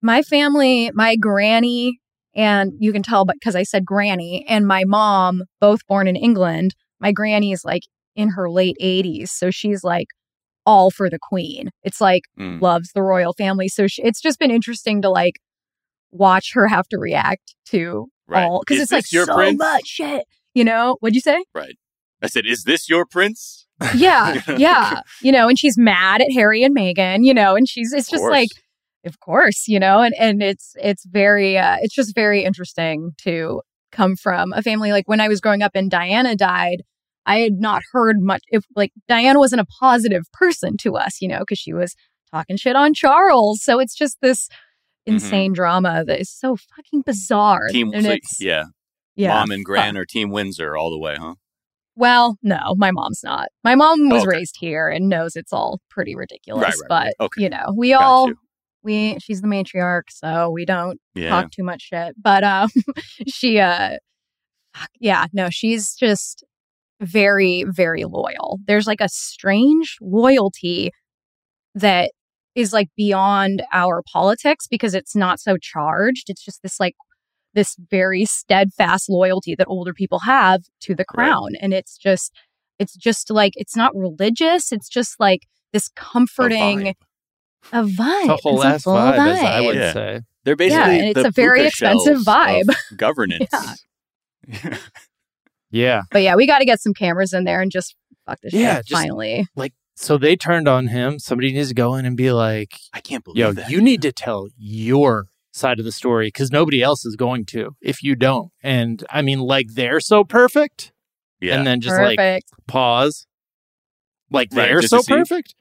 my 0.01 0.21
family, 0.21 0.91
my 0.93 1.15
granny, 1.15 1.99
and 2.35 2.73
you 2.79 2.91
can 2.93 3.03
tell 3.03 3.25
because 3.25 3.55
I 3.55 3.63
said 3.63 3.85
granny, 3.85 4.45
and 4.47 4.65
my 4.67 4.83
mom, 4.85 5.43
both 5.59 5.85
born 5.87 6.07
in 6.07 6.15
England. 6.15 6.75
My 6.99 7.11
granny 7.11 7.51
is 7.51 7.63
like 7.65 7.83
in 8.15 8.29
her 8.29 8.49
late 8.49 8.77
80s. 8.81 9.29
So 9.29 9.49
she's 9.51 9.83
like 9.83 10.07
all 10.65 10.91
for 10.91 11.09
the 11.09 11.19
queen. 11.19 11.69
It's 11.83 11.99
like 12.01 12.23
Mm. 12.39 12.61
loves 12.61 12.91
the 12.93 13.01
royal 13.01 13.33
family. 13.33 13.67
So 13.67 13.87
she, 13.87 14.03
it's 14.03 14.21
just 14.21 14.37
been 14.39 14.51
interesting 14.51 15.01
to 15.01 15.09
like 15.09 15.35
watch 16.11 16.51
her 16.53 16.67
have 16.67 16.87
to 16.89 16.97
react 16.97 17.55
to 17.67 18.07
Right. 18.27 18.43
all 18.45 18.61
because 18.65 18.81
it's 18.81 18.91
like 18.91 19.05
so 19.05 19.25
prince? 19.33 19.57
much 19.57 19.85
shit. 19.87 20.23
You 20.53 20.63
know, 20.63 20.97
what'd 20.99 21.15
you 21.15 21.21
say? 21.21 21.43
Right. 21.55 21.75
I 22.21 22.27
said, 22.27 22.45
"Is 22.45 22.63
this 22.65 22.87
your 22.89 23.05
prince?" 23.05 23.65
Yeah, 23.95 24.41
yeah. 24.57 25.01
You 25.21 25.31
know, 25.31 25.49
and 25.49 25.57
she's 25.57 25.77
mad 25.77 26.21
at 26.21 26.31
Harry 26.31 26.63
and 26.63 26.75
Meghan, 26.75 27.25
you 27.25 27.33
know, 27.33 27.55
and 27.55 27.67
she's 27.67 27.91
it's 27.93 28.09
just 28.09 28.23
like 28.23 28.49
of 29.05 29.19
course, 29.19 29.67
you 29.67 29.79
know, 29.79 30.01
and 30.01 30.13
and 30.19 30.41
it's 30.43 30.75
it's 30.81 31.05
very 31.05 31.57
uh 31.57 31.77
it's 31.81 31.95
just 31.95 32.13
very 32.15 32.43
interesting 32.43 33.11
to 33.23 33.61
come 33.91 34.15
from 34.15 34.53
a 34.53 34.61
family 34.61 34.91
like 34.91 35.07
when 35.07 35.19
I 35.19 35.27
was 35.27 35.41
growing 35.41 35.61
up 35.61 35.71
and 35.75 35.89
Diana 35.91 36.35
died, 36.35 36.83
I 37.25 37.39
had 37.39 37.59
not 37.59 37.81
heard 37.91 38.17
much 38.19 38.41
if 38.49 38.63
like 38.75 38.91
Diana 39.07 39.39
wasn't 39.39 39.61
a 39.61 39.65
positive 39.79 40.23
person 40.33 40.77
to 40.81 40.95
us, 40.97 41.21
you 41.21 41.27
know, 41.27 41.39
because 41.39 41.59
she 41.59 41.73
was 41.73 41.95
talking 42.31 42.57
shit 42.57 42.75
on 42.75 42.93
Charles. 42.93 43.63
So 43.63 43.79
it's 43.79 43.95
just 43.95 44.17
this 44.21 44.47
insane 45.05 45.53
drama 45.53 46.03
that 46.05 46.19
is 46.21 46.29
so 46.29 46.55
fucking 46.55 47.01
bizarre. 47.05 47.67
Mm-hmm. 47.67 47.73
Team, 47.73 47.93
and 47.93 48.05
so- 48.05 48.45
yeah, 48.45 48.65
yeah. 49.15 49.33
mom 49.33 49.51
and 49.51 49.65
gran 49.65 49.97
or 49.97 50.05
Team 50.05 50.29
Windsor 50.29 50.77
all 50.77 50.91
the 50.91 50.99
way, 50.99 51.15
huh? 51.19 51.35
Well, 51.95 52.37
no, 52.41 52.73
my 52.77 52.91
mom's 52.91 53.21
not. 53.23 53.49
My 53.63 53.75
mom 53.75 54.09
was 54.09 54.23
Oh, 54.23 54.27
okay. 54.27 54.37
raised 54.37 54.55
here 54.59 54.87
and 54.87 55.09
knows 55.09 55.35
it's 55.35 55.51
all 55.51 55.81
pretty 55.89 56.15
ridiculous. 56.15 56.63
Right, 56.63 56.73
right, 56.73 56.87
but 56.87 57.03
right. 57.05 57.13
Okay. 57.19 57.43
you 57.43 57.49
know, 57.49 57.73
we 57.75 57.89
Got 57.91 58.01
all 58.01 58.27
you. 58.29 58.37
We 58.83 59.17
she's 59.19 59.41
the 59.41 59.47
matriarch, 59.47 60.09
so 60.09 60.49
we 60.49 60.65
don't 60.65 60.99
Yeah, 61.15 61.29
talk 61.29 61.51
too 61.51 61.63
much 61.63 61.81
shit. 61.83 62.15
But 62.21 62.43
um 62.43 62.69
she 63.27 63.59
uh 63.59 63.97
yeah, 64.99 65.25
no, 65.33 65.49
she's 65.49 65.95
just 65.95 66.43
very, 67.01 67.65
very 67.67 68.05
loyal. 68.05 68.59
There's 68.67 68.87
like 68.87 69.01
a 69.01 69.09
strange 69.09 69.97
loyalty 70.01 70.91
that 71.75 72.11
is 72.55 72.73
like 72.73 72.89
beyond 72.95 73.63
our 73.73 74.01
politics 74.11 74.67
because 74.67 74.93
it's 74.93 75.15
not 75.15 75.39
so 75.39 75.57
charged. 75.57 76.29
It's 76.29 76.43
just 76.43 76.61
this 76.63 76.79
like 76.79 76.95
this 77.53 77.75
very 77.89 78.23
steadfast 78.25 79.09
loyalty 79.09 79.55
that 79.55 79.67
older 79.67 79.93
people 79.93 80.19
have 80.19 80.61
to 80.81 80.95
the 80.95 81.05
Right. 81.15 81.27
crown. 81.27 81.55
And 81.61 81.73
it's 81.73 81.97
just 81.97 82.31
it's 82.79 82.95
just 82.95 83.29
like 83.29 83.53
it's 83.55 83.75
not 83.75 83.95
religious. 83.95 84.71
It's 84.71 84.89
just 84.89 85.19
like 85.19 85.41
this 85.73 85.89
comforting. 85.95 86.93
A 87.71 87.83
vibe. 87.83 88.21
It's 88.21 88.29
a 88.29 88.37
whole 88.37 88.55
It's 88.61 88.63
a 88.63 88.67
ass 88.67 88.83
full 88.83 88.93
vibe, 88.95 89.17
as 89.17 89.39
I 89.39 89.61
would 89.61 89.75
Yeah. 89.75 89.93
say. 89.93 90.21
They're 90.43 90.55
basically 90.55 90.99
and 90.99 91.07
it's 91.09 91.21
the 91.21 91.27
a 91.27 91.31
very 91.31 91.65
expensive 91.67 92.17
vibe. 92.19 92.73
governance. 92.97 93.49
Yeah. 94.47 94.77
Yeah. 95.69 96.01
But 96.11 96.21
yeah, 96.23 96.35
we 96.35 96.47
got 96.47 96.59
to 96.59 96.65
get 96.65 96.81
some 96.81 96.93
cameras 96.93 97.33
in 97.33 97.43
there 97.43 97.61
and 97.61 97.71
just 97.71 97.95
fuck 98.25 98.39
this 98.41 98.53
Yeah, 98.53 98.77
shit 98.77 98.85
just- 98.87 99.01
finally. 99.01 99.47
Like 99.55 99.73
so 99.95 100.17
they 100.17 100.35
turned 100.35 100.67
on 100.67 100.87
him. 100.87 101.19
Somebody 101.19 101.51
needs 101.53 101.67
to 101.69 101.75
go 101.75 101.95
in 101.95 102.05
and 102.05 102.17
be 102.17 102.31
like, 102.31 102.77
I 102.93 103.01
can't 103.01 103.23
believe 103.23 103.37
yo, 103.37 103.51
that. 103.53 103.69
you 103.69 103.81
need 103.81 104.01
to 104.01 104.11
tell 104.11 104.47
your 104.57 105.27
side 105.53 105.77
of 105.79 105.85
the 105.85 105.91
story 105.91 106.27
because 106.27 106.49
nobody 106.51 106.81
else 106.81 107.05
is 107.05 107.15
going 107.15 107.45
to 107.45 107.75
if 107.81 108.01
you 108.01 108.15
don't. 108.15 108.51
And 108.63 109.03
I 109.11 109.21
mean, 109.21 109.39
like, 109.39 109.67
they're 109.75 109.99
so 109.99 110.23
perfect. 110.23 110.91
yeah. 111.39 111.55
And 111.57 111.67
then 111.67 111.81
just 111.81 111.95
Perfect. 111.95 112.17
like 112.19 112.43
pause. 112.67 113.27
Like, 114.31 114.49
Right, 114.53 114.67
they're 114.69 114.79
just 114.81 114.89
so 114.91 115.03
perfect. 115.03 115.53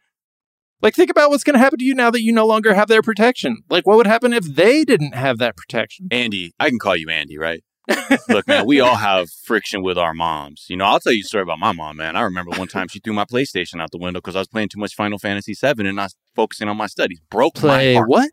Like, 0.82 0.94
think 0.94 1.10
about 1.10 1.30
what's 1.30 1.44
going 1.44 1.54
to 1.54 1.60
happen 1.60 1.78
to 1.78 1.84
you 1.84 1.94
now 1.94 2.10
that 2.10 2.22
you 2.22 2.32
no 2.32 2.46
longer 2.46 2.74
have 2.74 2.88
their 2.88 3.02
protection. 3.02 3.62
Like, 3.68 3.86
what 3.86 3.96
would 3.96 4.06
happen 4.06 4.32
if 4.32 4.44
they 4.44 4.84
didn't 4.84 5.14
have 5.14 5.38
that 5.38 5.56
protection? 5.56 6.08
Andy, 6.10 6.52
I 6.58 6.70
can 6.70 6.78
call 6.78 6.96
you 6.96 7.08
Andy, 7.10 7.36
right? 7.36 7.62
Look, 8.28 8.46
man, 8.46 8.66
we 8.66 8.78
all 8.80 8.94
have 8.96 9.28
friction 9.30 9.82
with 9.82 9.98
our 9.98 10.14
moms. 10.14 10.66
You 10.68 10.76
know, 10.76 10.84
I'll 10.84 11.00
tell 11.00 11.12
you 11.12 11.22
a 11.22 11.24
story 11.26 11.42
about 11.42 11.58
my 11.58 11.72
mom, 11.72 11.96
man. 11.96 12.14
I 12.14 12.20
remember 12.20 12.56
one 12.56 12.68
time 12.68 12.86
she 12.88 13.00
threw 13.00 13.12
my 13.12 13.24
PlayStation 13.24 13.80
out 13.82 13.90
the 13.90 13.98
window 13.98 14.20
because 14.20 14.36
I 14.36 14.38
was 14.38 14.48
playing 14.48 14.68
too 14.68 14.78
much 14.78 14.94
Final 14.94 15.18
Fantasy 15.18 15.54
VII 15.54 15.86
and 15.86 15.96
not 15.96 16.12
focusing 16.36 16.68
on 16.68 16.76
my 16.76 16.86
studies. 16.86 17.20
Broke 17.30 17.54
Play 17.54 17.94
my 17.94 17.98
heart. 17.98 18.08
what? 18.08 18.30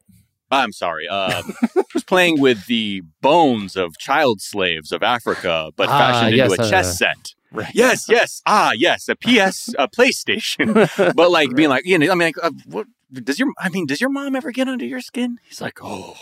I'm 0.52 0.72
sorry. 0.72 1.08
Um, 1.08 1.54
was 1.94 2.04
playing 2.04 2.40
with 2.40 2.68
the 2.68 3.02
bones 3.22 3.76
of 3.76 3.98
child 3.98 4.42
slaves 4.42 4.92
of 4.92 5.04
Africa, 5.04 5.72
but 5.76 5.90
Ah, 5.90 5.98
fashioned 5.98 6.36
yes, 6.38 6.52
into 6.52 6.62
a 6.62 6.66
uh, 6.66 6.70
chess 6.70 6.98
set. 6.98 7.34
Right. 7.52 7.72
Yes, 7.74 8.06
yes. 8.10 8.42
Ah, 8.46 8.72
yes. 8.74 9.08
A 9.10 9.16
PS, 9.16 9.74
a 9.78 9.88
PlayStation. 9.98 10.74
But 11.16 11.32
like 11.32 11.56
being 11.56 11.70
like, 11.70 11.86
you 11.86 11.98
know, 11.98 12.12
I 12.12 12.16
mean, 12.16 12.28
like, 12.28 12.44
uh, 12.44 12.52
what 12.66 12.88
does 13.12 13.40
your, 13.40 13.50
I 13.60 13.70
mean, 13.70 13.86
does 13.86 14.02
your 14.02 14.10
mom 14.10 14.36
ever 14.36 14.52
get 14.52 14.68
under 14.68 14.86
your 14.86 15.02
skin? 15.02 15.38
He's 15.44 15.62
like, 15.62 15.80
oh, 15.82 16.16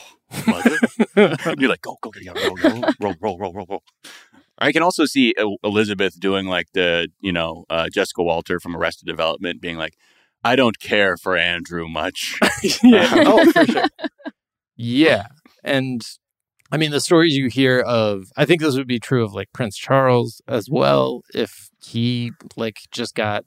mother. 0.46 0.78
You're 1.58 1.70
like, 1.70 1.82
go, 1.82 1.98
go, 2.02 2.12
go, 2.12 2.34
go, 2.34 2.56
go, 2.56 2.70
roll, 3.00 3.16
roll, 3.20 3.38
roll, 3.40 3.54
roll, 3.54 3.66
roll. 3.68 3.84
I 4.58 4.72
can 4.72 4.84
also 4.84 5.06
see 5.06 5.34
Elizabeth 5.64 6.20
doing 6.20 6.46
like 6.46 6.68
the, 6.74 7.10
you 7.20 7.34
know, 7.34 7.66
uh, 7.70 7.90
Jessica 7.90 8.24
Walter 8.24 8.60
from 8.60 8.76
Arrested 8.76 9.06
Development 9.06 9.62
being 9.62 9.78
like, 9.78 9.98
I 10.44 10.56
don't 10.56 10.80
care 10.80 11.18
for 11.18 11.36
Andrew 11.36 11.88
much. 11.88 12.40
yeah. 12.84 13.24
Oh, 13.26 13.52
for 13.52 13.66
sure. 13.66 13.88
Yeah. 14.78 15.28
And 15.64 16.02
I 16.72 16.78
mean, 16.78 16.92
the 16.92 17.00
stories 17.00 17.36
you 17.38 17.48
hear 17.48 17.80
of, 17.82 18.26
I 18.36 18.46
think 18.46 18.62
this 18.62 18.76
would 18.76 18.88
be 18.88 19.00
true 19.00 19.24
of 19.24 19.34
like 19.34 19.50
Prince 19.54 19.78
Charles 19.78 20.42
as 20.48 20.70
well. 20.70 21.22
If 21.34 21.70
he 21.84 22.32
like 22.56 22.78
just 22.92 23.16
got 23.16 23.46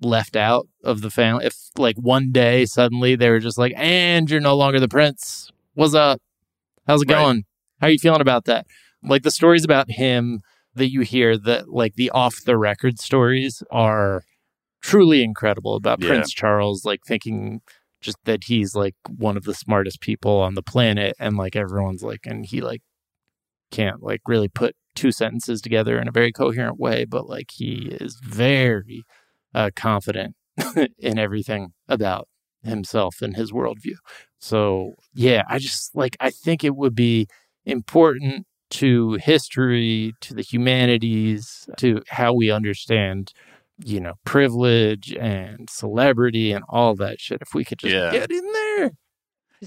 left 0.00 0.36
out 0.36 0.68
of 0.84 1.00
the 1.00 1.10
family, 1.10 1.46
if 1.46 1.56
like 1.78 1.96
one 1.96 2.30
day 2.30 2.66
suddenly 2.66 3.16
they 3.16 3.30
were 3.30 3.38
just 3.40 3.58
like, 3.58 3.72
and 3.76 4.30
you're 4.30 4.40
no 4.40 4.56
longer 4.56 4.78
the 4.80 4.88
prince. 4.88 5.50
What's 5.74 5.94
up? 5.94 6.20
How's 6.86 7.02
it 7.02 7.08
Right. 7.10 7.16
going? 7.16 7.44
How 7.80 7.86
are 7.86 7.90
you 7.90 7.98
feeling 7.98 8.20
about 8.20 8.44
that? 8.44 8.66
Like 9.02 9.22
the 9.22 9.30
stories 9.30 9.64
about 9.64 9.90
him 9.90 10.40
that 10.74 10.90
you 10.90 11.00
hear 11.00 11.36
that 11.38 11.70
like 11.70 11.94
the 11.94 12.10
off 12.10 12.36
the 12.44 12.56
record 12.58 12.98
stories 13.00 13.62
are 13.70 14.22
truly 14.80 15.22
incredible 15.22 15.74
about 15.74 16.00
Yeah. 16.00 16.08
Prince 16.08 16.32
Charles, 16.32 16.84
like 16.84 17.00
thinking 17.06 17.60
just 18.02 18.18
that 18.24 18.44
he's 18.44 18.74
like 18.74 18.96
one 19.08 19.36
of 19.36 19.44
the 19.44 19.54
smartest 19.54 20.00
people 20.00 20.40
on 20.40 20.54
the 20.54 20.62
planet 20.62 21.14
and 21.18 21.36
like 21.36 21.56
everyone's 21.56 22.02
like 22.02 22.26
and 22.26 22.46
he 22.46 22.60
like 22.60 22.82
can't 23.70 24.02
like 24.02 24.20
really 24.26 24.48
put 24.48 24.74
two 24.94 25.10
sentences 25.10 25.62
together 25.62 25.98
in 25.98 26.06
a 26.06 26.12
very 26.12 26.32
coherent 26.32 26.78
way 26.78 27.04
but 27.04 27.26
like 27.28 27.50
he 27.54 27.96
is 28.00 28.18
very 28.22 29.04
uh 29.54 29.70
confident 29.74 30.34
in 30.98 31.18
everything 31.18 31.72
about 31.88 32.28
himself 32.62 33.22
and 33.22 33.36
his 33.36 33.52
worldview. 33.52 33.96
So, 34.38 34.94
yeah, 35.14 35.42
I 35.48 35.58
just 35.58 35.94
like, 35.94 36.16
I 36.20 36.30
think 36.30 36.64
it 36.64 36.76
would 36.76 36.94
be 36.94 37.26
important 37.64 38.46
to 38.70 39.14
history, 39.14 40.14
to 40.22 40.34
the 40.34 40.42
humanities, 40.42 41.68
to 41.78 42.02
how 42.08 42.32
we 42.32 42.50
understand, 42.50 43.32
you 43.78 44.00
know, 44.00 44.14
privilege 44.24 45.12
and 45.14 45.68
celebrity 45.70 46.52
and 46.52 46.64
all 46.68 46.94
that 46.96 47.20
shit. 47.20 47.40
If 47.42 47.54
we 47.54 47.64
could 47.64 47.78
just 47.78 47.92
Yeah. 47.94 48.10
get 48.12 48.30
in 48.30 48.52
there. 48.52 48.90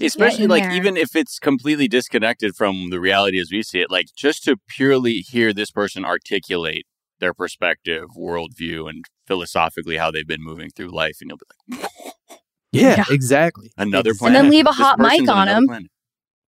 especially 0.00 0.46
like 0.46 0.62
there. 0.64 0.72
even 0.72 0.96
if 0.96 1.16
it's 1.16 1.38
completely 1.38 1.88
disconnected 1.88 2.54
from 2.54 2.90
the 2.90 3.00
reality 3.00 3.40
as 3.40 3.48
we 3.50 3.62
see 3.62 3.80
it 3.80 3.90
like 3.90 4.04
just 4.14 4.44
to 4.44 4.56
purely 4.68 5.20
hear 5.20 5.54
this 5.54 5.70
person 5.70 6.04
articulate 6.04 6.84
their 7.18 7.32
perspective 7.32 8.04
worldview 8.14 8.90
and 8.90 9.06
philosophically 9.26 9.96
how 9.96 10.10
they've 10.10 10.26
been 10.26 10.42
moving 10.44 10.68
through 10.68 10.88
life 10.88 11.16
and 11.22 11.30
you'll 11.30 11.38
be 11.38 11.78
like 11.78 11.90
Yeah, 12.72 12.96
Yeah. 12.98 13.04
exactly. 13.08 13.70
another 13.78 14.10
Ex- 14.10 14.18
planet 14.18 14.36
And 14.36 14.44
then 14.46 14.50
leave 14.52 14.66
a 14.66 14.68
This 14.68 14.76
hot 14.76 14.98
mic 14.98 15.20
on 15.22 15.48
another 15.48 15.50
him. 15.60 15.66
planet. 15.66 15.90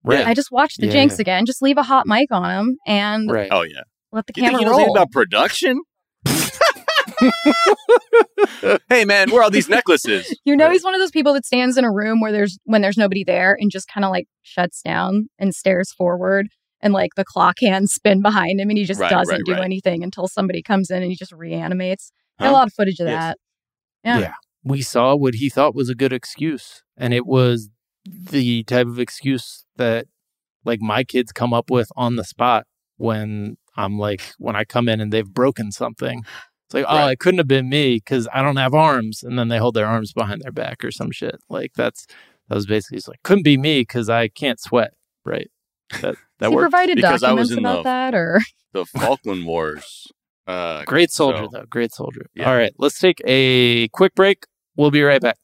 Right. 0.04 0.24
I 0.26 0.34
just 0.34 0.52
watched 0.52 0.78
the 0.80 0.86
Yeah, 0.86 0.92
Jinx 0.92 1.18
again. 1.18 1.44
Just 1.44 1.62
leave 1.62 1.78
a 1.78 1.82
hot 1.82 2.06
mic 2.06 2.28
on 2.30 2.48
him 2.48 2.76
and 2.86 3.28
Right. 3.28 3.48
oh 3.50 3.62
yeah 3.62 3.82
let 4.12 4.26
the 4.28 4.34
you 4.36 4.42
think 4.42 4.52
camera 4.52 4.58
he 4.60 4.64
knows 4.66 4.74
anything 4.74 4.86
roll. 4.94 4.96
about 4.96 5.10
production 5.10 5.80
hey 8.88 9.04
man 9.04 9.30
where 9.30 9.40
are 9.40 9.44
all 9.44 9.50
these 9.50 9.68
necklaces 9.68 10.36
You 10.44 10.56
know, 10.56 10.70
he's 10.70 10.82
one 10.84 10.94
of 10.94 11.00
those 11.00 11.10
people 11.10 11.32
that 11.34 11.44
stands 11.46 11.76
in 11.76 11.84
a 11.84 11.92
room 11.92 12.20
where 12.20 12.32
there's 12.32 12.58
when 12.64 12.82
there's 12.82 12.96
nobody 12.96 13.22
there 13.24 13.56
and 13.58 13.70
just 13.70 13.86
kind 13.88 14.04
of 14.04 14.10
like 14.10 14.26
shuts 14.42 14.82
down 14.82 15.28
and 15.38 15.54
stares 15.54 15.92
forward 15.92 16.48
and 16.80 16.92
like 16.92 17.10
the 17.16 17.24
clock 17.24 17.56
hands 17.60 17.92
spin 17.92 18.22
behind 18.22 18.60
him 18.60 18.68
and 18.68 18.76
he 18.78 18.84
just 18.84 19.00
Right, 19.00 19.10
doesn't 19.10 19.34
right, 19.34 19.44
do 19.44 19.52
right. 19.52 19.64
anything 19.64 20.02
until 20.02 20.26
somebody 20.26 20.62
comes 20.62 20.90
in 20.90 21.02
and 21.02 21.10
he 21.10 21.16
just 21.16 21.32
reanimates. 21.32 22.10
Got 22.38 22.46
Huh? 22.46 22.50
a 22.50 22.54
lot 22.54 22.66
of 22.66 22.72
footage 22.74 22.98
of 23.00 23.06
Yes. 23.06 23.20
that. 23.22 23.38
Yeah. 24.04 24.18
Yeah. 24.18 24.32
We 24.64 24.82
saw 24.82 25.14
what 25.14 25.34
he 25.34 25.48
thought 25.48 25.74
was 25.74 25.88
a 25.88 25.94
good 25.94 26.12
excuse. 26.12 26.82
And 26.96 27.14
it 27.14 27.26
was 27.26 27.68
the 28.04 28.64
type 28.64 28.86
of 28.88 28.98
excuse 28.98 29.64
that 29.76 30.06
like 30.64 30.80
my 30.80 31.04
kids 31.04 31.32
come 31.32 31.52
up 31.54 31.70
with 31.70 31.88
on 31.96 32.16
the 32.16 32.24
spot 32.24 32.66
when 32.96 33.56
I'm 33.76 33.98
like, 33.98 34.22
when 34.38 34.56
I 34.56 34.64
come 34.64 34.88
in 34.88 35.00
and 35.00 35.12
they've 35.12 35.28
broken 35.28 35.70
something. 35.72 36.24
It's 36.72 36.74
like, 36.74 36.86
oh, 36.88 37.06
it 37.08 37.18
couldn't 37.18 37.38
have 37.38 37.48
been 37.48 37.68
me 37.68 37.96
because 37.96 38.26
I 38.32 38.42
don't 38.42 38.56
have 38.56 38.72
arms. 38.74 39.22
And 39.22 39.38
then 39.38 39.48
they 39.48 39.58
hold 39.58 39.74
their 39.74 39.86
arms 39.86 40.12
behind 40.12 40.40
their 40.42 40.52
back 40.52 40.82
or 40.84 40.90
some 40.90 41.10
shit. 41.10 41.36
Like 41.48 41.72
that's, 41.74 42.06
that 42.48 42.54
was 42.54 42.66
basically, 42.66 42.98
it's 42.98 43.08
like, 43.08 43.22
couldn't 43.22 43.44
be 43.44 43.56
me 43.58 43.82
because 43.82 44.08
I 44.08 44.28
can't 44.28 44.58
sweat. 44.60 44.94
Right. 45.24 45.50
That, 46.00 46.16
that 46.38 46.48
he 46.48 46.54
worked. 46.54 46.62
provided 46.70 46.96
because 46.96 47.22
I 47.22 47.32
was 47.32 47.50
documents 47.50 47.52
in 47.52 47.58
about 47.58 47.76
the- 47.78 47.82
that 47.84 48.14
or 48.14 48.40
the 48.72 48.86
falkland 48.86 49.44
wars 49.44 50.06
uh 50.46 50.82
Great 50.86 51.10
soldier, 51.10 51.44
So- 51.44 51.48
though. 51.52 51.66
Great 51.68 51.92
soldier. 51.92 52.26
Yeah. 52.34 52.50
All 52.50 52.56
right. 52.56 52.72
Let's 52.78 52.98
take 52.98 53.20
a 53.26 53.88
quick 53.88 54.14
break. 54.14 54.44
We'll 54.76 54.90
be 54.90 55.02
right 55.02 55.20
back. 55.20 55.36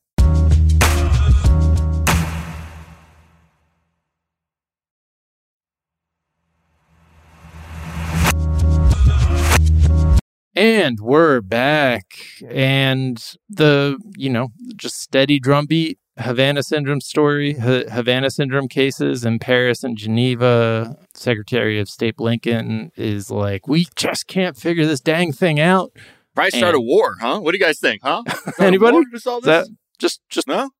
And 10.58 10.98
we're 10.98 11.40
back. 11.40 12.04
And 12.50 13.24
the, 13.48 13.96
you 14.16 14.28
know, 14.28 14.48
just 14.74 14.96
steady 15.00 15.38
drumbeat 15.38 16.00
Havana 16.18 16.64
syndrome 16.64 17.00
story, 17.00 17.52
Ha- 17.54 17.84
Havana 17.88 18.28
syndrome 18.28 18.66
cases 18.66 19.24
in 19.24 19.38
Paris 19.38 19.84
and 19.84 19.96
Geneva. 19.96 20.96
Secretary 21.14 21.78
of 21.78 21.88
State 21.88 22.16
Blinken 22.16 22.90
is 22.96 23.30
like, 23.30 23.68
we 23.68 23.86
just 23.94 24.26
can't 24.26 24.56
figure 24.56 24.84
this 24.84 25.00
dang 25.00 25.32
thing 25.32 25.60
out. 25.60 25.92
probably 26.34 26.50
start 26.58 26.74
a 26.74 26.80
war 26.80 27.14
huh 27.20 27.38
what 27.38 27.52
do 27.52 27.58
you 27.58 27.62
guys 27.64 27.78
think 27.78 28.00
huh 28.02 28.24
Anybody? 28.58 28.94
war 28.96 29.04
to 29.12 29.20
solve 29.20 29.44
Is 29.44 29.46
that 29.46 29.60
this? 29.66 29.70
just 30.00 30.20
just 30.28 30.48
no 30.48 30.70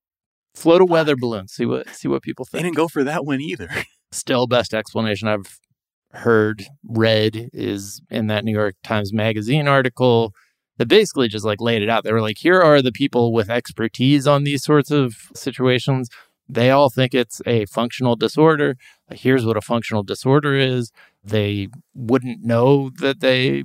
float 0.57 0.81
a 0.81 0.85
weather 0.87 1.14
balloon? 1.14 1.47
See 1.47 1.66
what 1.66 1.89
see 1.95 2.09
what 2.09 2.22
people 2.22 2.45
think. 2.45 2.62
they 2.62 2.66
didn't 2.66 2.76
go 2.76 2.89
for 2.89 3.05
that 3.05 3.24
one 3.24 3.41
either 3.41 3.68
Still, 4.11 4.49
best 4.49 4.74
explanation 4.74 5.29
I've 5.29 5.61
heard 6.12 6.64
read 6.84 7.50
is 7.52 8.00
in 8.11 8.26
that 8.28 8.44
New 8.44 8.52
York 8.52 8.76
Times 8.82 9.12
Magazine 9.12 9.68
article 9.68 10.32
that 10.78 10.86
basically 10.86 11.28
just 11.28 11.44
like 11.44 11.61
laid 11.61 11.82
it 11.82 11.88
out. 11.88 12.04
They 12.04 12.12
were 12.12 12.22
like, 12.22 12.38
here 12.38 12.61
are 12.61 12.80
the 12.80 12.92
people 12.92 13.32
with 13.32 13.50
expertise 13.50 14.26
on 14.26 14.44
these 14.44 14.62
sorts 14.62 14.90
of 14.90 15.16
situations. 15.34 16.09
They 16.48 16.70
all 16.70 16.88
think 16.88 17.14
it's 17.14 17.42
a 17.46 17.66
functional 17.66 18.16
disorder. 18.16 18.76
Here's 19.11 19.44
what 19.44 19.56
a 19.56 19.61
functional 19.61 20.02
disorder 20.02 20.54
is. 20.54 20.92
They 21.22 21.68
wouldn't 21.94 22.42
know 22.42 22.90
that 23.00 23.20
they 23.20 23.64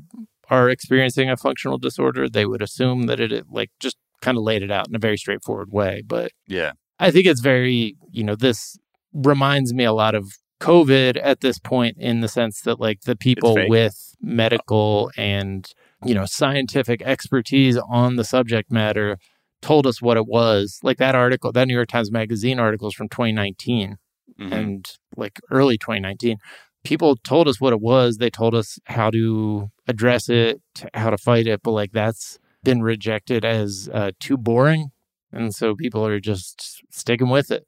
are 0.49 0.69
experiencing 0.69 1.29
a 1.29 1.37
functional 1.37 1.77
disorder. 1.77 2.27
They 2.27 2.45
would 2.45 2.61
assume 2.61 3.03
that 3.03 3.19
it 3.19 3.45
like 3.49 3.71
just 3.79 3.95
kind 4.21 4.37
of 4.37 4.43
laid 4.43 4.63
it 4.63 4.71
out 4.71 4.87
in 4.89 4.95
a 4.95 4.99
very 4.99 5.17
straightforward 5.17 5.71
way. 5.71 6.01
But 6.05 6.31
yeah 6.47 6.73
I 6.99 7.11
think 7.11 7.25
it's 7.25 7.41
very, 7.41 7.97
you 8.11 8.23
know, 8.23 8.35
this 8.35 8.77
reminds 9.13 9.73
me 9.73 9.83
a 9.83 9.93
lot 9.93 10.15
of 10.15 10.31
COVID 10.63 11.19
at 11.21 11.41
this 11.41 11.59
point 11.59 11.97
in 11.97 12.21
the 12.21 12.27
sense 12.27 12.61
that 12.61 12.79
like 12.79 13.01
the 13.01 13.15
people 13.15 13.55
with 13.69 14.15
medical 14.21 15.11
and, 15.17 15.69
you 16.05 16.13
know, 16.13 16.25
scientific 16.25 17.01
expertise 17.01 17.77
on 17.77 18.15
the 18.15 18.23
subject 18.23 18.71
matter 18.71 19.17
told 19.61 19.85
us 19.87 20.01
what 20.01 20.17
it 20.17 20.25
was. 20.25 20.79
Like 20.83 20.97
that 20.97 21.15
article, 21.15 21.51
that 21.51 21.67
New 21.67 21.73
York 21.73 21.89
Times 21.89 22.11
Magazine 22.11 22.59
article 22.59 22.87
is 22.87 22.93
from 22.93 23.09
2019 23.09 23.97
Mhm. 24.39 24.51
and 24.51 24.91
like 25.15 25.39
early 25.51 25.77
2019. 25.77 26.37
People 26.83 27.15
told 27.15 27.47
us 27.47 27.61
what 27.61 27.71
it 27.73 27.79
was. 27.81 28.17
They 28.17 28.29
told 28.29 28.55
us 28.55 28.79
how 28.85 29.09
to 29.11 29.69
address 29.87 30.27
it, 30.29 30.61
how 30.93 31.09
to 31.09 31.17
fight 31.17 31.45
it, 31.47 31.61
but 31.63 31.71
like 31.71 31.91
that's 31.91 32.39
been 32.63 32.81
rejected 32.81 33.45
as 33.45 33.89
uh, 33.93 34.11
too 34.19 34.37
boring. 34.37 34.89
And 35.31 35.53
so 35.53 35.75
people 35.75 36.05
are 36.05 36.19
just 36.19 36.81
sticking 36.91 37.29
with 37.29 37.51
it. 37.51 37.65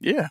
Yeah. 0.00 0.28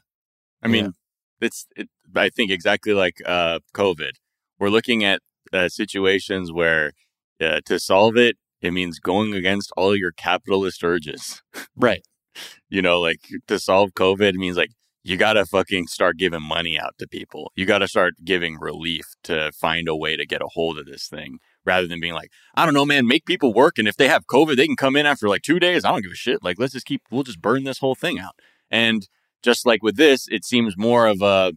I 0.61 0.67
mean, 0.67 0.93
it's, 1.41 1.65
it, 1.75 1.89
I 2.15 2.29
think 2.29 2.51
exactly 2.51 2.93
like 2.93 3.21
uh, 3.25 3.59
COVID. 3.73 4.11
We're 4.59 4.69
looking 4.69 5.03
at 5.03 5.21
uh, 5.51 5.69
situations 5.69 6.51
where 6.51 6.93
uh, 7.41 7.61
to 7.65 7.79
solve 7.79 8.17
it, 8.17 8.37
it 8.61 8.71
means 8.71 8.99
going 8.99 9.33
against 9.33 9.71
all 9.77 9.95
your 9.95 10.11
capitalist 10.11 10.83
urges. 10.83 11.41
Right. 11.75 12.03
You 12.67 12.81
know, 12.81 12.99
like 12.99 13.21
to 13.47 13.57
solve 13.59 13.91
COVID 13.93 14.33
means 14.33 14.57
like 14.57 14.71
you 15.05 15.17
got 15.17 15.33
to 15.33 15.45
fucking 15.45 15.85
start 15.85 16.17
giving 16.17 16.41
money 16.41 16.79
out 16.79 16.95
to 16.97 17.07
people. 17.07 17.51
You 17.55 17.67
got 17.67 17.77
to 17.77 17.87
start 17.87 18.15
giving 18.25 18.57
relief 18.59 19.05
to 19.23 19.51
find 19.51 19.87
a 19.87 19.95
way 19.95 20.17
to 20.17 20.25
get 20.25 20.41
a 20.41 20.47
hold 20.53 20.79
of 20.79 20.87
this 20.87 21.07
thing 21.07 21.37
rather 21.63 21.85
than 21.85 21.99
being 22.01 22.15
like, 22.15 22.31
I 22.55 22.65
don't 22.65 22.73
know, 22.73 22.85
man, 22.85 23.05
make 23.05 23.25
people 23.25 23.53
work. 23.53 23.77
And 23.77 23.87
if 23.87 23.97
they 23.97 24.07
have 24.07 24.25
COVID, 24.25 24.57
they 24.57 24.65
can 24.65 24.75
come 24.75 24.95
in 24.95 25.05
after 25.05 25.29
like 25.29 25.43
two 25.43 25.59
days. 25.59 25.85
I 25.85 25.91
don't 25.91 26.01
give 26.01 26.11
a 26.11 26.15
shit. 26.15 26.43
Like, 26.43 26.57
let's 26.57 26.73
just 26.73 26.87
keep, 26.87 27.03
we'll 27.11 27.21
just 27.21 27.39
burn 27.39 27.65
this 27.65 27.77
whole 27.77 27.93
thing 27.93 28.19
out. 28.19 28.33
And 28.71 29.07
just 29.45 29.65
like 29.65 29.81
with 29.83 29.95
this, 29.95 30.27
it 30.29 30.43
seems 30.43 30.75
more 30.77 31.05
of 31.07 31.21
a, 31.21 31.53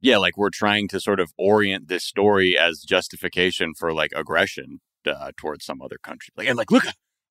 yeah, 0.00 0.16
like 0.16 0.36
we're 0.36 0.50
trying 0.50 0.88
to 0.88 0.98
sort 1.00 1.20
of 1.20 1.32
orient 1.38 1.86
this 1.88 2.04
story 2.04 2.56
as 2.58 2.80
justification 2.80 3.74
for 3.78 3.92
like 3.92 4.10
aggression 4.16 4.80
uh, 5.06 5.30
towards 5.36 5.64
some 5.64 5.80
other 5.82 5.98
country. 6.02 6.32
Like, 6.36 6.48
and 6.48 6.56
like, 6.58 6.70
look, 6.70 6.84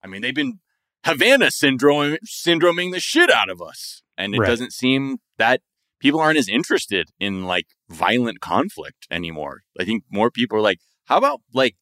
I 0.03 0.07
mean, 0.07 0.21
they've 0.21 0.33
been 0.35 0.59
Havana 1.05 1.51
syndrome 1.51 2.17
syndroming 2.25 2.91
the 2.91 2.99
shit 2.99 3.29
out 3.31 3.49
of 3.49 3.61
us, 3.61 4.01
and 4.17 4.33
it 4.35 4.39
Right. 4.39 4.47
doesn't 4.47 4.73
seem 4.73 5.17
that 5.37 5.61
people 5.99 6.19
aren't 6.19 6.37
as 6.37 6.47
interested 6.49 7.09
in 7.19 7.45
like 7.45 7.67
violent 7.89 8.39
conflict 8.39 9.07
anymore. 9.09 9.61
I 9.79 9.83
think 9.85 10.03
more 10.11 10.29
people 10.31 10.57
are 10.57 10.61
like, 10.61 10.79
how 11.05 11.17
about 11.17 11.41
like 11.53 11.75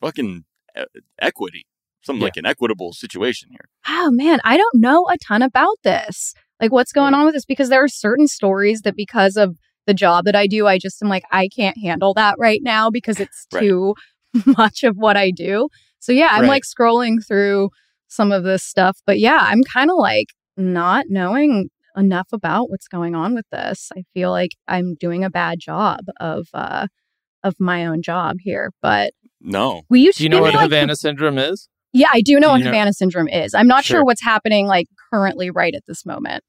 fucking 0.00 0.44
uh, 0.76 0.84
equity, 1.20 1.66
something 2.02 2.20
Yeah. 2.20 2.26
like 2.26 2.36
an 2.36 2.46
equitable 2.46 2.92
situation 2.92 3.48
here. 3.50 3.68
oh 3.88 4.10
man, 4.12 4.38
I 4.44 4.56
don't 4.56 4.76
know 4.80 5.06
a 5.08 5.16
ton 5.18 5.42
about 5.42 5.76
this. 5.82 6.34
Like 6.60 6.72
what's 6.72 6.92
going 6.92 7.14
on 7.14 7.24
with 7.24 7.34
this 7.34 7.44
because 7.44 7.68
there 7.68 7.82
are 7.82 7.88
certain 7.88 8.26
stories 8.28 8.82
that 8.82 8.96
because 8.96 9.36
of 9.36 9.56
the 9.86 9.94
job 9.94 10.24
that 10.26 10.36
I 10.36 10.46
do, 10.46 10.66
I 10.66 10.78
just 10.78 11.02
am 11.02 11.08
like 11.08 11.24
I 11.32 11.48
can't 11.48 11.78
handle 11.78 12.14
that 12.14 12.36
right 12.38 12.60
now 12.62 12.90
because 12.90 13.18
it's 13.20 13.46
Right. 13.52 13.60
too 13.62 13.94
much 14.58 14.84
of 14.84 14.96
what 14.96 15.16
I 15.16 15.30
do. 15.30 15.68
So 15.98 16.12
yeah, 16.12 16.28
I'm 16.32 16.42
Right. 16.42 16.48
like 16.48 16.62
scrolling 16.64 17.26
through 17.26 17.70
some 18.08 18.32
of 18.32 18.42
this 18.44 18.62
stuff, 18.62 18.98
but 19.06 19.18
yeah, 19.18 19.38
I'm 19.40 19.62
kind 19.62 19.90
of 19.90 19.96
like 19.96 20.28
not 20.56 21.06
knowing 21.08 21.70
enough 21.96 22.28
about 22.32 22.70
what's 22.70 22.88
going 22.88 23.14
on 23.14 23.34
with 23.34 23.46
this. 23.50 23.90
I 23.96 24.04
feel 24.14 24.30
like 24.30 24.50
I'm 24.68 24.94
doing 24.94 25.24
a 25.24 25.30
bad 25.30 25.58
job 25.60 26.00
of 26.20 26.48
uh 26.54 26.86
of 27.42 27.54
my 27.58 27.86
own 27.86 28.02
job 28.02 28.36
here, 28.40 28.70
but 28.82 29.12
No, 29.40 29.82
we 29.88 30.00
used 30.00 30.18
Do 30.18 30.24
you 30.24 30.28
to 30.30 30.36
know 30.36 30.44
give 30.44 30.52
what 30.52 30.54
like, 30.54 30.62
Havana 30.64 30.94
syndrome 30.94 31.38
is? 31.38 31.68
yeah, 31.94 32.08
I 32.12 32.20
do 32.20 32.34
know 32.34 32.48
Do 32.48 32.52
what 32.52 32.58
know- 32.60 32.66
Havana 32.66 32.92
syndrome 32.92 33.28
is. 33.28 33.54
I'm 33.54 33.66
not 33.66 33.84
sure. 33.84 33.96
Sure. 33.98 34.04
what's 34.04 34.22
happening 34.22 34.66
like 34.66 34.86
currently 35.10 35.50
right 35.50 35.74
at 35.74 35.82
this 35.86 36.04
moment. 36.04 36.44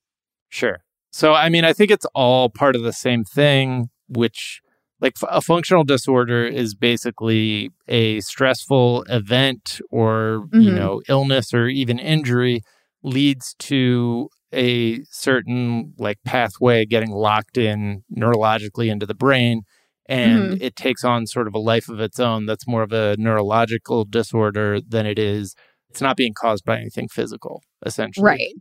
Sure. 0.52 0.80
So, 1.12 1.34
I 1.34 1.50
mean, 1.50 1.66
I 1.66 1.74
think 1.74 1.92
it's 1.92 2.06
all 2.16 2.50
part 2.50 2.76
of 2.76 2.84
the 2.84 2.94
same 2.94 3.24
thing, 3.26 3.90
which, 4.10 4.62
like, 5.02 5.14
f- 5.22 5.30
a 5.32 5.42
functional 5.42 5.84
disorder 5.84 6.46
is 6.46 6.76
basically 6.76 7.72
a 7.88 8.20
stressful 8.22 9.04
event 9.10 9.82
or, 9.90 10.48
you 10.54 10.72
Mhm. 10.72 10.76
know, 10.76 11.02
illness 11.10 11.54
or 11.54 11.68
even 11.68 12.00
injury 12.00 12.62
leads 13.04 13.56
to 13.60 14.30
a 14.54 15.04
certain, 15.06 15.94
like, 15.98 16.20
pathway 16.26 16.86
getting 16.86 17.12
locked 17.12 17.58
in 17.58 18.04
neurologically 18.16 18.90
into 18.92 19.06
the 19.08 19.16
brain. 19.16 19.64
And 20.08 20.62
it 20.62 20.76
takes 20.76 21.04
on 21.06 21.28
sort 21.28 21.48
of 21.48 21.56
a 21.56 21.60
life 21.60 21.90
of 21.90 22.02
its 22.02 22.20
own 22.20 22.46
that's 22.46 22.68
more 22.68 22.84
of 22.84 22.92
a 22.94 23.16
neurological 23.18 24.06
disorder 24.06 24.82
than 24.82 25.06
it 25.06 25.18
is 25.20 25.56
it's 25.90 26.02
not 26.02 26.18
being 26.18 26.34
caused 26.34 26.66
by 26.66 26.78
anything 26.80 27.10
physical, 27.10 27.64
essentially. 27.86 28.26
Right. 28.26 28.54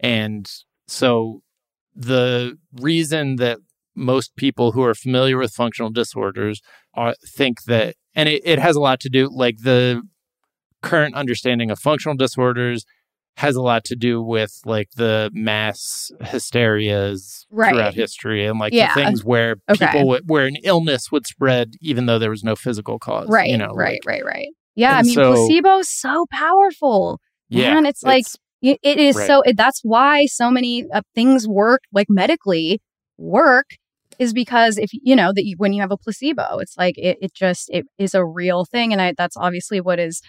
And 0.00 0.48
so 0.86 1.40
the 1.94 2.56
reason 2.80 3.36
that 3.36 3.58
most 3.94 4.36
people 4.36 4.72
who 4.72 4.82
are 4.82 4.94
familiar 4.94 5.38
with 5.38 5.52
functional 5.52 5.90
disorders 5.90 6.60
are, 6.94 7.14
think 7.36 7.62
that, 7.64 7.96
and 8.14 8.28
it, 8.28 8.42
it 8.44 8.58
has 8.58 8.76
a 8.76 8.80
lot 8.80 9.00
to 9.00 9.08
do, 9.08 9.28
like 9.32 9.56
the 9.62 10.02
current 10.82 11.14
understanding 11.14 11.70
of 11.70 11.78
functional 11.78 12.16
disorders 12.16 12.84
has 13.38 13.54
a 13.56 13.62
lot 13.62 13.84
to 13.84 13.96
do 13.96 14.22
with 14.22 14.60
like 14.64 14.88
the 14.96 15.30
mass 15.34 16.10
hysterias 16.22 17.46
Right. 17.50 17.72
throughout 17.72 17.94
history 17.94 18.46
and 18.46 18.58
like 18.58 18.72
Yeah. 18.72 18.94
the 18.94 19.00
things 19.04 19.24
where 19.24 19.56
Okay. 19.68 19.86
people 19.86 20.08
would, 20.08 20.22
where 20.28 20.46
an 20.46 20.56
illness 20.64 21.10
would 21.12 21.26
spread 21.26 21.72
even 21.80 22.06
though 22.06 22.18
there 22.18 22.30
was 22.30 22.44
no 22.44 22.56
physical 22.56 22.98
cause. 22.98 23.28
Right. 23.28 23.50
You 23.50 23.58
know, 23.58 23.72
right. 23.74 24.00
like- 24.06 24.06
right. 24.06 24.24
Right. 24.24 24.48
Yeah. 24.74 24.96
I 24.98 25.02
mean, 25.02 25.14
so- 25.14 25.34
placebo 25.34 25.78
is 25.78 25.88
so 25.88 26.26
powerful. 26.30 27.20
yeah. 27.48 27.76
And 27.76 27.86
it's 27.86 28.02
like 28.02 28.24
Y- 28.26 28.40
It 28.62 28.98
is 28.98 29.16
Right. 29.16 29.26
so. 29.26 29.42
It, 29.42 29.56
that's 29.56 29.80
why 29.82 30.26
so 30.26 30.50
many 30.50 30.84
uh, 30.92 31.02
things 31.14 31.46
work, 31.46 31.82
like 31.92 32.08
medically 32.08 32.80
work, 33.18 33.66
is 34.18 34.32
because 34.32 34.78
if 34.78 34.90
you 34.92 35.14
know 35.14 35.32
that 35.34 35.44
you, 35.44 35.56
when 35.58 35.72
you 35.72 35.80
have 35.82 35.92
a 35.92 35.96
placebo, 35.96 36.58
it's 36.58 36.76
like 36.76 36.96
it, 36.98 37.18
it 37.20 37.34
just 37.34 37.68
it 37.70 37.84
is 37.98 38.14
a 38.14 38.24
real 38.24 38.64
thing, 38.64 38.92
and 38.92 39.00
I, 39.00 39.12
that's 39.16 39.36
obviously 39.36 39.80
what 39.80 39.98
is 39.98 40.22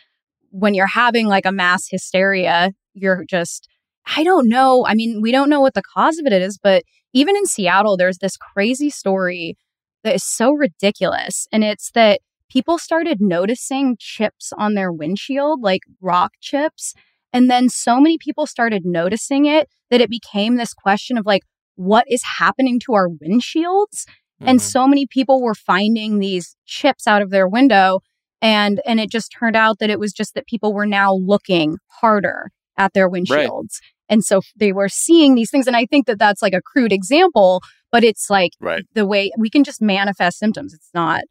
when 0.52 0.74
you're 0.74 0.88
having 0.88 1.28
like 1.28 1.46
a 1.46 1.52
mass 1.52 1.88
hysteria. 1.90 2.72
You're 2.94 3.24
just 3.26 3.68
I 4.16 4.24
don't 4.24 4.50
know. 4.50 4.86
I 4.86 4.94
mean, 4.94 5.22
we 5.22 5.32
don't 5.32 5.50
know 5.50 5.62
what 5.62 5.74
the 5.74 5.84
cause 5.84 6.18
of 6.18 6.26
it 6.26 6.34
is, 6.34 6.58
but 6.58 6.84
even 7.14 7.36
in 7.36 7.46
Seattle, 7.46 7.98
there's 7.98 8.20
this 8.20 8.38
crazy 8.38 8.90
story 8.90 9.58
that 10.04 10.16
is 10.16 10.24
so 10.24 10.52
ridiculous, 10.52 11.48
and 11.52 11.64
it's 11.64 11.92
that 11.92 12.20
people 12.50 12.78
started 12.78 13.20
noticing 13.20 13.96
chips 14.00 14.52
on 14.58 14.74
their 14.74 14.92
windshield, 14.92 15.62
like 15.62 15.82
rock 16.02 16.34
chips. 16.42 16.94
And 17.34 17.50
then 17.50 17.70
so 17.70 18.00
many 18.00 18.18
people 18.18 18.46
started 18.48 18.84
noticing 18.86 19.46
it 19.46 19.68
that 19.90 20.02
it 20.02 20.10
became 20.10 20.56
this 20.56 20.74
question 20.74 21.18
of 21.18 21.26
like, 21.26 21.42
what 21.76 22.06
is 22.10 22.22
happening 22.40 22.80
to 22.86 22.94
our 22.94 23.08
windshields? 23.10 24.06
And 24.40 24.60
Mhm. 24.60 24.64
so 24.64 24.88
many 24.88 25.06
people 25.08 25.42
were 25.42 25.56
finding 25.56 26.20
these 26.20 26.56
chips 26.66 27.08
out 27.08 27.22
of 27.22 27.30
their 27.30 27.48
window. 27.48 28.00
And 28.42 28.82
and 28.86 29.00
it 29.00 29.10
just 29.12 29.32
turned 29.38 29.56
out 29.56 29.80
that 29.80 29.90
it 29.90 30.00
was 30.00 30.14
just 30.14 30.36
that 30.36 30.46
people 30.48 30.74
were 30.74 30.86
now 30.86 31.14
looking 31.14 31.78
harder 32.02 32.52
at 32.78 32.94
their 32.94 33.10
windshields. 33.10 33.80
And 34.10 34.24
so 34.24 34.42
they 34.56 34.72
were 34.72 34.90
seeing 34.90 35.36
these 35.36 35.50
things. 35.50 35.66
And 35.68 35.76
I 35.76 35.86
think 35.86 36.06
that 36.06 36.20
that's 36.20 36.42
like 36.42 36.54
a 36.54 36.62
crude 36.62 36.94
example, 36.94 37.62
but 37.92 38.04
it's 38.04 38.30
like 38.30 38.52
Right. 38.60 38.86
the 38.94 39.06
way 39.08 39.32
we 39.38 39.50
can 39.50 39.64
just 39.64 39.82
manifest 39.82 40.38
symptoms. 40.38 40.74
It's 40.74 40.90
not 40.94 41.24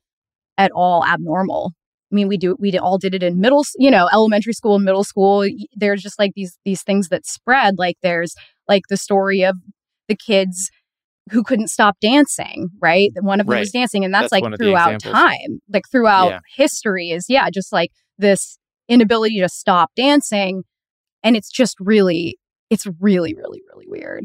at 0.59 0.73
all 0.73 1.05
abnormal. 1.05 1.73
I 2.13 2.15
mean, 2.15 2.29
we 2.29 2.37
do 2.37 2.57
we 2.59 2.77
all 2.79 2.99
did 2.99 3.15
it 3.15 3.23
in 3.23 3.41
middle, 3.41 3.65
you 3.79 3.91
know, 3.91 4.09
elementary 4.13 4.53
school 4.53 4.77
and 4.77 4.85
middle 4.85 5.05
school. 5.05 5.47
There's 5.75 6.03
just 6.03 6.19
like 6.19 6.33
these 6.37 6.59
these 6.65 6.83
things 6.83 7.09
that 7.09 7.27
spread. 7.27 7.75
Like 7.79 7.97
there's 8.03 8.35
like 8.69 8.83
the 8.89 8.97
story 8.97 9.43
of 9.45 9.57
the 10.09 10.17
kids 10.17 10.71
who 11.33 11.43
couldn't 11.43 11.69
stop 11.69 11.97
dancing, 12.01 12.69
right? 12.81 13.11
One 13.21 13.41
of 13.41 13.47
them 13.47 13.55
Right. 13.55 13.61
was 13.61 13.73
dancing, 13.73 14.05
and 14.05 14.15
that's, 14.15 14.25
That's 14.25 14.33
like 14.33 14.43
one 14.43 14.53
of 14.53 14.61
the 14.61 14.67
throughout 14.67 15.01
time, 15.01 15.61
like 15.73 15.83
throughout 15.91 16.29
Yeah. 16.29 16.39
history 16.55 17.11
is 17.11 17.27
yeah, 17.29 17.51
just 17.51 17.73
like 17.73 17.91
this 18.19 18.59
inability 18.89 19.41
to 19.41 19.49
stop 19.49 19.91
dancing, 19.97 20.63
and 21.25 21.37
it's 21.37 21.51
just 21.51 21.77
really, 21.81 22.39
it's 22.71 22.87
really, 23.01 23.35
really, 23.35 23.63
really 23.73 23.87
weird. 23.89 24.23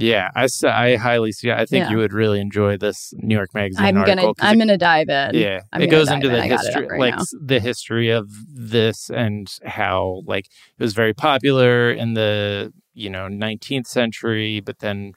Yeah, 0.00 0.30
I, 0.36 0.46
I 0.64 0.94
highly 0.96 1.32
see. 1.32 1.50
I 1.50 1.66
think 1.66 1.84
Yeah. 1.86 1.90
you 1.90 1.96
would 1.98 2.12
really 2.12 2.40
enjoy 2.40 2.76
this 2.76 3.12
New 3.16 3.34
York 3.34 3.52
Magazine 3.52 3.84
I'm 3.84 3.96
article. 3.98 4.34
gonna, 4.34 4.48
I'm 4.50 4.56
it- 4.56 4.58
gonna 4.64 4.78
dive 4.78 5.08
in. 5.08 5.34
yeah, 5.34 5.60
I'm 5.72 5.82
it 5.82 5.88
goes 5.90 6.10
into 6.10 6.28
in. 6.28 6.34
the 6.34 6.42
history, 6.42 6.86
right 6.86 7.00
like 7.00 7.16
now. 7.16 7.24
the 7.40 7.58
history 7.60 8.10
of 8.10 8.30
this 8.48 9.10
and 9.10 9.48
how 9.64 10.22
like 10.26 10.46
it 10.46 10.82
was 10.82 10.94
very 10.94 11.14
popular 11.14 11.90
in 11.90 12.14
the 12.14 12.72
you 12.94 13.10
know 13.10 13.26
19th 13.28 13.86
century, 13.88 14.60
but 14.60 14.78
then 14.78 15.12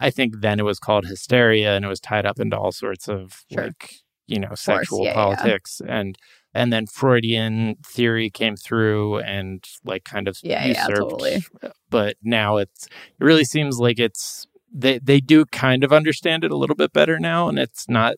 I 0.00 0.10
think 0.10 0.40
then 0.40 0.60
it 0.60 0.64
was 0.64 0.78
called 0.78 1.06
hysteria 1.06 1.74
and 1.74 1.84
it 1.84 1.88
was 1.88 2.00
tied 2.00 2.26
up 2.26 2.38
into 2.38 2.58
all 2.58 2.72
sorts 2.72 3.08
of 3.08 3.42
Sure. 3.50 3.64
like 3.68 3.90
you 4.26 4.38
know 4.38 4.54
sexual 4.54 4.98
yeah, 4.98 5.04
yeah, 5.04 5.10
yeah. 5.10 5.14
politics 5.14 5.80
and 5.88 6.16
and 6.54 6.72
then 6.72 6.86
Freudian 6.86 7.76
theory 7.86 8.30
came 8.30 8.56
through 8.56 9.18
and 9.20 9.64
like 9.84 10.04
kind 10.04 10.28
of 10.28 10.38
Yeah, 10.42 10.66
yeah, 10.66 10.86
totally. 10.86 11.44
But 11.88 12.16
now 12.22 12.56
it's 12.56 12.86
it 12.86 13.24
really 13.24 13.44
seems 13.44 13.78
like 13.78 13.98
it's 13.98 14.46
they 14.72 14.98
they 14.98 15.20
do 15.20 15.44
kind 15.46 15.84
of 15.84 15.92
understand 15.92 16.44
it 16.44 16.50
a 16.50 16.56
little 16.56 16.76
bit 16.76 16.92
better 16.92 17.18
now, 17.18 17.48
and 17.48 17.58
it's 17.58 17.88
not 17.88 18.16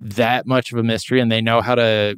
that 0.00 0.46
much 0.46 0.72
of 0.72 0.78
a 0.78 0.82
mystery, 0.82 1.20
and 1.20 1.30
they 1.30 1.40
know 1.40 1.60
how 1.60 1.74
to 1.74 2.16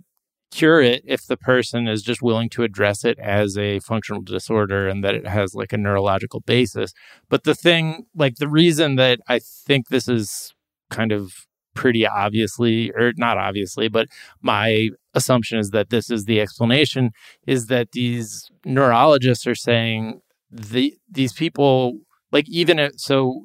cure 0.50 0.80
it 0.80 1.02
if 1.04 1.26
the 1.26 1.36
person 1.36 1.88
is 1.88 2.00
just 2.00 2.22
willing 2.22 2.48
to 2.48 2.62
address 2.62 3.04
it 3.04 3.18
as 3.18 3.58
a 3.58 3.80
functional 3.80 4.22
disorder 4.22 4.86
and 4.86 5.02
that 5.02 5.14
it 5.14 5.26
has 5.26 5.52
like 5.54 5.72
a 5.72 5.76
neurological 5.76 6.40
basis. 6.40 6.92
But 7.28 7.42
the 7.42 7.56
thing, 7.56 8.06
like 8.14 8.36
the 8.36 8.48
reason 8.48 8.94
that 8.96 9.18
I 9.26 9.40
think 9.40 9.88
this 9.88 10.06
is 10.06 10.54
kind 10.90 11.10
of 11.10 11.32
pretty 11.74 12.06
obviously, 12.06 12.90
or 12.92 13.12
not 13.16 13.36
obviously, 13.38 13.88
but 13.88 14.08
my 14.42 14.90
assumption 15.14 15.58
is 15.58 15.70
that 15.70 15.90
this 15.90 16.10
is 16.10 16.24
the 16.24 16.40
explanation 16.40 17.10
is 17.46 17.66
that 17.66 17.92
these 17.92 18.50
neurologists 18.64 19.46
are 19.46 19.54
saying 19.54 20.20
the 20.50 20.94
these 21.10 21.32
people 21.32 21.98
like 22.32 22.48
even 22.48 22.90
so 22.96 23.42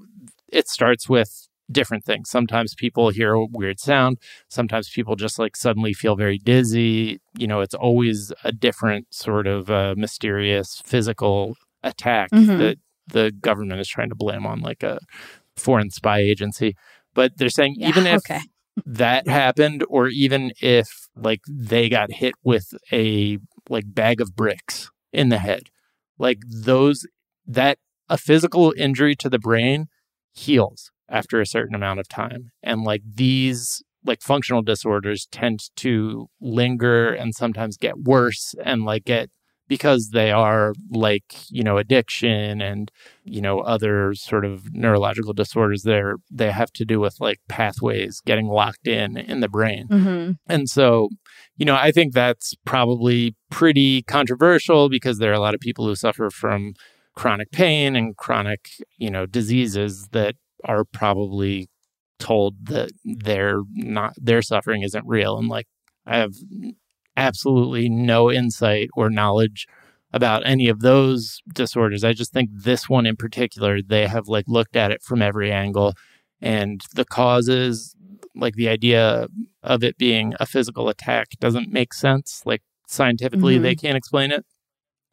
it 0.51 0.67
starts 0.67 1.07
with 1.09 1.47
different 1.71 2.03
things. 2.03 2.29
Sometimes 2.29 2.73
people 2.73 3.09
hear 3.09 3.33
a 3.33 3.45
weird 3.45 3.79
sound. 3.79 4.17
Sometimes 4.49 4.89
people 4.89 5.15
just 5.15 5.37
like 5.37 5.55
suddenly 5.55 5.93
feel 5.93 6.15
very 6.15 6.39
dizzy. 6.39 7.19
You 7.37 7.47
know 7.47 7.61
it's 7.61 7.75
always 7.75 8.31
a 8.43 8.51
different 8.51 9.07
sort 9.11 9.45
of 9.47 9.69
uh, 9.69 9.93
mysterious 9.97 10.81
physical 10.85 11.55
attack 11.83 12.31
Mhm. 12.31 12.57
that 12.57 12.77
the 13.07 13.31
government 13.31 13.79
is 13.79 13.87
trying 13.87 14.09
to 14.09 14.15
blame 14.15 14.45
on 14.45 14.61
like 14.61 14.83
a 14.83 14.99
foreign 15.55 15.89
spy 15.91 16.19
agency 16.19 16.75
but 17.13 17.33
they're 17.37 17.49
saying 17.49 17.75
Yeah, 17.77 17.89
even 17.89 18.05
if 18.07 18.17
okay. 18.17 18.41
that 18.85 19.27
happened 19.27 19.83
or 19.89 20.07
even 20.07 20.51
if 20.61 20.87
like 21.15 21.41
they 21.49 21.89
got 21.89 22.11
hit 22.13 22.33
with 22.43 22.73
a 22.91 23.37
like 23.69 23.85
bag 23.87 24.21
of 24.21 24.35
bricks 24.35 24.89
in 25.11 25.29
the 25.29 25.37
head 25.39 25.63
like 26.17 26.39
those 26.47 27.05
that 27.45 27.77
a 28.09 28.17
physical 28.17 28.73
injury 28.77 29.15
to 29.15 29.29
the 29.29 29.39
brain 29.39 29.87
heals 30.33 30.91
after 31.09 31.41
a 31.41 31.45
certain 31.45 31.75
amount 31.75 31.99
of 31.99 32.07
time 32.07 32.51
and 32.63 32.83
like 32.83 33.01
these 33.05 33.83
like 34.05 34.21
functional 34.21 34.61
disorders 34.61 35.27
tend 35.31 35.59
to 35.75 36.27
linger 36.39 37.11
and 37.11 37.35
sometimes 37.35 37.75
get 37.77 37.97
worse 37.99 38.55
and 38.63 38.83
like 38.85 39.03
get 39.05 39.29
because 39.69 40.09
they 40.09 40.31
are 40.31 40.73
like 40.91 41.23
you 41.49 41.63
know 41.63 41.77
addiction 41.77 42.61
and 42.61 42.91
you 43.23 43.39
know 43.39 43.59
other 43.61 44.13
sort 44.13 44.43
of 44.43 44.73
neurological 44.73 45.31
disorders 45.31 45.83
they're 45.83 46.15
they 46.29 46.51
have 46.51 46.71
to 46.73 46.83
do 46.83 46.99
with 46.99 47.15
like 47.21 47.39
pathways 47.47 48.19
getting 48.25 48.47
locked 48.47 48.87
in 48.87 49.15
in 49.15 49.39
the 49.39 49.47
brain. 49.47 49.87
Hmm 49.87 50.31
and 50.49 50.67
so, 50.67 51.09
you 51.57 51.65
know, 51.65 51.75
I 51.75 51.91
think 51.91 52.13
that's 52.13 52.55
probably 52.65 53.35
pretty 53.51 54.01
controversial 54.01 54.89
because 54.89 55.19
there 55.19 55.31
are 55.31 55.35
a 55.35 55.39
lot 55.39 55.53
of 55.53 55.59
people 55.59 55.85
who 55.85 55.95
suffer 55.95 56.29
from 56.29 56.73
chronic 57.15 57.51
pain 57.51 57.95
and 57.95 58.17
chronic, 58.17 58.69
you 58.97 59.11
know, 59.11 59.25
diseases 59.25 60.07
that 60.11 60.35
are 60.65 60.83
probably 60.83 61.69
told 62.17 62.65
that 62.65 62.91
they're 63.05 63.61
not 63.73 64.13
their 64.17 64.41
suffering 64.41 64.81
isn't 64.81 65.05
real. 65.05 65.37
And 65.37 65.47
like 65.47 65.67
I 66.05 66.17
have 66.17 66.33
absolutely 67.19 67.89
no 67.89 68.31
insight 68.31 68.89
or 68.95 69.09
knowledge 69.09 69.67
about 70.11 70.41
any 70.45 70.69
of 70.69 70.79
those 70.79 71.39
disorders. 71.53 72.03
I 72.03 72.13
just 72.13 72.31
think 72.33 72.49
this 72.51 72.89
one 72.89 73.05
in 73.05 73.15
particular, 73.15 73.81
they 73.81 74.07
have 74.07 74.27
like 74.27 74.45
looked 74.47 74.75
at 74.75 74.91
it 74.91 75.03
from 75.03 75.21
every 75.21 75.51
angle 75.51 75.93
and 76.41 76.81
the 76.95 77.05
causes, 77.05 77.95
like 78.35 78.55
the 78.55 78.69
idea 78.69 79.27
of 79.61 79.83
it 79.83 79.97
being 79.97 80.33
a 80.39 80.45
physical 80.45 80.89
attack 80.89 81.27
doesn't 81.39 81.71
make 81.71 81.93
sense. 81.93 82.41
Like 82.45 82.61
scientifically, 82.87 83.57
Mhm. 83.59 83.61
they 83.61 83.75
can't 83.75 83.97
explain 83.97 84.31
it. 84.31 84.45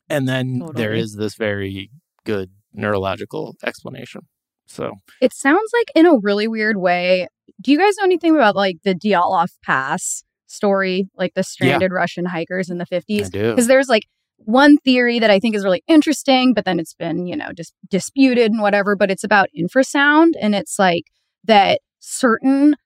And 0.09 0.29
then 0.29 0.61
there 0.61 0.91
Totally. 0.91 1.01
is 1.01 1.17
this 1.17 1.35
very 1.35 1.91
good 2.25 2.51
neurological 2.73 3.57
explanation. 3.65 4.23
So, 4.69 4.95
It 5.21 5.33
sounds 5.35 5.71
like 5.73 5.91
in 5.95 6.07
a 6.07 6.17
really 6.17 6.49
weird 6.49 6.77
way. 6.77 7.27
Do 7.61 7.71
you 7.73 7.79
guys 7.79 7.95
know 7.99 8.05
anything 8.05 8.35
about 8.35 8.57
like 8.57 8.79
the 8.85 8.95
Dyatlov 8.95 9.49
Pass 9.65 10.23
story, 10.47 11.09
like 11.17 11.35
the 11.35 11.43
stranded 11.43 11.93
Russian 11.93 12.27
hikers 12.27 12.71
in 12.71 12.79
the 12.79 12.87
50s? 12.87 13.31
Because 13.51 13.67
there's 13.67 13.89
like 13.89 14.05
one 14.39 14.77
theory 14.79 15.19
that 15.19 15.31
I 15.31 15.39
think 15.39 15.55
is 15.55 15.65
really 15.65 15.83
interesting, 15.89 16.55
but 16.55 16.65
then 16.65 16.79
it's 16.79 16.95
been, 16.95 17.27
you 17.27 17.37
know, 17.37 17.53
just 17.57 17.75
disputed 17.91 18.53
and 18.53 18.61
whatever. 18.61 18.97
But 18.97 19.11
it's 19.11 19.25
about 19.25 19.49
infrasound. 19.59 20.33
And 20.41 20.55
it's 20.55 20.79
like 20.79 21.05
that 21.45 21.81
certain 21.99 22.77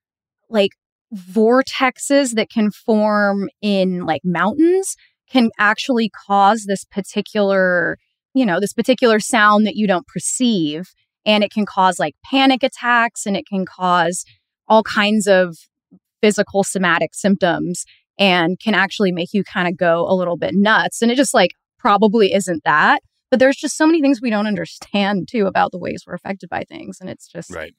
like 0.48 0.72
vortexes 1.14 2.34
that 2.34 2.50
can 2.50 2.70
form 2.70 3.48
in 3.60 4.06
like 4.06 4.22
mountains 4.24 4.96
can 5.30 5.50
actually 5.58 6.10
cause 6.26 6.64
this 6.66 6.84
particular, 6.84 7.98
you 8.34 8.46
know, 8.46 8.60
this 8.60 8.72
particular 8.72 9.20
sound 9.20 9.66
that 9.66 9.76
you 9.76 9.86
don't 9.86 10.06
perceive. 10.06 10.88
And 11.26 11.44
it 11.44 11.52
can 11.52 11.66
cause 11.66 11.98
like 11.98 12.14
panic 12.24 12.62
attacks 12.62 13.26
and 13.26 13.36
it 13.36 13.44
can 13.46 13.66
cause 13.66 14.24
all 14.68 14.82
kinds 14.82 15.26
of 15.26 15.56
physical 16.20 16.64
somatic 16.64 17.14
symptoms 17.14 17.84
and 18.18 18.58
can 18.60 18.74
actually 18.74 19.12
make 19.12 19.30
you 19.32 19.42
kind 19.44 19.66
of 19.68 19.76
go 19.76 20.06
a 20.08 20.14
little 20.14 20.36
bit 20.36 20.54
nuts. 20.54 21.00
And 21.02 21.10
it 21.10 21.16
just 21.16 21.34
like 21.34 21.50
probably 21.78 22.32
isn't 22.34 22.62
that. 22.64 23.00
But 23.30 23.38
there's 23.38 23.56
just 23.56 23.76
so 23.76 23.86
many 23.86 24.00
things 24.02 24.20
we 24.20 24.30
don't 24.30 24.46
understand 24.46 25.28
too 25.30 25.46
about 25.46 25.70
the 25.72 25.78
ways 25.78 26.02
we're 26.06 26.14
affected 26.14 26.48
by 26.50 26.64
things. 26.64 26.98
And 27.00 27.08
it's 27.08 27.28
just, 27.28 27.50
Right. 27.50 27.74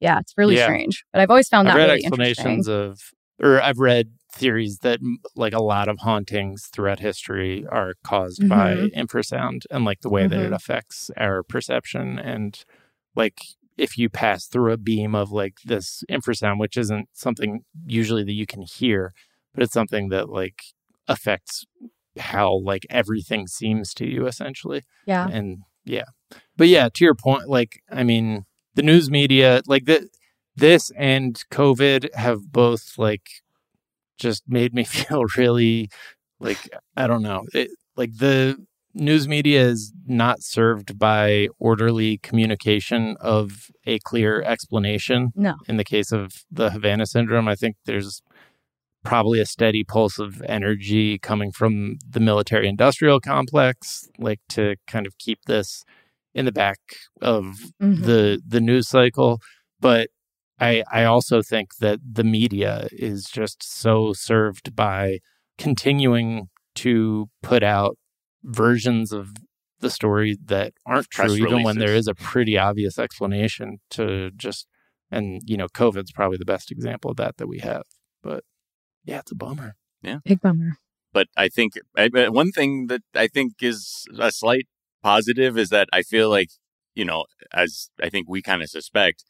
yeah, 0.00 0.18
it's 0.18 0.32
really 0.36 0.56
Yeah. 0.56 0.64
strange. 0.64 1.04
But 1.12 1.20
I've 1.20 1.30
always 1.30 1.48
found 1.48 1.68
I've 1.68 1.74
that 1.74 1.78
read 1.80 1.86
really 1.90 2.02
interesting. 2.02 2.26
explanations 2.30 2.68
of, 2.68 2.98
or 3.42 3.60
I've 3.60 3.78
read 3.78 4.12
theories 4.32 4.78
that 4.78 5.00
like 5.34 5.52
a 5.52 5.62
lot 5.62 5.88
of 5.88 5.98
hauntings 6.00 6.66
throughout 6.72 6.98
history 7.00 7.64
are 7.70 7.94
caused 8.04 8.48
by 8.48 8.74
Mhm. 8.74 8.94
infrasound 8.94 9.60
and 9.70 9.84
like 9.84 10.00
the 10.00 10.08
way 10.10 10.26
that 10.26 10.40
it 10.40 10.50
Mhm. 10.50 10.56
affects 10.56 11.10
our 11.16 11.42
perception 11.42 12.18
and 12.18 12.64
like 13.14 13.38
if 13.76 13.98
you 13.98 14.08
pass 14.08 14.46
through 14.46 14.72
a 14.72 14.76
beam 14.76 15.14
of 15.14 15.30
like 15.30 15.58
this 15.64 16.02
infrasound 16.10 16.58
which 16.58 16.76
isn't 16.76 17.08
something 17.12 17.64
usually 17.86 18.24
that 18.24 18.32
you 18.32 18.46
can 18.46 18.62
hear 18.62 19.12
but 19.54 19.62
it's 19.62 19.72
something 19.72 20.10
that 20.10 20.28
like 20.28 20.62
affects 21.08 21.64
how 22.18 22.54
like 22.54 22.86
everything 22.90 23.46
seems 23.46 23.92
to 23.94 24.06
you 24.06 24.26
essentially. 24.26 24.82
Yeah. 25.06 25.28
and 25.30 25.58
yeah. 25.84 26.04
But 26.56 26.68
yeah 26.68 26.88
to 26.92 27.04
your 27.04 27.14
point 27.14 27.48
like 27.48 27.82
i 27.90 28.02
mean 28.02 28.44
the 28.74 28.82
news 28.82 29.10
media 29.10 29.62
like 29.66 29.84
the, 29.84 30.08
this 30.54 30.90
and 30.96 31.42
covid 31.50 32.12
have 32.14 32.50
both 32.50 32.98
like 32.98 33.26
just 34.18 34.42
made 34.48 34.74
me 34.74 34.84
feel 34.96 35.24
really 35.36 35.90
like 36.40 36.68
i 36.96 37.06
don't 37.06 37.22
know. 37.22 37.44
It, 37.52 37.70
like 37.96 38.16
the 38.16 38.56
news 38.96 39.28
media 39.28 39.62
is 39.62 39.92
not 40.06 40.42
served 40.42 40.98
by 40.98 41.48
orderly 41.58 42.18
communication 42.18 43.16
of 43.20 43.70
a 43.86 43.98
clear 44.00 44.42
explanation 44.42 45.32
No. 45.34 45.54
in 45.68 45.76
the 45.76 45.84
case 45.84 46.12
of 46.12 46.32
the 46.50 46.70
havana 46.70 47.06
syndrome 47.06 47.46
i 47.48 47.54
think 47.54 47.76
there's 47.84 48.22
probably 49.04 49.38
a 49.38 49.46
steady 49.46 49.84
pulse 49.84 50.18
of 50.18 50.42
energy 50.48 51.18
coming 51.18 51.52
from 51.52 51.96
the 52.08 52.20
military 52.20 52.66
industrial 52.68 53.20
complex 53.20 54.08
like 54.18 54.40
to 54.48 54.76
kind 54.86 55.06
of 55.06 55.16
keep 55.18 55.40
this 55.46 55.84
in 56.34 56.44
the 56.44 56.52
back 56.52 56.78
of 57.20 57.42
Mhm. 57.80 58.02
the 58.04 58.42
the 58.46 58.60
news 58.60 58.88
cycle 58.88 59.40
but 59.80 60.08
i 60.58 60.82
i 60.90 61.04
also 61.04 61.42
think 61.42 61.76
that 61.80 61.98
the 62.18 62.24
media 62.24 62.88
is 62.92 63.26
just 63.26 63.62
so 63.62 64.12
served 64.14 64.74
by 64.74 65.18
continuing 65.58 66.48
to 66.74 67.28
put 67.42 67.62
out 67.62 67.96
versions 68.46 69.12
of 69.12 69.34
the 69.80 69.90
story 69.90 70.38
that 70.46 70.72
aren't 70.86 71.10
Press 71.10 71.34
true 71.34 71.46
even 71.46 71.62
when 71.62 71.78
there 71.78 71.94
is 71.94 72.08
a 72.08 72.14
pretty 72.14 72.56
obvious 72.56 72.98
explanation 72.98 73.78
to 73.90 74.30
just 74.30 74.66
and 75.10 75.42
you 75.44 75.56
know 75.56 75.66
covid's 75.68 76.12
probably 76.12 76.38
the 76.38 76.44
best 76.46 76.70
example 76.70 77.10
of 77.10 77.16
that 77.18 77.36
that 77.36 77.46
we 77.46 77.58
have 77.58 77.82
but 78.22 78.42
yeah 79.04 79.18
it's 79.18 79.32
a 79.32 79.34
bummer 79.34 79.74
Yeah. 80.02 80.18
Big 80.24 80.40
bummer. 80.40 80.78
but 81.12 81.26
I 81.36 81.48
think 81.48 81.74
I, 81.96 82.08
I- 82.14 82.28
one 82.30 82.52
thing 82.52 82.86
that 82.86 83.02
I 83.14 83.26
think 83.26 83.54
is 83.60 84.04
a 84.18 84.30
slight 84.32 84.66
positive 85.02 85.58
is 85.58 85.68
that 85.70 85.88
I 85.92 86.02
feel 86.02 86.30
like 86.30 86.48
you 86.94 87.04
know, 87.04 87.26
as 87.52 87.90
I 88.02 88.08
think 88.08 88.26
we 88.26 88.40
kind 88.40 88.62
of 88.62 88.70
suspect, 88.70 89.24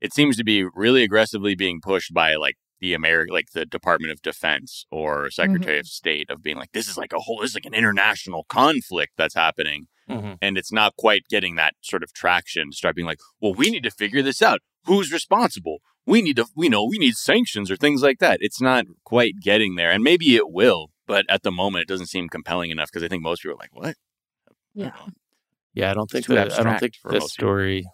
it 0.00 0.12
seems 0.12 0.36
to 0.36 0.42
be 0.44 0.64
really 0.74 1.04
aggressively 1.04 1.54
being 1.54 1.80
pushed 1.80 2.12
by 2.12 2.34
like 2.34 2.56
the 2.84 2.92
American, 2.94 3.32
like 3.32 3.50
the 3.52 3.64
Department 3.64 4.12
of 4.12 4.20
Defense 4.20 4.84
or 4.90 5.30
Secretary 5.30 5.78
of 5.78 5.86
State, 5.86 6.28
of 6.30 6.42
being 6.42 6.56
like, 6.58 6.72
this 6.72 6.88
is 6.88 6.96
like 6.98 7.12
a 7.14 7.18
whole, 7.20 7.38
this 7.40 7.50
is 7.50 7.54
like 7.56 7.64
an 7.64 7.74
international 7.74 8.44
conflict 8.48 9.12
that's 9.16 9.34
happening, 9.34 9.86
Mhm. 10.10 10.36
and 10.42 10.58
it's 10.58 10.70
not 10.70 10.94
quite 10.96 11.22
getting 11.30 11.54
that 11.54 11.74
sort 11.80 12.02
of 12.02 12.12
traction. 12.12 12.70
To 12.70 12.76
start 12.76 12.94
being 12.94 13.06
like, 13.06 13.20
well, 13.40 13.54
we 13.54 13.70
need 13.70 13.84
to 13.84 13.90
figure 13.90 14.22
this 14.22 14.42
out. 14.42 14.60
Who's 14.84 15.10
responsible? 15.10 15.78
We 16.04 16.20
need 16.20 16.36
to, 16.36 16.46
we 16.54 16.68
know, 16.68 16.84
we 16.84 16.98
need 16.98 17.14
sanctions 17.16 17.70
or 17.70 17.76
things 17.76 18.02
like 18.02 18.18
that. 18.18 18.36
It's 18.42 18.60
not 18.60 18.84
quite 19.04 19.34
getting 19.40 19.76
there, 19.76 19.90
and 19.90 20.04
maybe 20.04 20.36
it 20.36 20.50
will, 20.50 20.90
but 21.06 21.24
at 21.30 21.42
the 21.42 21.50
moment, 21.50 21.82
it 21.84 21.88
doesn't 21.88 22.08
seem 22.14 22.28
compelling 22.28 22.70
enough 22.70 22.90
because 22.92 23.02
I 23.02 23.08
think 23.08 23.22
most 23.22 23.40
people 23.42 23.54
are 23.56 23.62
like, 23.64 23.74
what? 23.74 23.96
Yeah. 24.74 24.90
yeah 25.72 25.90
i 25.90 25.94
don't 25.94 26.10
think 26.10 26.26
too 26.26 26.34
that, 26.34 26.52
i 26.58 26.62
don't 26.64 26.80
think 26.80 26.94
for 27.00 27.12
this 27.12 27.20
most 27.22 27.32
story 27.32 27.84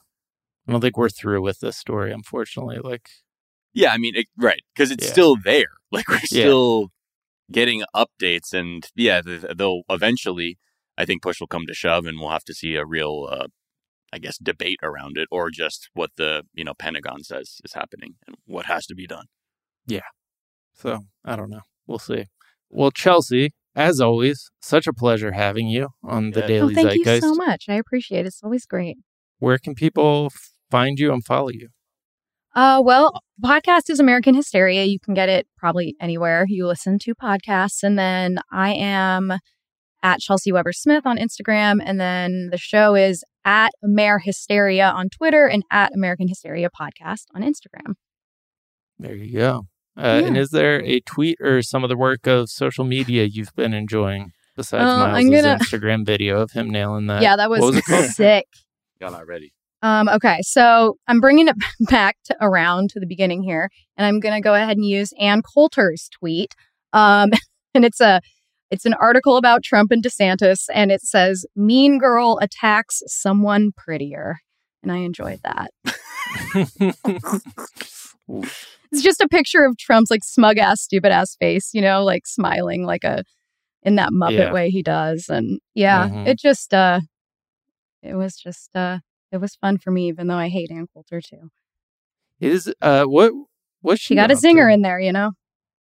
i 0.67 0.73
don't 0.73 0.81
think 0.81 0.97
we're 0.97 1.11
through 1.11 1.43
with 1.43 1.61
this 1.61 1.77
story 1.77 2.11
unfortunately 2.11 2.79
like 2.93 3.07
Yeah, 3.73 3.93
I 3.93 3.99
mean, 3.99 4.15
it, 4.17 4.27
right, 4.37 4.63
because 4.75 4.91
it's 4.91 5.05
Yeah. 5.07 5.13
still 5.13 5.37
there. 5.37 5.67
Like 5.93 6.09
we're 6.09 6.17
Yeah. 6.31 6.45
still 6.45 6.89
getting 7.51 7.83
updates, 7.97 8.53
and 8.53 8.87
yeah, 8.95 9.23
th- 9.23 9.45
they'll 9.57 9.83
eventually. 9.91 10.57
I 10.97 11.05
think 11.05 11.21
push 11.23 11.41
will 11.41 11.47
come 11.49 11.67
to 11.67 11.75
shove, 11.75 12.05
and 12.07 12.21
we'll 12.21 12.31
have 12.31 12.45
to 12.45 12.55
see 12.55 12.75
a 12.77 12.85
real, 12.85 13.27
uh, 13.31 13.47
I 14.13 14.19
guess, 14.19 14.37
debate 14.39 14.79
around 14.85 15.17
it, 15.19 15.27
or 15.33 15.51
just 15.51 15.89
what 15.95 16.11
the 16.17 16.45
you 16.55 16.63
know 16.65 16.75
Pentagon 16.75 17.25
says 17.25 17.57
is 17.65 17.73
happening 17.73 18.15
and 18.27 18.37
what 18.45 18.67
has 18.67 18.87
to 18.87 18.95
be 18.95 19.07
done. 19.09 19.27
Yeah. 19.87 20.09
So 20.75 21.01
I 21.25 21.35
don't 21.37 21.51
know. 21.51 21.63
We'll 21.89 21.99
see. 21.99 22.27
Well, 22.69 22.93
Chelsey, 22.93 23.51
as 23.75 24.01
always, 24.01 24.51
such 24.63 24.87
a 24.87 24.93
pleasure 24.93 25.33
having 25.33 25.67
you 25.69 25.89
on 26.05 26.31
the 26.31 26.41
Yeah. 26.41 26.45
Oh, 26.45 26.49
Daily 26.49 26.75
thank 26.75 26.89
Zeitgeist. 26.91 27.23
you 27.23 27.29
so 27.31 27.35
much. 27.35 27.65
I 27.69 27.75
appreciate 27.75 28.21
it. 28.21 28.29
It's 28.29 28.43
always 28.45 28.65
great. 28.65 28.99
Where 29.41 29.59
can 29.59 29.75
people 29.75 30.31
find 30.71 30.99
you 31.01 31.13
and 31.13 31.25
follow 31.25 31.49
you? 31.51 31.71
Uh, 32.55 32.83
well, 32.85 33.21
podcast 33.43 33.89
is 33.91 34.01
American 34.01 34.35
Hysteria. 34.35 34.85
You 34.85 34.99
can 34.99 35.15
get 35.15 35.29
it 35.29 35.47
probably 35.57 35.95
anywhere 36.01 36.45
you 36.49 36.67
listen 36.67 36.99
to 37.01 37.15
podcasts. 37.15 37.83
And 37.83 37.99
then 37.99 38.39
I 38.51 38.73
am 38.73 39.33
at 40.03 40.19
Chelsey 40.21 40.51
Weber 40.51 40.73
Smith 40.73 41.07
on 41.07 41.17
Instagram. 41.17 41.79
And 41.85 42.01
then 42.01 42.49
the 42.51 42.59
show 42.59 42.95
is 42.97 43.23
at 43.45 43.71
Amer 43.85 44.19
Hysteria 44.19 44.89
on 44.91 45.09
Twitter 45.11 45.47
and 45.47 45.63
at 45.71 45.95
American 45.95 46.27
Hysteria 46.29 46.69
Podcast 46.71 47.25
on 47.35 47.43
Instagram. 47.43 47.95
There 48.99 49.15
you 49.15 49.39
go. 49.39 49.67
Uh, 49.97 50.23
And 50.25 50.37
is 50.37 50.51
there 50.51 50.83
a 50.85 51.01
tweet 51.01 51.39
or 51.41 51.63
some 51.63 51.85
of 51.85 51.89
the 51.89 51.97
work 51.97 52.27
of 52.27 52.51
social 52.51 52.85
media 52.85 53.25
you've 53.25 53.55
been 53.55 53.73
enjoying 53.75 54.33
besides 54.57 54.85
Uh, 54.85 55.09
Miles' 55.09 55.31
gonna- 55.31 55.59
Instagram 55.59 56.05
video 56.05 56.41
of 56.41 56.51
him 56.53 56.69
nailing 56.71 57.07
that? 57.07 57.23
yeah, 57.23 57.37
that 57.37 57.49
was, 57.49 57.61
what 57.61 57.75
was 57.89 58.17
sick. 58.17 58.47
Y'all 59.01 59.11
not 59.13 59.27
ready? 59.27 59.53
Um, 59.83 60.09
okay, 60.09 60.39
so 60.43 60.97
I'm 61.09 61.21
bringing 61.21 61.49
it 61.49 61.57
back 61.91 62.17
to 62.25 62.37
around 62.41 62.91
to 62.91 63.01
the 63.01 63.07
beginning 63.07 63.43
here, 63.43 63.71
and 63.97 64.07
I'm 64.07 64.21
going 64.21 64.35
to 64.35 64.41
go 64.41 64.55
ahead 64.55 64.77
and 64.77 64.85
use 64.87 65.13
Ann 65.19 65.43
Coulter's 65.43 66.09
tweet. 66.11 66.55
Um, 66.93 67.31
and 67.75 67.85
it's 67.85 68.01
a 68.01 68.21
it's 68.71 68.85
an 68.87 68.95
article 68.95 69.37
about 69.37 69.65
Trump 69.65 69.91
and 69.91 70.03
DeSantis, 70.03 70.67
and 70.73 70.93
it 70.93 71.01
says 71.03 71.45
"Mean 71.57 71.99
Girl 71.99 72.39
attacks 72.43 73.03
someone 73.07 73.73
prettier," 73.77 74.39
and 74.83 74.93
I 74.93 74.99
enjoyed 74.99 75.41
that. 75.45 75.71
It's 78.93 79.03
just 79.03 79.21
a 79.21 79.29
picture 79.29 79.65
of 79.65 79.77
Trump's 79.77 80.11
like 80.11 80.25
smug 80.25 80.59
ass, 80.59 80.81
stupid 80.83 81.13
ass 81.13 81.37
face, 81.37 81.71
you 81.73 81.81
know, 81.81 82.03
like 82.05 82.27
smiling 82.27 82.85
like 82.85 83.05
a 83.05 83.23
in 83.85 83.95
that 83.97 84.11
Muppet 84.11 84.33
Yeah. 84.33 84.53
way 84.53 84.71
he 84.71 84.83
does, 84.83 85.29
and 85.29 85.61
yeah, 85.75 86.09
Mhm. 86.09 86.27
it 86.27 86.39
just 86.39 86.75
uh, 86.75 87.01
it 88.03 88.15
was 88.15 88.35
just 88.37 88.75
uh, 88.75 88.99
it 89.33 89.39
was 89.39 89.57
fun 89.57 89.79
for 89.79 89.91
me, 89.91 90.09
even 90.09 90.27
though 90.27 90.37
I 90.37 90.49
hate 90.49 90.71
Ann 90.71 90.87
Coulter 90.93 91.21
too. 91.21 91.51
is 92.41 92.73
uh 92.81 93.05
what 93.05 93.33
what 93.83 93.99
She 93.99 94.15
got 94.15 94.31
a 94.31 94.35
zinger 94.35 94.73
in 94.73 94.83
there, 94.83 95.01
you 95.01 95.13
know. 95.13 95.33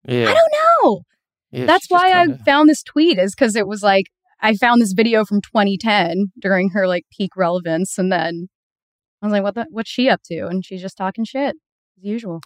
Yeah, 0.06 0.28
I 0.30 0.34
don't 0.34 0.52
know. 0.84 1.02
yeah, 1.50 1.66
That's 1.66 1.86
why 1.88 2.10
kinda- 2.12 2.38
I 2.40 2.44
found 2.44 2.68
this 2.68 2.82
tweet 2.82 3.18
is 3.18 3.34
because 3.34 3.56
it 3.56 3.66
was 3.66 3.82
like 3.82 4.06
I 4.40 4.54
found 4.54 4.80
this 4.82 4.92
video 4.92 5.24
from 5.24 5.40
2010 5.40 6.32
during 6.40 6.70
her 6.70 6.86
like 6.86 7.06
peak 7.10 7.36
relevance, 7.36 7.98
and 7.98 8.12
then 8.12 8.48
I 9.22 9.26
was 9.26 9.32
like, 9.32 9.42
"What 9.42 9.54
the? 9.54 9.66
What's 9.70 9.90
she 9.90 10.08
up 10.10 10.20
to?" 10.26 10.46
And 10.46 10.64
she's 10.64 10.82
just 10.82 10.96
talking 10.98 11.24
shit 11.24 11.56
as 11.98 12.04
usual. 12.04 12.40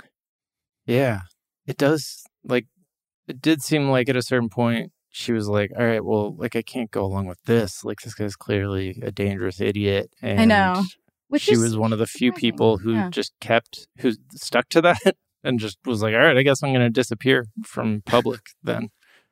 Yeah, 0.87 1.23
it 1.67 1.77
does. 1.77 2.23
Like, 2.45 2.67
it 3.29 3.43
did 3.43 3.61
seem 3.63 3.91
like 3.91 4.09
at 4.09 4.17
a 4.17 4.23
certain 4.23 4.49
point 4.49 4.93
she 5.11 5.33
was 5.33 5.49
like, 5.49 5.71
"All 5.79 5.85
right, 5.85 6.05
well, 6.05 6.35
like 6.37 6.57
I 6.57 6.63
can't 6.63 6.91
go 6.91 7.05
along 7.05 7.27
with 7.27 7.43
this. 7.45 7.85
Like, 7.85 8.01
this 8.01 8.15
guy's 8.15 8.37
clearly 8.37 8.99
a 9.03 9.11
dangerous 9.11 9.61
idiot." 9.61 10.11
And 10.23 10.41
I 10.41 10.45
know. 10.45 10.85
Which 11.29 11.43
she 11.43 11.53
is 11.53 11.61
was 11.63 11.77
one 11.77 11.93
of 11.93 11.99
the 12.01 12.07
few 12.07 12.31
surprising. 12.31 12.41
people 12.41 12.79
who 12.79 12.95
Yeah. 12.95 13.09
just 13.11 13.33
kept 13.41 13.87
who 13.99 14.13
stuck 14.35 14.69
to 14.71 14.81
that 14.83 14.99
and 15.45 15.59
just 15.61 15.79
was 15.87 16.03
like, 16.03 16.15
"All 16.15 16.21
right, 16.21 16.37
I 16.37 16.43
guess 16.43 16.63
I'm 16.63 16.73
going 16.73 16.85
to 16.87 16.91
disappear 16.91 17.47
from 17.65 18.03
public." 18.07 18.41
Then 18.63 18.89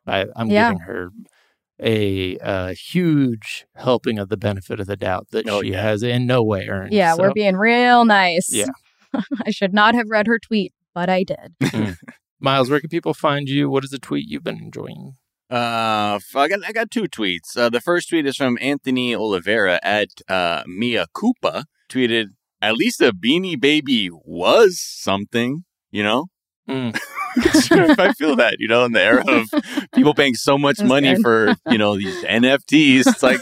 I, 0.06 0.26
I'm 0.36 0.48
Yeah. 0.48 0.68
giving 0.70 0.80
her 0.80 1.10
a 1.80 2.38
uh, 2.38 2.74
huge 2.74 3.66
helping 3.76 4.18
of 4.18 4.28
the 4.28 4.36
benefit 4.36 4.80
of 4.80 4.86
the 4.86 4.96
doubt 4.96 5.28
that 5.30 5.48
Oh, 5.48 5.62
she 5.62 5.70
yeah. 5.70 5.82
has 5.82 6.02
in 6.02 6.26
no 6.26 6.42
way 6.42 6.66
earned. 6.68 6.92
Yeah, 6.92 7.14
we're 7.16 7.32
being 7.32 7.56
real 7.56 8.04
nice. 8.04 8.52
Yeah. 8.52 8.66
I 9.46 9.50
should 9.50 9.72
not 9.72 9.94
have 9.94 10.10
read 10.10 10.26
her 10.26 10.38
tweet, 10.38 10.72
but 10.94 11.08
I 11.08 11.22
did. 11.24 11.54
Miles, 12.40 12.68
where 12.70 12.80
can 12.80 12.88
people 12.90 13.14
find 13.14 13.48
you? 13.48 13.68
What 13.70 13.84
is 13.84 13.90
the 13.90 13.98
tweet 13.98 14.28
you've 14.28 14.44
been 14.44 14.58
enjoying? 14.58 15.16
Uh, 15.50 16.16
f- 16.16 16.36
I 16.36 16.48
got 16.48 16.60
I 16.66 16.72
got 16.72 16.90
two 16.90 17.04
tweets. 17.04 17.56
Uh, 17.56 17.68
the 17.70 17.80
first 17.80 18.08
tweet 18.10 18.26
is 18.26 18.36
from 18.36 18.58
Anthony 18.60 19.14
Oliveira 19.14 19.80
at 19.82 20.08
uh, 20.28 20.62
Mia 20.66 21.06
Koopa. 21.14 21.64
Tweeted, 21.90 22.26
"At 22.60 22.74
least 22.76 23.00
a 23.00 23.12
Beanie 23.12 23.58
Baby 23.60 24.10
was 24.12 24.78
something." 24.80 25.64
You 25.90 26.02
know, 26.02 26.26
Mm. 26.68 26.94
I 27.98 28.12
feel 28.12 28.36
that 28.36 28.56
you 28.58 28.68
know 28.68 28.84
in 28.84 28.92
the 28.92 29.00
era 29.02 29.24
of 29.26 29.48
people 29.94 30.12
paying 30.12 30.34
so 30.34 30.58
much 30.58 30.76
That's 30.76 30.88
money 30.88 31.14
good. 31.14 31.22
for 31.22 31.54
you 31.70 31.78
know 31.78 31.96
these 31.96 32.22
NFTs. 32.24 33.06
It's 33.06 33.22
like 33.22 33.40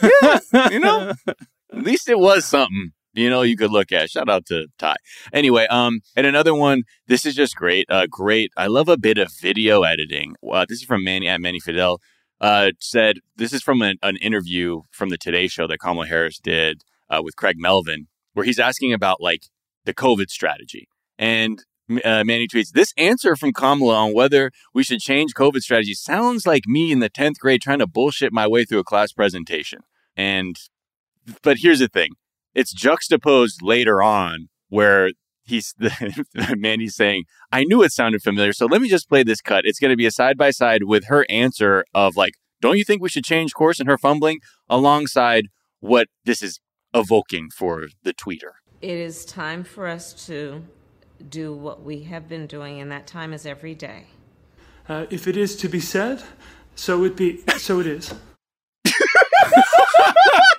yeah, 0.53 0.69
you 0.71 0.79
know, 0.79 1.13
at 1.27 1.83
least 1.83 2.09
it 2.09 2.19
was 2.21 2.45
something 2.45 2.93
you 3.17 3.31
know 3.31 3.43
you 3.43 3.57
could 3.57 3.71
look 3.71 3.93
at. 3.93 4.11
Shout 4.11 4.29
out 4.29 4.47
to 4.47 4.69
ty. 4.79 4.97
Anyway 5.33 5.67
um 5.69 6.01
and 6.15 6.27
another 6.27 6.55
one 6.55 6.83
this 7.07 7.27
is 7.27 7.35
just 7.35 7.57
great 7.57 7.87
uh 7.91 8.07
great 8.09 8.51
i 8.57 8.67
love 8.67 8.89
a 8.89 8.97
bit 8.97 9.19
of 9.19 9.33
video 9.41 9.83
editing. 9.83 10.35
Uh, 10.49 10.65
this 10.69 10.79
is 10.79 10.85
from 10.85 11.03
manny 11.05 11.29
at 11.29 11.41
manny 11.41 11.61
fidel. 11.61 12.01
Uh, 12.39 12.71
said 12.81 13.17
this 13.37 13.53
is 13.53 13.63
from 13.63 13.81
an, 13.81 13.97
an 14.03 14.17
interview 14.19 14.83
from 14.91 15.09
the 15.09 15.17
Today 15.17 15.49
Show 15.49 15.67
that 15.67 15.79
Kamala 15.79 16.07
Harris 16.07 16.39
did 16.39 16.83
uh, 17.09 17.23
with 17.25 17.35
Craig 17.35 17.57
Melvin, 17.59 18.09
where 18.35 18.45
he's 18.45 18.59
asking 18.59 18.93
about 18.93 19.23
like 19.23 19.45
the 19.87 19.95
COVID 19.95 20.29
strategy. 20.29 20.87
And 21.19 21.65
uh, 22.05 22.25
Manny 22.25 22.47
tweets, 22.47 22.73
This 22.73 22.93
answer 22.97 23.37
from 23.37 23.53
Kamala 23.53 23.95
on 23.95 24.15
whether 24.15 24.51
we 24.75 24.83
should 24.83 25.01
change 25.01 25.35
COVID 25.35 25.61
strategy 25.61 25.95
sounds 25.95 26.47
like 26.47 26.67
me 26.67 26.93
in 26.93 26.99
the 26.99 27.11
10th 27.11 27.39
grade 27.39 27.63
trying 27.63 27.79
to 27.79 27.87
bullshit 27.87 28.33
my 28.33 28.47
way 28.47 28.65
through 28.65 28.81
a 28.81 28.85
class 28.85 29.13
presentation. 29.13 29.81
And, 30.17 30.57
but 31.43 31.59
here's 31.61 31.79
the 31.79 31.89
thing 31.89 32.11
it's 32.57 32.73
juxtaposed 32.73 33.61
later 33.63 34.03
on 34.03 34.49
where 34.71 35.13
he's 35.45 35.75
the 35.79 36.57
Manny's 36.59 36.97
saying, 36.97 37.25
I 37.53 37.65
knew 37.65 37.83
it 37.83 37.93
sounded 37.93 38.23
familiar. 38.23 38.53
So 38.53 38.67
let 38.67 38.81
me 38.81 38.89
just 38.89 39.09
play 39.09 39.23
this 39.23 39.41
cut. 39.41 39.65
It's 39.65 39.79
going 39.79 39.91
to 39.93 39.97
be 39.97 40.07
a 40.07 40.11
side 40.11 40.37
by 40.37 40.51
side 40.51 40.85
with 40.85 41.05
her 41.05 41.25
answer 41.29 41.85
of 41.95 42.17
like, 42.17 42.33
don't 42.61 42.79
you 42.79 42.85
think 42.85 43.03
we 43.03 43.11
should 43.11 43.25
change 43.25 43.53
course 43.53 43.79
and 43.79 43.89
her 43.89 43.99
fumbling 43.99 44.41
alongside 44.69 45.49
what 45.81 46.09
this 46.25 46.43
is 46.43 46.59
evoking 46.95 47.51
for 47.51 47.89
the 48.03 48.15
tweeter? 48.15 48.55
It 48.81 48.97
is 48.97 49.25
time 49.25 49.63
for 49.63 49.87
us 49.87 50.27
to 50.27 50.65
do 51.29 51.53
what 51.53 51.83
we 51.83 52.05
have 52.05 52.29
been 52.29 52.47
doing, 52.47 52.81
and 52.81 52.91
that 52.91 53.07
time 53.07 53.33
is 53.33 53.47
every 53.47 53.75
day. 53.75 54.05
Uh, 54.89 55.07
if 55.11 55.27
it 55.27 55.37
is 55.37 55.57
to 55.57 55.69
be 55.69 55.81
said, 55.81 56.23
so 56.75 57.05
it 57.05 57.17
be. 57.17 57.43
So 57.59 57.81
it 57.81 57.87
is. 57.87 58.15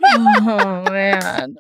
oh 0.04 0.84
man. 0.89 1.58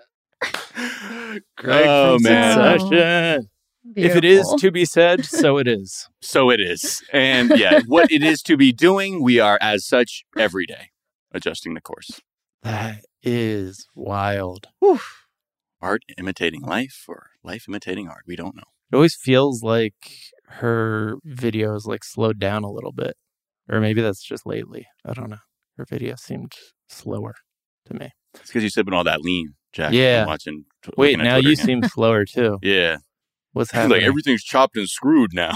Greg 1.57 1.85
Oh, 1.87 2.15
from 2.15 2.23
man. 2.23 2.79
Succession. 2.79 3.49
If 3.95 4.15
it 4.15 4.25
is 4.25 4.53
to 4.59 4.69
be 4.69 4.83
said, 4.85 5.25
so 5.25 5.57
it 5.57 5.67
is. 5.67 6.07
So 6.21 6.49
it 6.49 6.59
is. 6.59 7.01
And 7.13 7.51
yeah, 7.57 7.79
what 7.87 8.11
it 8.11 8.21
is 8.21 8.41
to 8.43 8.57
be 8.57 8.73
doing, 8.73 9.23
we 9.23 9.39
are 9.39 9.57
as 9.61 9.85
such 9.87 10.25
every 10.37 10.65
day 10.65 10.89
adjusting 11.31 11.73
the 11.73 11.79
course. 11.81 12.19
That 12.63 13.05
is 13.23 13.87
wild. 13.95 14.67
Art 15.81 16.01
imitating 16.17 16.63
life 16.63 17.05
or 17.07 17.29
life 17.43 17.65
imitating 17.69 18.09
art. 18.09 18.23
We 18.27 18.35
don't 18.35 18.55
know. 18.57 18.63
It 18.91 18.95
always 18.95 19.15
feels 19.15 19.63
like 19.63 19.93
her 20.47 21.15
videos 21.25 21.85
like 21.85 22.03
slowed 22.03 22.39
down 22.39 22.63
a 22.65 22.71
little 22.71 22.91
bit. 22.91 23.15
Or 23.69 23.79
maybe 23.79 24.01
that's 24.01 24.23
just 24.23 24.45
lately. 24.45 24.85
I 25.05 25.13
don't 25.13 25.29
know. 25.29 25.37
Her 25.77 25.85
video 25.89 26.15
seemed 26.17 26.53
slower 26.89 27.35
to 27.85 27.93
me. 27.93 28.11
It's 28.33 28.47
because 28.47 28.63
you're 28.63 28.69
sipping 28.69 28.93
all 28.93 29.03
that 29.05 29.21
lean, 29.21 29.53
Jack. 29.73 29.93
Yeah. 29.93 30.19
and 30.21 30.27
Watching. 30.27 30.65
Wait, 30.95 31.17
now 31.17 31.35
Twitter 31.35 31.47
you 31.49 31.53
again. 31.53 31.65
seem 31.65 31.83
slower 31.83 32.25
too. 32.25 32.59
Yeah. 32.63 32.97
What's 33.53 33.71
happening? 33.71 33.97
like 33.97 34.03
everything's 34.07 34.43
chopped 34.43 34.77
and 34.77 34.87
screwed 34.87 35.33
now. 35.33 35.55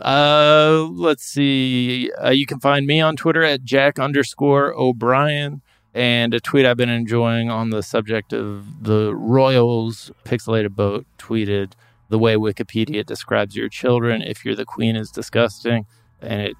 uh, 0.00 0.86
let's 0.90 1.24
see. 1.24 2.10
Uh, 2.22 2.30
you 2.30 2.46
can 2.46 2.60
find 2.60 2.86
me 2.86 3.00
on 3.00 3.16
Twitter 3.16 3.42
at 3.42 3.64
Jack 3.64 3.98
underscore 3.98 4.72
O'Brien. 4.74 5.62
And 5.94 6.34
a 6.34 6.40
tweet 6.40 6.66
I've 6.66 6.76
been 6.76 6.90
enjoying 6.90 7.50
on 7.50 7.70
the 7.70 7.82
subject 7.82 8.34
of 8.34 8.84
the 8.84 9.14
Royals 9.14 10.10
pixelated 10.24 10.70
boat 10.74 11.06
tweeted 11.18 11.72
the 12.10 12.18
way 12.18 12.34
Wikipedia 12.36 13.04
describes 13.04 13.56
your 13.56 13.70
children. 13.70 14.20
If 14.20 14.44
you're 14.44 14.54
the 14.54 14.66
queen 14.66 14.94
is 14.94 15.10
disgusting, 15.10 15.86
and 16.20 16.54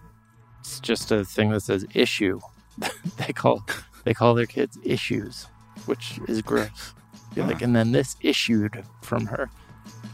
it's 0.61 0.81
just 0.81 1.12
a 1.12 1.22
thing 1.24 1.51
that 1.51 1.61
says 1.61 1.85
issue. 1.95 2.41
they 3.18 3.33
call 3.35 3.62
they 4.07 4.15
call 4.15 4.35
their 4.35 4.47
kids 4.47 4.79
issues, 4.85 5.47
which 5.85 6.19
is 6.29 6.41
gross. 6.41 6.95
You're 7.35 7.45
like, 7.47 7.61
and 7.61 7.75
then 7.77 7.91
this 7.93 8.17
issued 8.23 8.83
from 9.03 9.27
her. 9.27 9.51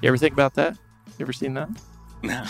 You 0.01 0.09
ever 0.09 0.17
think 0.17 0.33
about 0.33 0.55
that? 0.55 0.77
You 1.19 1.25
ever 1.27 1.33
seen 1.33 1.55
that? 1.55 1.69
I 2.25 2.47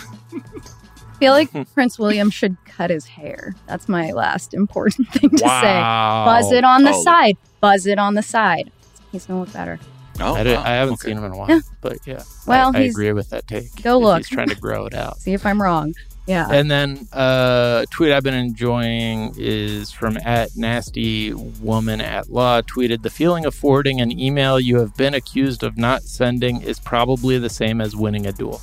feel 1.19 1.33
like 1.33 1.51
Prince 1.73 1.99
William 1.99 2.29
should 2.29 2.55
cut 2.65 2.89
his 2.89 3.05
hair. 3.05 3.53
That's 3.67 3.87
my 3.89 4.11
last 4.11 4.53
important 4.53 5.07
thing 5.13 5.29
to 5.31 5.37
say. 5.37 5.45
Buzz 5.45 6.51
it 6.51 6.63
on 6.63 6.83
the 6.83 6.91
Oh. 6.93 7.03
side. 7.03 7.37
Buzz 7.59 7.85
it 7.85 7.99
on 7.99 8.13
the 8.15 8.23
side. 8.23 8.71
He's 9.11 9.25
gonna 9.25 9.41
look 9.41 9.53
better. 9.53 9.79
Oh, 10.19 10.35
I, 10.35 10.43
did, 10.43 10.55
wow. 10.55 10.63
I 10.63 10.69
haven't 10.69 10.93
Okay. 10.95 11.09
seen 11.09 11.17
him 11.17 11.23
in 11.25 11.31
a 11.33 11.37
while, 11.37 11.49
Yeah. 11.49 11.59
but 11.81 11.97
yeah. 12.05 12.23
Well, 12.47 12.71
I, 12.73 12.79
I 12.79 12.81
agree 12.83 13.11
with 13.13 13.29
that 13.31 13.47
take. 13.47 13.81
Go 13.83 13.97
if 13.97 14.03
look. 14.03 14.17
He's 14.19 14.29
trying 14.29 14.49
to 14.49 14.55
grow 14.55 14.85
it 14.85 14.93
out. 14.93 15.17
See 15.19 15.33
if 15.33 15.45
I'm 15.45 15.61
wrong. 15.61 15.93
Yeah. 16.25 16.47
And 16.49 16.71
then 16.71 17.07
uh, 17.11 17.81
a 17.83 17.85
tweet 17.91 18.11
I've 18.11 18.23
been 18.23 18.33
enjoying 18.33 19.33
is 19.37 19.91
from 19.91 20.17
at 20.17 20.55
nasty 20.55 21.33
woman 21.33 21.99
at 21.99 22.29
law 22.29 22.61
tweeted 22.61 23.01
the 23.01 23.09
feeling 23.09 23.45
of 23.45 23.53
forwarding 23.53 23.99
an 23.99 24.17
email 24.17 24.59
you 24.59 24.79
have 24.79 24.95
been 24.95 25.13
accused 25.13 25.63
of 25.63 25.77
not 25.77 26.03
sending 26.03 26.61
is 26.61 26.79
probably 26.79 27.37
the 27.39 27.49
same 27.49 27.81
as 27.81 27.95
winning 27.95 28.25
a 28.25 28.31
duel. 28.31 28.61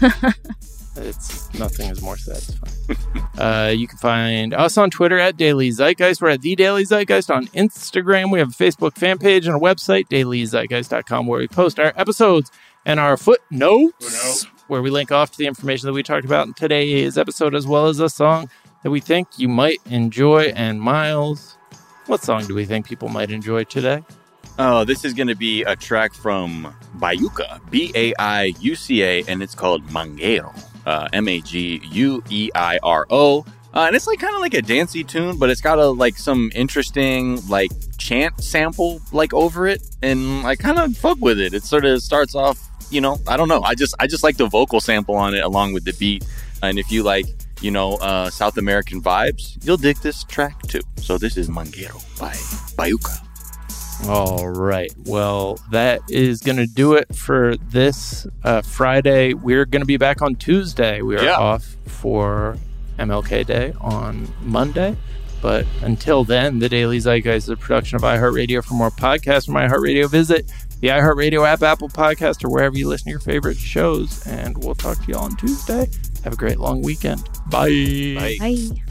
it's 0.96 1.52
nothing 1.54 1.90
is 1.90 2.00
more 2.00 2.16
satisfying. 2.16 2.98
uh, 3.38 3.70
you 3.76 3.86
can 3.86 3.98
find 3.98 4.54
us 4.54 4.78
on 4.78 4.90
Twitter 4.90 5.18
at 5.18 5.36
Daily 5.36 5.70
Zeitgeist. 5.70 6.22
We're 6.22 6.30
at 6.30 6.40
the 6.40 6.56
Daily 6.56 6.84
Zeitgeist 6.84 7.34
on 7.34 7.46
Instagram. 7.48 8.30
We 8.32 8.38
have 8.38 8.48
a 8.48 8.52
Facebook 8.52 8.96
fan 8.96 9.18
page 9.18 9.46
and 9.46 9.54
a 9.54 9.60
website, 9.60 10.08
dailyzeitgeist.com, 10.08 11.26
where 11.26 11.40
we 11.40 11.48
post 11.48 11.78
our 11.78 11.92
episodes 11.96 12.50
and 12.86 12.98
our 12.98 13.16
footnotes, 13.16 14.46
where 14.68 14.82
we 14.82 14.90
link 14.90 15.12
off 15.12 15.30
to 15.32 15.38
the 15.38 15.46
information 15.46 15.86
that 15.86 15.92
we 15.92 16.02
talked 16.02 16.24
about 16.24 16.46
in 16.46 16.54
today's 16.54 17.16
episode, 17.16 17.54
as 17.54 17.66
well 17.66 17.86
as 17.86 18.00
a 18.00 18.08
song 18.08 18.50
that 18.82 18.90
we 18.90 19.00
think 19.00 19.28
you 19.38 19.48
might 19.48 19.80
enjoy. 19.86 20.52
And 20.56 20.80
Miles, 20.80 21.56
what 22.06 22.22
song 22.22 22.46
do 22.46 22.54
we 22.54 22.64
think 22.64 22.86
people 22.86 23.08
might 23.08 23.30
enjoy 23.30 23.64
today? 23.64 24.04
Oh, 24.58 24.84
this 24.84 25.04
is 25.04 25.12
going 25.12 25.28
to 25.28 25.34
be 25.34 25.62
a 25.64 25.76
track 25.76 26.14
from 26.14 26.74
Baiuca, 26.96 27.60
B 27.70 27.92
A 27.94 28.14
I 28.18 28.54
U 28.60 28.74
C 28.74 29.02
A, 29.02 29.22
and 29.24 29.42
it's 29.42 29.54
called 29.54 29.86
Mangueiro, 29.88 30.58
uh, 30.86 31.08
M 31.12 31.28
A 31.28 31.40
G 31.40 31.80
U 31.90 32.22
E 32.30 32.50
I 32.54 32.78
R 32.82 33.06
O. 33.10 33.44
Uh, 33.74 33.80
and 33.80 33.94
it's 33.94 34.06
like 34.06 34.18
kind 34.18 34.34
of 34.34 34.40
like 34.40 34.54
a 34.54 34.62
dancey 34.62 35.04
tune, 35.04 35.38
but 35.38 35.50
it's 35.50 35.60
got 35.60 35.78
a 35.78 35.86
like 35.86 36.16
some 36.16 36.50
interesting 36.54 37.46
like 37.48 37.70
chant 37.98 38.42
sample 38.42 39.02
like 39.12 39.34
over 39.34 39.66
it, 39.66 39.82
and 40.00 40.46
I 40.46 40.56
kind 40.56 40.78
of 40.78 40.96
fuck 40.96 41.18
with 41.20 41.38
it. 41.38 41.52
It 41.52 41.62
sort 41.62 41.84
of 41.84 42.00
starts 42.00 42.34
off, 42.34 42.70
you 42.90 43.00
know, 43.00 43.18
I 43.26 43.36
don't 43.36 43.48
know. 43.48 43.62
I 43.62 43.74
just 43.74 43.94
I 43.98 44.06
just 44.06 44.22
like 44.22 44.36
the 44.36 44.46
vocal 44.46 44.80
sample 44.80 45.14
on 45.16 45.34
it 45.34 45.44
along 45.44 45.72
with 45.72 45.84
the 45.84 45.92
beat, 45.94 46.24
and 46.62 46.78
if 46.78 46.90
you 46.90 47.02
like, 47.02 47.26
you 47.60 47.70
know, 47.70 47.94
uh, 47.94 48.30
South 48.30 48.56
American 48.58 49.02
vibes, 49.02 49.56
you'll 49.64 49.76
dig 49.76 49.96
this 49.98 50.24
track 50.24 50.60
too. 50.62 50.80
So 50.96 51.18
this 51.18 51.36
is 51.36 51.48
Mangueiro 51.48 52.00
by 52.18 52.32
Baiuca. 52.76 53.22
All 54.08 54.46
right. 54.48 54.92
Well, 55.06 55.58
that 55.70 56.02
is 56.10 56.42
going 56.42 56.58
to 56.58 56.66
do 56.66 56.92
it 56.94 57.14
for 57.14 57.56
this 57.56 58.26
uh, 58.44 58.60
Friday. 58.60 59.32
We're 59.32 59.64
going 59.64 59.80
to 59.80 59.86
be 59.86 59.96
back 59.96 60.20
on 60.20 60.34
Tuesday. 60.34 61.00
We 61.00 61.16
are 61.16 61.24
Yeah. 61.24 61.36
off 61.38 61.76
for 61.86 62.58
MLK 62.98 63.46
Day 63.46 63.72
on 63.80 64.28
Monday. 64.42 64.96
But 65.40 65.64
until 65.82 66.24
then, 66.24 66.58
the 66.58 66.68
Daily 66.68 66.98
Zeitgeist 66.98 67.36
is 67.44 67.48
a 67.48 67.56
production 67.56 67.96
of 67.96 68.02
iHeartRadio. 68.02 68.62
For 68.64 68.74
more 68.74 68.90
podcasts 68.90 69.46
from 69.46 69.54
iHeartRadio, 69.54 70.10
visit 70.10 70.50
the 70.80 70.88
iHeartRadio 70.88 71.46
app, 71.46 71.62
Apple 71.62 71.88
Podcast, 71.88 72.44
or 72.44 72.50
wherever 72.50 72.76
you 72.76 72.88
listen 72.88 73.06
to 73.06 73.10
your 73.10 73.20
favorite 73.20 73.58
shows. 73.58 74.26
And 74.26 74.56
we'll 74.62 74.74
talk 74.74 74.98
to 74.98 75.08
you 75.08 75.14
all 75.14 75.24
on 75.24 75.36
Tuesday. 75.36 75.88
Have 76.24 76.32
a 76.32 76.36
great 76.36 76.58
long 76.58 76.82
weekend. 76.82 77.28
Bye. 77.50 78.14
Bye. 78.18 78.36
Bye. 78.38 78.82